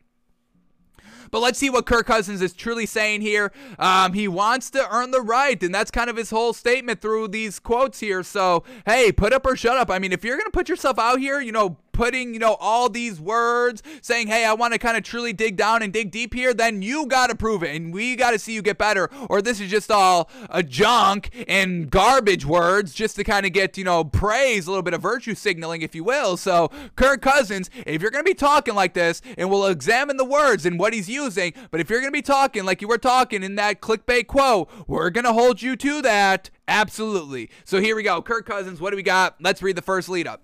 [1.31, 3.51] But let's see what Kirk Cousins is truly saying here.
[3.77, 7.30] Um, he wants to earn the right, and that's kind of his whole statement through
[7.30, 8.23] these quotes here.
[8.23, 9.89] So, hey, put up or shut up.
[9.89, 12.56] I mean, if you're going to put yourself out here, you know, putting, you know,
[12.62, 16.12] all these words saying, hey, I want to kind of truly dig down and dig
[16.12, 17.76] deep here, then you got to prove it.
[17.76, 19.10] And we got to see you get better.
[19.30, 23.78] Or this is just all a junk and garbage words just to kind of get,
[23.78, 26.38] you know, praise, a little bit of virtue signaling, if you will.
[26.38, 30.24] So, Kirk Cousins, if you're going to be talking like this, and we'll examine the
[30.24, 32.98] words and what he's using, but if you're going to be talking like you were
[32.98, 36.50] talking in that clickbait quote, we're going to hold you to that.
[36.66, 37.50] Absolutely.
[37.66, 38.22] So here we go.
[38.22, 39.36] Kirk Cousins, what do we got?
[39.42, 40.44] Let's read the first lead up.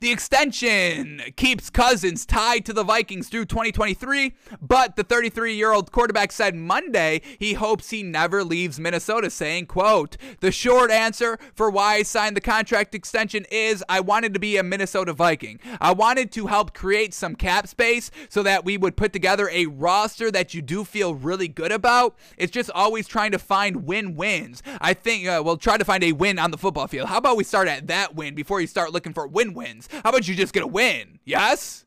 [0.00, 6.54] The extension keeps Cousins tied to the Vikings through 2023, but the 33-year-old quarterback said
[6.54, 12.02] Monday he hopes he never leaves Minnesota, saying, quote, "The short answer for why I
[12.04, 15.58] signed the contract extension is I wanted to be a Minnesota Viking.
[15.80, 19.66] I wanted to help create some cap space so that we would put together a
[19.66, 22.16] roster that you do feel really good about.
[22.36, 24.62] It's just always trying to find win-wins.
[24.80, 27.08] I think uh, we'll try to find a win on the football field.
[27.08, 29.87] How about we start at that win before you start looking for win-wins?
[29.90, 31.18] How about you just get a win?
[31.24, 31.84] Yes?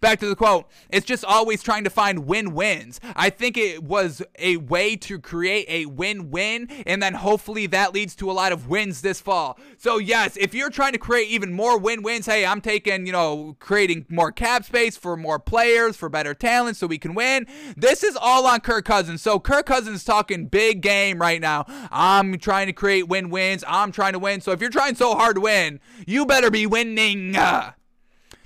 [0.00, 0.66] Back to the quote.
[0.88, 3.00] It's just always trying to find win wins.
[3.14, 7.92] I think it was a way to create a win win, and then hopefully that
[7.92, 9.58] leads to a lot of wins this fall.
[9.76, 13.12] So, yes, if you're trying to create even more win wins, hey, I'm taking, you
[13.12, 17.46] know, creating more cap space for more players, for better talent, so we can win.
[17.76, 19.20] This is all on Kirk Cousins.
[19.20, 21.66] So, Kirk Cousins talking big game right now.
[21.90, 23.64] I'm trying to create win wins.
[23.68, 24.40] I'm trying to win.
[24.40, 27.36] So, if you're trying so hard to win, you better be winning.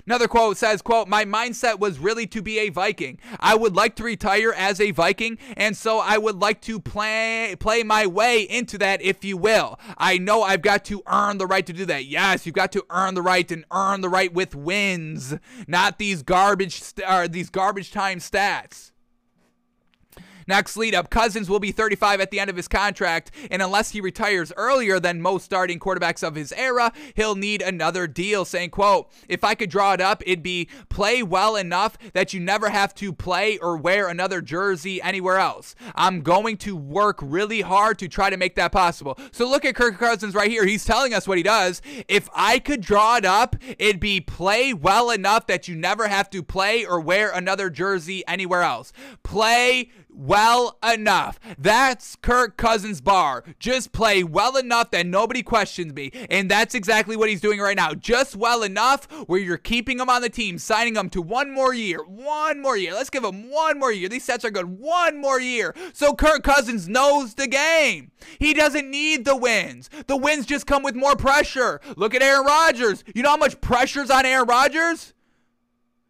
[0.07, 3.17] Another quote says, quote, my mindset was really to be a Viking.
[3.39, 7.55] I would like to retire as a Viking, and so I would like to play
[7.59, 9.79] play my way into that, if you will.
[9.97, 12.05] I know I've got to earn the right to do that.
[12.05, 15.35] Yes, you've got to earn the right and earn the right with wins,
[15.67, 18.91] not these garbage st- or these garbage time stats.
[20.47, 23.91] Next lead up Cousins will be 35 at the end of his contract, and unless
[23.91, 28.45] he retires earlier than most starting quarterbacks of his era, he'll need another deal.
[28.45, 32.39] Saying, quote, if I could draw it up, it'd be play well enough that you
[32.39, 35.75] never have to play or wear another jersey anywhere else.
[35.95, 39.17] I'm going to work really hard to try to make that possible.
[39.31, 40.65] So look at Kirk Cousins right here.
[40.65, 41.81] He's telling us what he does.
[42.07, 46.29] If I could draw it up, it'd be play well enough that you never have
[46.31, 48.93] to play or wear another jersey anywhere else.
[49.23, 51.39] Play well enough.
[51.57, 53.43] That's Kirk Cousins' bar.
[53.59, 56.11] Just play well enough that nobody questions me.
[56.29, 57.93] And that's exactly what he's doing right now.
[57.93, 61.73] Just well enough where you're keeping him on the team, signing him to one more
[61.73, 61.99] year.
[62.05, 62.93] One more year.
[62.93, 64.09] Let's give him one more year.
[64.09, 64.79] These sets are good.
[64.79, 65.75] One more year.
[65.93, 68.11] So Kirk Cousins knows the game.
[68.39, 69.89] He doesn't need the wins.
[70.07, 71.81] The wins just come with more pressure.
[71.97, 73.03] Look at Aaron Rodgers.
[73.13, 75.14] You know how much pressure's on Aaron Rodgers?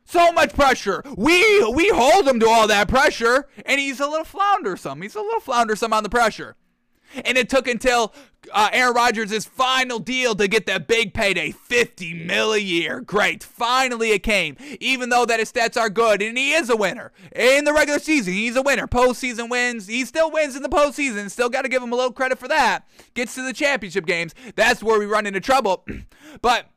[0.06, 1.04] So much pressure.
[1.18, 5.02] We we hold him to all that pressure, and he's a little floundersome.
[5.02, 6.56] He's a little floundersome on the pressure.
[7.24, 8.14] And it took until
[8.52, 13.00] uh, Aaron Rodgers' final deal to get that big payday, 50 mil a year.
[13.02, 13.44] Great.
[13.44, 14.58] Finally it came.
[14.80, 17.12] Even though that his stats are good, and he is a winner.
[17.34, 18.88] In the regular season, he's a winner.
[18.88, 19.88] Postseason wins.
[19.88, 21.30] He still wins in the postseason.
[21.32, 22.88] Still got to give him a little credit for that.
[23.14, 24.36] Gets to the championship games.
[24.56, 25.86] That's where we run into trouble.
[26.42, 26.70] but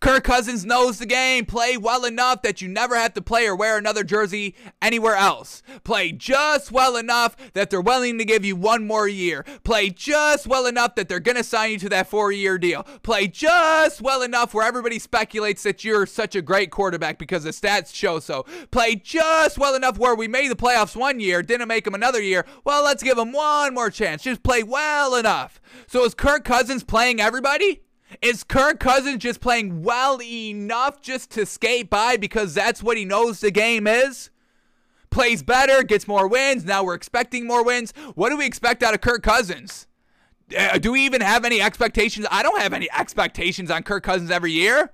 [0.00, 1.46] Kirk Cousins knows the game.
[1.46, 5.62] Play well enough that you never have to play or wear another jersey anywhere else.
[5.84, 9.44] Play just well enough that they're willing to give you one more year.
[9.64, 12.82] Play just well enough that they're going to sign you to that four year deal.
[13.02, 17.50] Play just well enough where everybody speculates that you're such a great quarterback because the
[17.50, 18.44] stats show so.
[18.70, 22.20] Play just well enough where we made the playoffs one year, didn't make them another
[22.20, 22.44] year.
[22.64, 24.22] Well, let's give them one more chance.
[24.22, 25.60] Just play well enough.
[25.86, 27.82] So is Kirk Cousins playing everybody?
[28.22, 33.04] Is Kirk Cousins just playing well enough just to skate by because that's what he
[33.04, 34.30] knows the game is?
[35.10, 36.64] Plays better, gets more wins.
[36.64, 37.92] Now we're expecting more wins.
[38.14, 39.86] What do we expect out of Kirk Cousins?
[40.56, 42.26] Uh, do we even have any expectations?
[42.30, 44.92] I don't have any expectations on Kirk Cousins every year.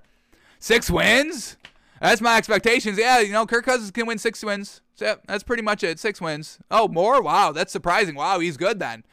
[0.59, 1.57] Six wins?
[2.01, 2.97] That's my expectations.
[2.97, 4.81] Yeah, you know, Kirk Cousins can win six wins.
[4.95, 5.99] So that's pretty much it.
[5.99, 6.59] Six wins.
[6.69, 7.21] Oh, more?
[7.21, 8.15] Wow, that's surprising.
[8.15, 9.03] Wow, he's good then.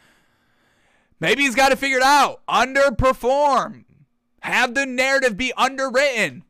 [1.19, 2.41] Maybe he's got it figured out.
[2.49, 3.85] Underperform.
[4.41, 6.45] Have the narrative be underwritten.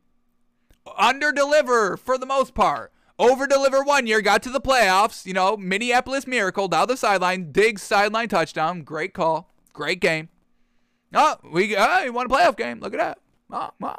[0.96, 2.92] Under deliver for the most part.
[3.18, 5.26] Over deliver one year, got to the playoffs.
[5.26, 8.82] You know, Minneapolis miracle down the sideline, Diggs sideline touchdown.
[8.82, 9.52] Great call.
[9.72, 10.30] Great game.
[11.12, 12.80] Oh, we uh, won a playoff game.
[12.80, 13.18] Look at that.
[13.50, 13.96] Oh, oh.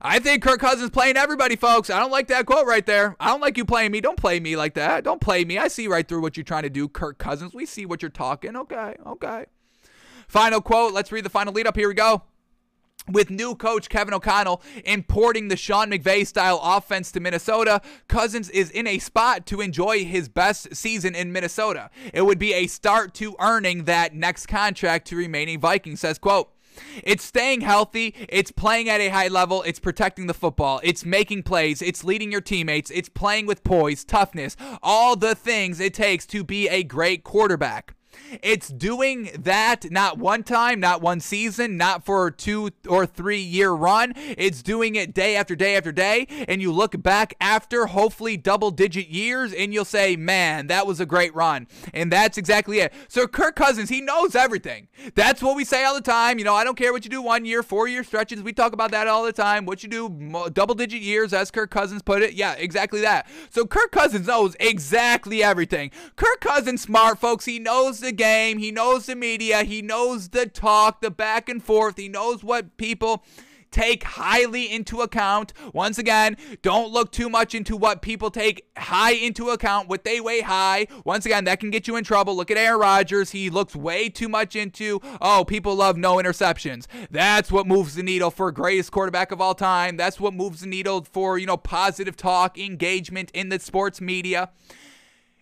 [0.00, 1.90] I think Kirk Cousins playing everybody, folks.
[1.90, 3.16] I don't like that quote right there.
[3.20, 4.00] I don't like you playing me.
[4.00, 5.04] Don't play me like that.
[5.04, 5.58] Don't play me.
[5.58, 7.54] I see right through what you're trying to do, Kirk Cousins.
[7.54, 8.56] We see what you're talking.
[8.56, 9.46] Okay, okay.
[10.28, 10.92] Final quote.
[10.92, 11.76] Let's read the final lead up.
[11.76, 12.22] Here we go
[13.08, 18.70] with new coach Kevin O'Connell importing the Sean McVay style offense to Minnesota, Cousins is
[18.70, 21.90] in a spot to enjoy his best season in Minnesota.
[22.12, 26.50] It would be a start to earning that next contract to remaining Vikings, says quote.
[27.02, 28.14] It's staying healthy.
[28.28, 29.62] It's playing at a high level.
[29.62, 30.80] It's protecting the football.
[30.82, 31.80] It's making plays.
[31.80, 32.90] It's leading your teammates.
[32.90, 37.95] It's playing with poise, toughness, all the things it takes to be a great quarterback.
[38.42, 43.40] It's doing that not one time, not one season, not for a two or three
[43.40, 44.12] year run.
[44.16, 46.26] It's doing it day after day after day.
[46.48, 51.00] And you look back after hopefully double digit years and you'll say, man, that was
[51.00, 51.66] a great run.
[51.92, 52.92] And that's exactly it.
[53.08, 54.88] So Kirk Cousins, he knows everything.
[55.14, 56.38] That's what we say all the time.
[56.38, 58.42] You know, I don't care what you do one year, four year stretches.
[58.42, 59.66] We talk about that all the time.
[59.66, 62.34] What you do double digit years, as Kirk Cousins put it.
[62.34, 63.28] Yeah, exactly that.
[63.50, 65.90] So Kirk Cousins knows exactly everything.
[66.16, 67.44] Kirk Cousins smart, folks.
[67.44, 68.58] He knows the game.
[68.58, 69.64] He knows the media.
[69.64, 71.98] He knows the talk, the back and forth.
[71.98, 73.24] He knows what people
[73.72, 75.52] take highly into account.
[75.74, 80.20] Once again, don't look too much into what people take high into account, what they
[80.20, 80.86] weigh high.
[81.04, 82.34] Once again, that can get you in trouble.
[82.36, 83.32] Look at Aaron Rodgers.
[83.32, 86.86] He looks way too much into, oh, people love no interceptions.
[87.10, 89.96] That's what moves the needle for greatest quarterback of all time.
[89.96, 94.50] That's what moves the needle for, you know, positive talk, engagement in the sports media.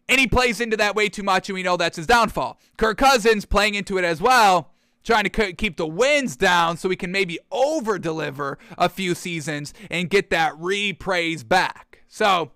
[0.08, 2.58] And he plays into that way too much, and we know that's his downfall.
[2.76, 4.70] Kirk Cousins playing into it as well,
[5.02, 9.72] trying to keep the wins down so he can maybe over deliver a few seasons
[9.90, 12.02] and get that repraise back.
[12.06, 12.52] So,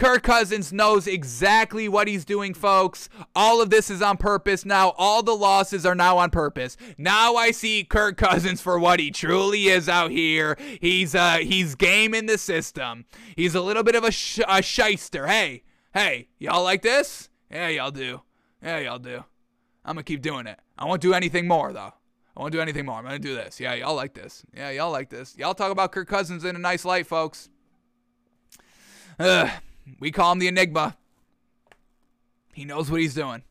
[0.00, 3.10] Kirk Cousins knows exactly what he's doing, folks.
[3.36, 4.94] All of this is on purpose now.
[4.96, 6.78] All the losses are now on purpose.
[6.96, 10.56] Now I see Kirk Cousins for what he truly is out here.
[10.80, 13.04] He's uh he's game in the system.
[13.36, 15.26] He's a little bit of a, sh- a shyster.
[15.26, 17.28] Hey, Hey, y'all like this?
[17.50, 18.20] Yeah, y'all do.
[18.62, 19.24] Yeah, y'all do.
[19.84, 20.58] I'm gonna keep doing it.
[20.78, 21.92] I won't do anything more though.
[22.36, 22.96] I won't do anything more.
[22.96, 23.58] I'm gonna do this.
[23.58, 24.44] Yeah, y'all like this.
[24.54, 25.36] Yeah, y'all like this.
[25.36, 27.48] Y'all talk about Kirk Cousins in a nice light, folks.
[29.18, 29.50] Ugh,
[29.98, 30.96] we call him the Enigma.
[32.54, 33.42] He knows what he's doing.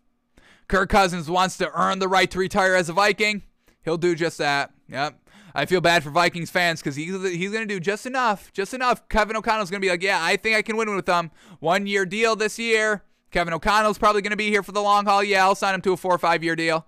[0.70, 3.44] Kirk Cousins wants to earn the right to retire as a Viking.
[3.84, 4.72] He'll do just that.
[4.88, 5.20] Yep.
[5.53, 9.07] I feel bad for Vikings fans because he's he's gonna do just enough, just enough.
[9.09, 11.31] Kevin O'Connell's gonna be like, yeah, I think I can win with them.
[11.59, 13.03] One year deal this year.
[13.31, 15.23] Kevin O'Connell's probably gonna be here for the long haul.
[15.23, 16.85] Yeah, I'll sign him to a four or five year deal,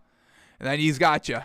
[0.60, 1.40] and then he's got you.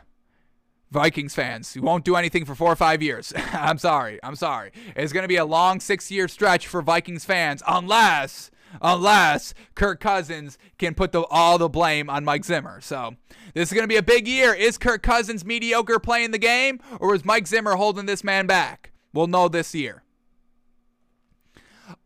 [0.90, 3.32] Vikings fans, you won't do anything for four or five years.
[3.52, 4.20] I'm sorry.
[4.22, 4.70] I'm sorry.
[4.94, 8.51] It's going to be a long six year stretch for Vikings fans unless
[8.81, 12.81] unless Kirk Cousins can put the, all the blame on Mike Zimmer.
[12.81, 13.15] So
[13.55, 14.55] this is going to be a big year.
[14.55, 18.93] Is Kirk Cousins mediocre playing the game, or is Mike Zimmer holding this man back?
[19.12, 20.03] We'll know this year.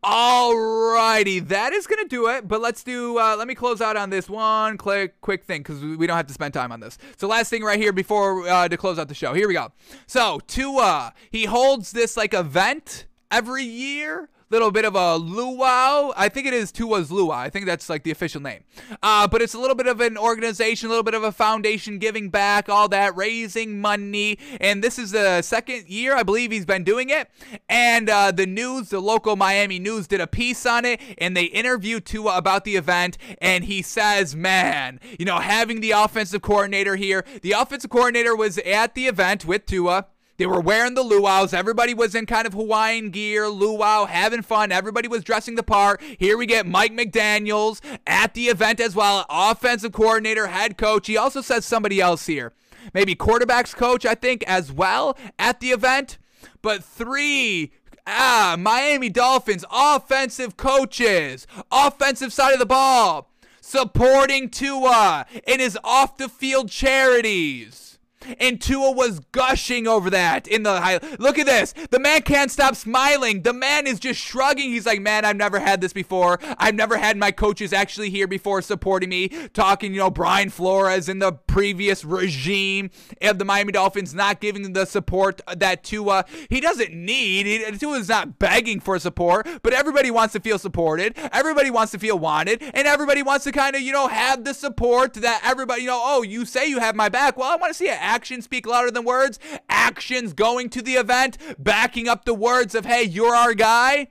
[0.05, 2.47] Alrighty, that is gonna do it.
[2.47, 3.19] But let's do.
[3.19, 6.27] Uh, let me close out on this one quick quick thing because we don't have
[6.27, 6.99] to spend time on this.
[7.17, 9.35] So last thing right here before uh, to close out the show.
[9.35, 9.73] Here we go.
[10.07, 16.13] So Tua, he holds this like event every year little bit of a luau.
[16.17, 17.37] I think it is Tua's luau.
[17.39, 18.65] I think that's like the official name.
[19.03, 21.99] Uh, but it's a little bit of an organization, a little bit of a foundation
[21.99, 24.39] giving back, all that, raising money.
[24.61, 27.31] And this is the second year, I believe, he's been doing it.
[27.69, 31.45] And uh, the news, the local Miami news, did a piece on it, and they
[31.45, 33.17] interviewed Tua about the event.
[33.41, 38.59] And he says, man, you know, having the offensive coordinator here, the offensive coordinator was
[38.59, 40.07] at the event with Tua.
[40.41, 41.53] They were wearing the luau's.
[41.53, 44.73] Everybody was in kind of Hawaiian gear, luau, having fun.
[44.73, 46.01] Everybody was dressing the part.
[46.01, 51.09] Here we get Mike McDaniels at the event as well, offensive coordinator, head coach.
[51.09, 52.55] He also says somebody else here,
[52.95, 56.17] maybe quarterbacks coach, I think, as well at the event.
[56.63, 57.73] But three
[58.07, 63.31] ah, Miami Dolphins offensive coaches, offensive side of the ball,
[63.61, 67.90] supporting Tua in his off the field charities.
[68.39, 71.01] And Tua was gushing over that in the high.
[71.19, 71.73] Look at this.
[71.91, 73.43] The man can't stop smiling.
[73.43, 74.71] The man is just shrugging.
[74.71, 76.39] He's like, man, I've never had this before.
[76.59, 79.29] I've never had my coaches actually here before supporting me.
[79.53, 82.91] Talking, you know, Brian Flores in the previous regime
[83.23, 87.47] of the Miami Dolphins not giving the support that Tua he doesn't need.
[87.47, 91.17] He, Tua's not begging for support, but everybody wants to feel supported.
[91.33, 94.55] Everybody wants to feel wanted, and everybody wants to kind of, you know, have the
[94.55, 97.37] support that everybody, you know, oh, you say you have my back.
[97.37, 99.39] Well, I want to see it actions speak louder than words.
[99.69, 104.09] Actions going to the event, backing up the words of, hey, you're our guy.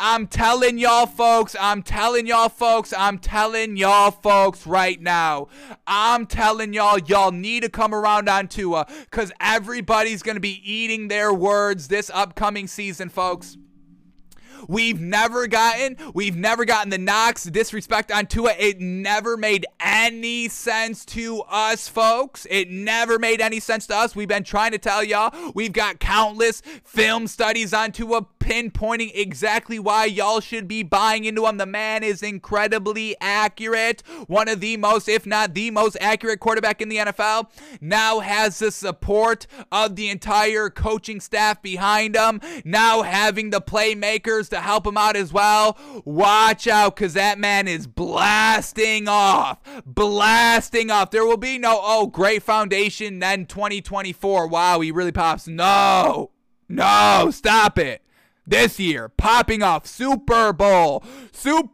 [0.00, 5.48] I'm telling y'all folks, I'm telling y'all folks, I'm telling y'all folks right now.
[5.86, 10.60] I'm telling y'all, y'all need to come around on Tua because everybody's going to be
[10.64, 13.56] eating their words this upcoming season, folks.
[14.66, 18.54] We've never gotten, we've never gotten the knocks, the disrespect on Tua.
[18.58, 22.46] It never made any sense to us, folks.
[22.50, 24.16] It never made any sense to us.
[24.16, 25.52] We've been trying to tell y'all.
[25.54, 31.44] We've got countless film studies on Tua pinpointing exactly why y'all should be buying into
[31.44, 31.58] him.
[31.58, 34.02] The man is incredibly accurate.
[34.26, 37.50] One of the most, if not the most accurate quarterback in the NFL.
[37.82, 42.40] Now has the support of the entire coaching staff behind him.
[42.64, 45.76] Now having the playmakers to help him out as well.
[46.06, 49.60] Watch out because that man is blasting off.
[49.84, 51.10] Blasting off.
[51.10, 54.46] There will be no, oh, great foundation, then 2024.
[54.46, 55.46] Wow, he really pops.
[55.46, 56.30] No.
[56.66, 58.02] No, stop it.
[58.48, 61.04] This year, popping off Super Bowl.
[61.32, 61.68] Super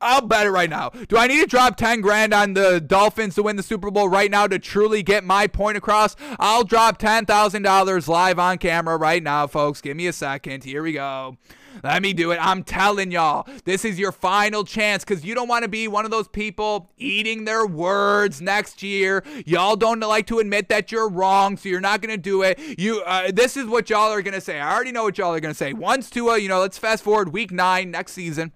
[0.00, 0.90] I'll bet it right now.
[0.90, 4.08] Do I need to drop 10 grand on the Dolphins to win the Super Bowl
[4.08, 6.16] right now to truly get my point across?
[6.38, 9.80] I'll drop $10,000 live on camera right now, folks.
[9.80, 10.64] Give me a second.
[10.64, 11.38] Here we go.
[11.82, 12.38] Let me do it.
[12.40, 16.04] I'm telling y'all, this is your final chance because you don't want to be one
[16.04, 19.22] of those people eating their words next year.
[19.44, 22.58] Y'all don't like to admit that you're wrong, so you're not going to do it.
[22.78, 24.60] You, uh, this is what y'all are going to say.
[24.60, 25.72] I already know what y'all are going to say.
[25.72, 28.52] Once Tua, you know, let's fast forward week nine next season.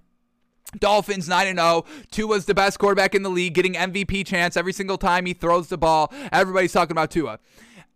[0.79, 1.85] Dolphins 9 0.
[2.11, 5.69] Tua's the best quarterback in the league, getting MVP chance every single time he throws
[5.69, 6.13] the ball.
[6.33, 7.41] Everybody's talking about Tua.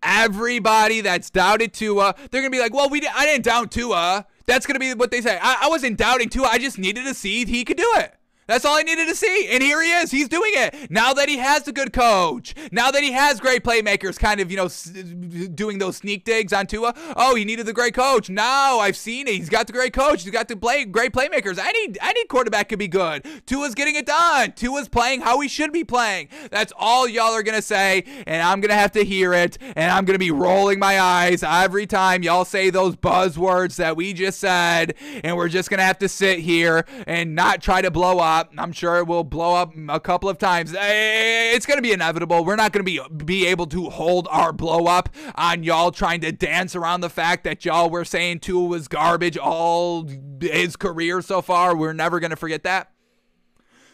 [0.02, 4.26] Everybody that's doubted Tua, they're going to be like, well, we I didn't doubt Tua.
[4.46, 5.38] That's going to be what they say.
[5.40, 6.48] I, I wasn't doubting Tua.
[6.48, 8.14] I just needed to see if he could do it.
[8.46, 9.48] That's all I needed to see.
[9.50, 10.10] And here he is.
[10.10, 10.90] He's doing it.
[10.90, 14.50] Now that he has a good coach, now that he has great playmakers kind of,
[14.50, 14.68] you know,
[15.48, 16.94] doing those sneak digs on Tua.
[17.16, 18.28] Oh, he needed the great coach.
[18.28, 19.34] Now I've seen it.
[19.34, 20.24] He's got the great coach.
[20.24, 21.58] He's got the play great playmakers.
[21.58, 23.26] Any any quarterback could be good.
[23.46, 24.52] Tua's getting it done.
[24.52, 26.28] Tua's playing how he should be playing.
[26.50, 28.04] That's all y'all are going to say.
[28.26, 29.56] And I'm going to have to hear it.
[29.74, 33.96] And I'm going to be rolling my eyes every time y'all say those buzzwords that
[33.96, 34.94] we just said.
[35.22, 38.33] And we're just going to have to sit here and not try to blow up
[38.58, 40.74] I'm sure it will blow up a couple of times.
[40.74, 42.44] Eh, it's going to be inevitable.
[42.44, 46.20] We're not going to be be able to hold our blow up on y'all trying
[46.22, 50.08] to dance around the fact that y'all were saying Tua was garbage all
[50.40, 51.76] his career so far.
[51.76, 52.93] We're never going to forget that.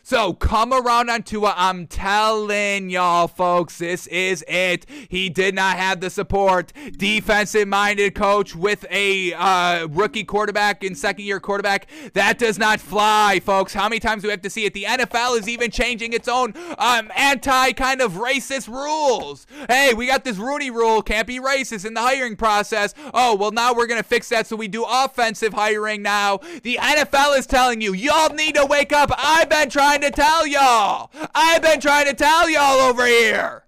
[0.03, 1.55] So come around on Tua.
[1.57, 4.87] I'm telling y'all, folks, this is it.
[5.09, 6.73] He did not have the support.
[6.97, 11.87] Defensive minded coach with a uh, rookie quarterback and second year quarterback.
[12.15, 13.75] That does not fly, folks.
[13.75, 14.75] How many times do we have to see it?
[14.75, 19.47] The NFL is even changing its own um, anti kind of racist rules.
[19.69, 21.03] Hey, we got this Rooney rule.
[21.03, 22.95] Can't be racist in the hiring process.
[23.13, 26.39] Oh, well, now we're going to fix that so we do offensive hiring now.
[26.63, 29.11] The NFL is telling you, y'all need to wake up.
[29.17, 31.11] I've been trying trying to tell y'all.
[31.35, 33.65] I've been trying to tell y'all over here.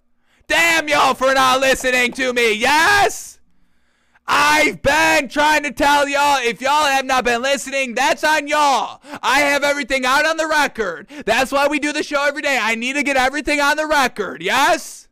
[0.47, 2.53] Damn y'all for not listening to me.
[2.53, 3.40] Yes?
[4.24, 6.39] I've been trying to tell y'all.
[6.40, 9.03] If y'all have not been listening, that's on y'all.
[9.20, 11.09] I have everything out on the record.
[11.27, 12.57] That's why we do the show every day.
[12.61, 14.44] I need to get everything on the record.
[14.44, 15.09] Yes?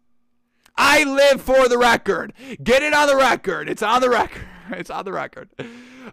[0.77, 2.33] I live for the record.
[2.63, 3.69] Get it on the record.
[3.69, 4.43] It's on the record.
[4.73, 5.49] It's on the record.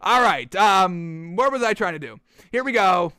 [0.02, 0.54] All right.
[0.56, 2.20] Um, what was I trying to do?
[2.52, 3.14] Here we go.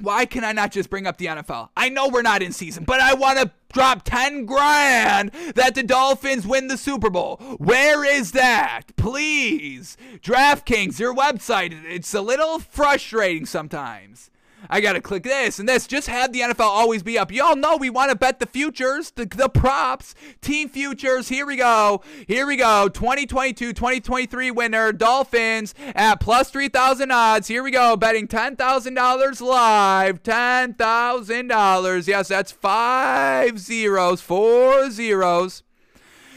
[0.00, 1.68] Why can I not just bring up the NFL?
[1.76, 5.82] I know we're not in season, but I want to drop 10 grand that the
[5.82, 7.36] Dolphins win the Super Bowl.
[7.58, 8.96] Where is that?
[8.96, 9.96] Please.
[10.20, 14.30] DraftKings, your website, it's a little frustrating sometimes.
[14.70, 15.86] I gotta click this and this.
[15.86, 17.32] Just have the NFL always be up.
[17.32, 21.28] Y'all know we want to bet the futures, the, the props, team futures.
[21.28, 22.02] Here we go.
[22.26, 22.88] Here we go.
[22.88, 27.48] 2022 2023 winner, Dolphins at plus 3,000 odds.
[27.48, 27.96] Here we go.
[27.96, 30.22] Betting $10,000 live.
[30.22, 32.06] $10,000.
[32.06, 35.62] Yes, that's five zeros, four zeros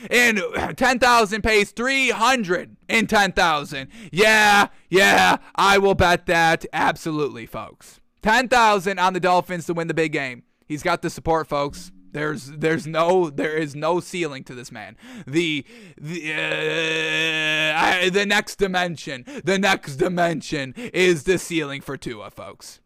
[0.10, 0.42] and
[0.76, 3.88] 10,000 pays 300 in 10,000.
[4.12, 8.00] Yeah, yeah, I will bet that absolutely, folks.
[8.28, 10.44] 10,000 on the Dolphins to win the big game.
[10.68, 11.94] He's got the support, folks.
[12.12, 14.98] There's there's no there is no ceiling to this man.
[15.26, 15.66] The
[15.98, 22.82] the uh, the next dimension, the next dimension is the ceiling for Tua, folks.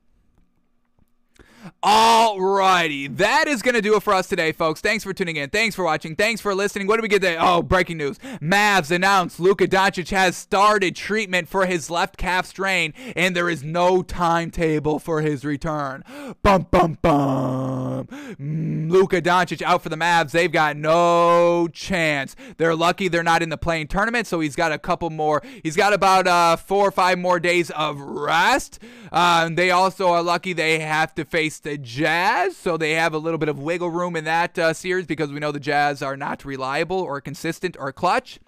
[1.83, 4.81] Alrighty, that is going to do it for us today, folks.
[4.81, 5.49] Thanks for tuning in.
[5.49, 6.15] Thanks for watching.
[6.15, 6.87] Thanks for listening.
[6.87, 7.37] What do we get today?
[7.39, 8.17] Oh, breaking news.
[8.41, 13.63] Mavs announced Luka Doncic has started treatment for his left calf strain, and there is
[13.63, 16.03] no timetable for his return.
[16.41, 18.07] Bum, bum, bum.
[18.07, 20.31] Mm, Luka Doncic out for the Mavs.
[20.31, 22.35] They've got no chance.
[22.57, 25.41] They're lucky they're not in the play-in tournament, so he's got a couple more.
[25.63, 28.79] He's got about uh, four or five more days of rest.
[29.11, 33.17] Uh, they also are lucky they have to face the Jazz, so they have a
[33.17, 36.17] little bit of wiggle room in that uh, series because we know the Jazz are
[36.17, 38.39] not reliable or consistent or clutch.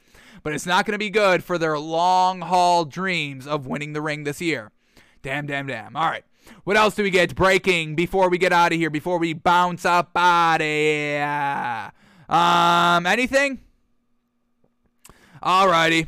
[0.43, 4.01] But it's not going to be good for their long haul dreams of winning the
[4.01, 4.71] ring this year.
[5.21, 5.95] Damn, damn, damn.
[5.95, 6.25] All right.
[6.65, 8.89] What else do we get breaking before we get out of here?
[8.89, 11.91] Before we bounce up out of here?
[12.27, 13.61] Um, anything?
[15.41, 16.07] Alrighty.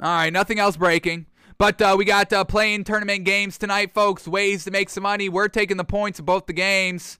[0.00, 1.26] All right, nothing else breaking.
[1.60, 4.26] But uh, we got uh, play-in tournament games tonight, folks.
[4.26, 5.28] Ways to make some money.
[5.28, 7.18] We're taking the points of both the games.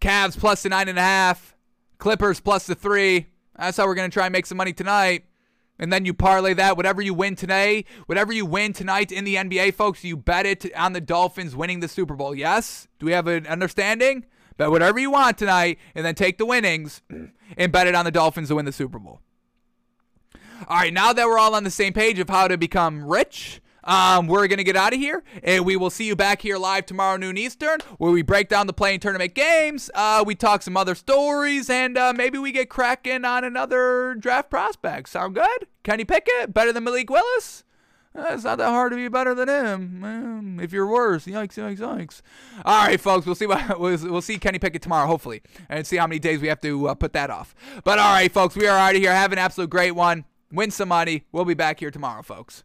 [0.00, 1.54] Cavs plus the nine and a half.
[1.98, 3.28] Clippers plus the three.
[3.56, 5.26] That's how we're gonna try and make some money tonight.
[5.78, 6.76] And then you parlay that.
[6.76, 10.74] Whatever you win today, whatever you win tonight in the NBA, folks, you bet it
[10.74, 12.34] on the Dolphins winning the Super Bowl.
[12.34, 12.88] Yes?
[12.98, 14.26] Do we have an understanding?
[14.56, 17.00] Bet whatever you want tonight, and then take the winnings
[17.56, 19.20] and bet it on the Dolphins to win the Super Bowl.
[20.68, 23.60] All right, now that we're all on the same page of how to become rich,
[23.84, 26.56] um, we're going to get out of here, and we will see you back here
[26.56, 29.90] live tomorrow noon Eastern, where we break down the play-in tournament games.
[29.92, 34.50] Uh, we talk some other stories, and uh, maybe we get cracking on another draft
[34.50, 35.08] prospect.
[35.08, 35.66] Sound good?
[35.82, 37.64] Kenny Pickett better than Malik Willis?
[38.14, 40.04] Uh, it's not that hard to be better than him.
[40.04, 42.20] Um, if you're worse, yikes, yikes, yikes.
[42.64, 45.96] All right, folks, we'll see what we'll, we'll see Kenny Pickett tomorrow, hopefully, and see
[45.96, 47.54] how many days we have to uh, put that off.
[47.82, 49.12] But all right, folks, we are out of here.
[49.12, 51.24] Have an absolute great one win some money.
[51.32, 52.62] We'll be back here tomorrow, folks.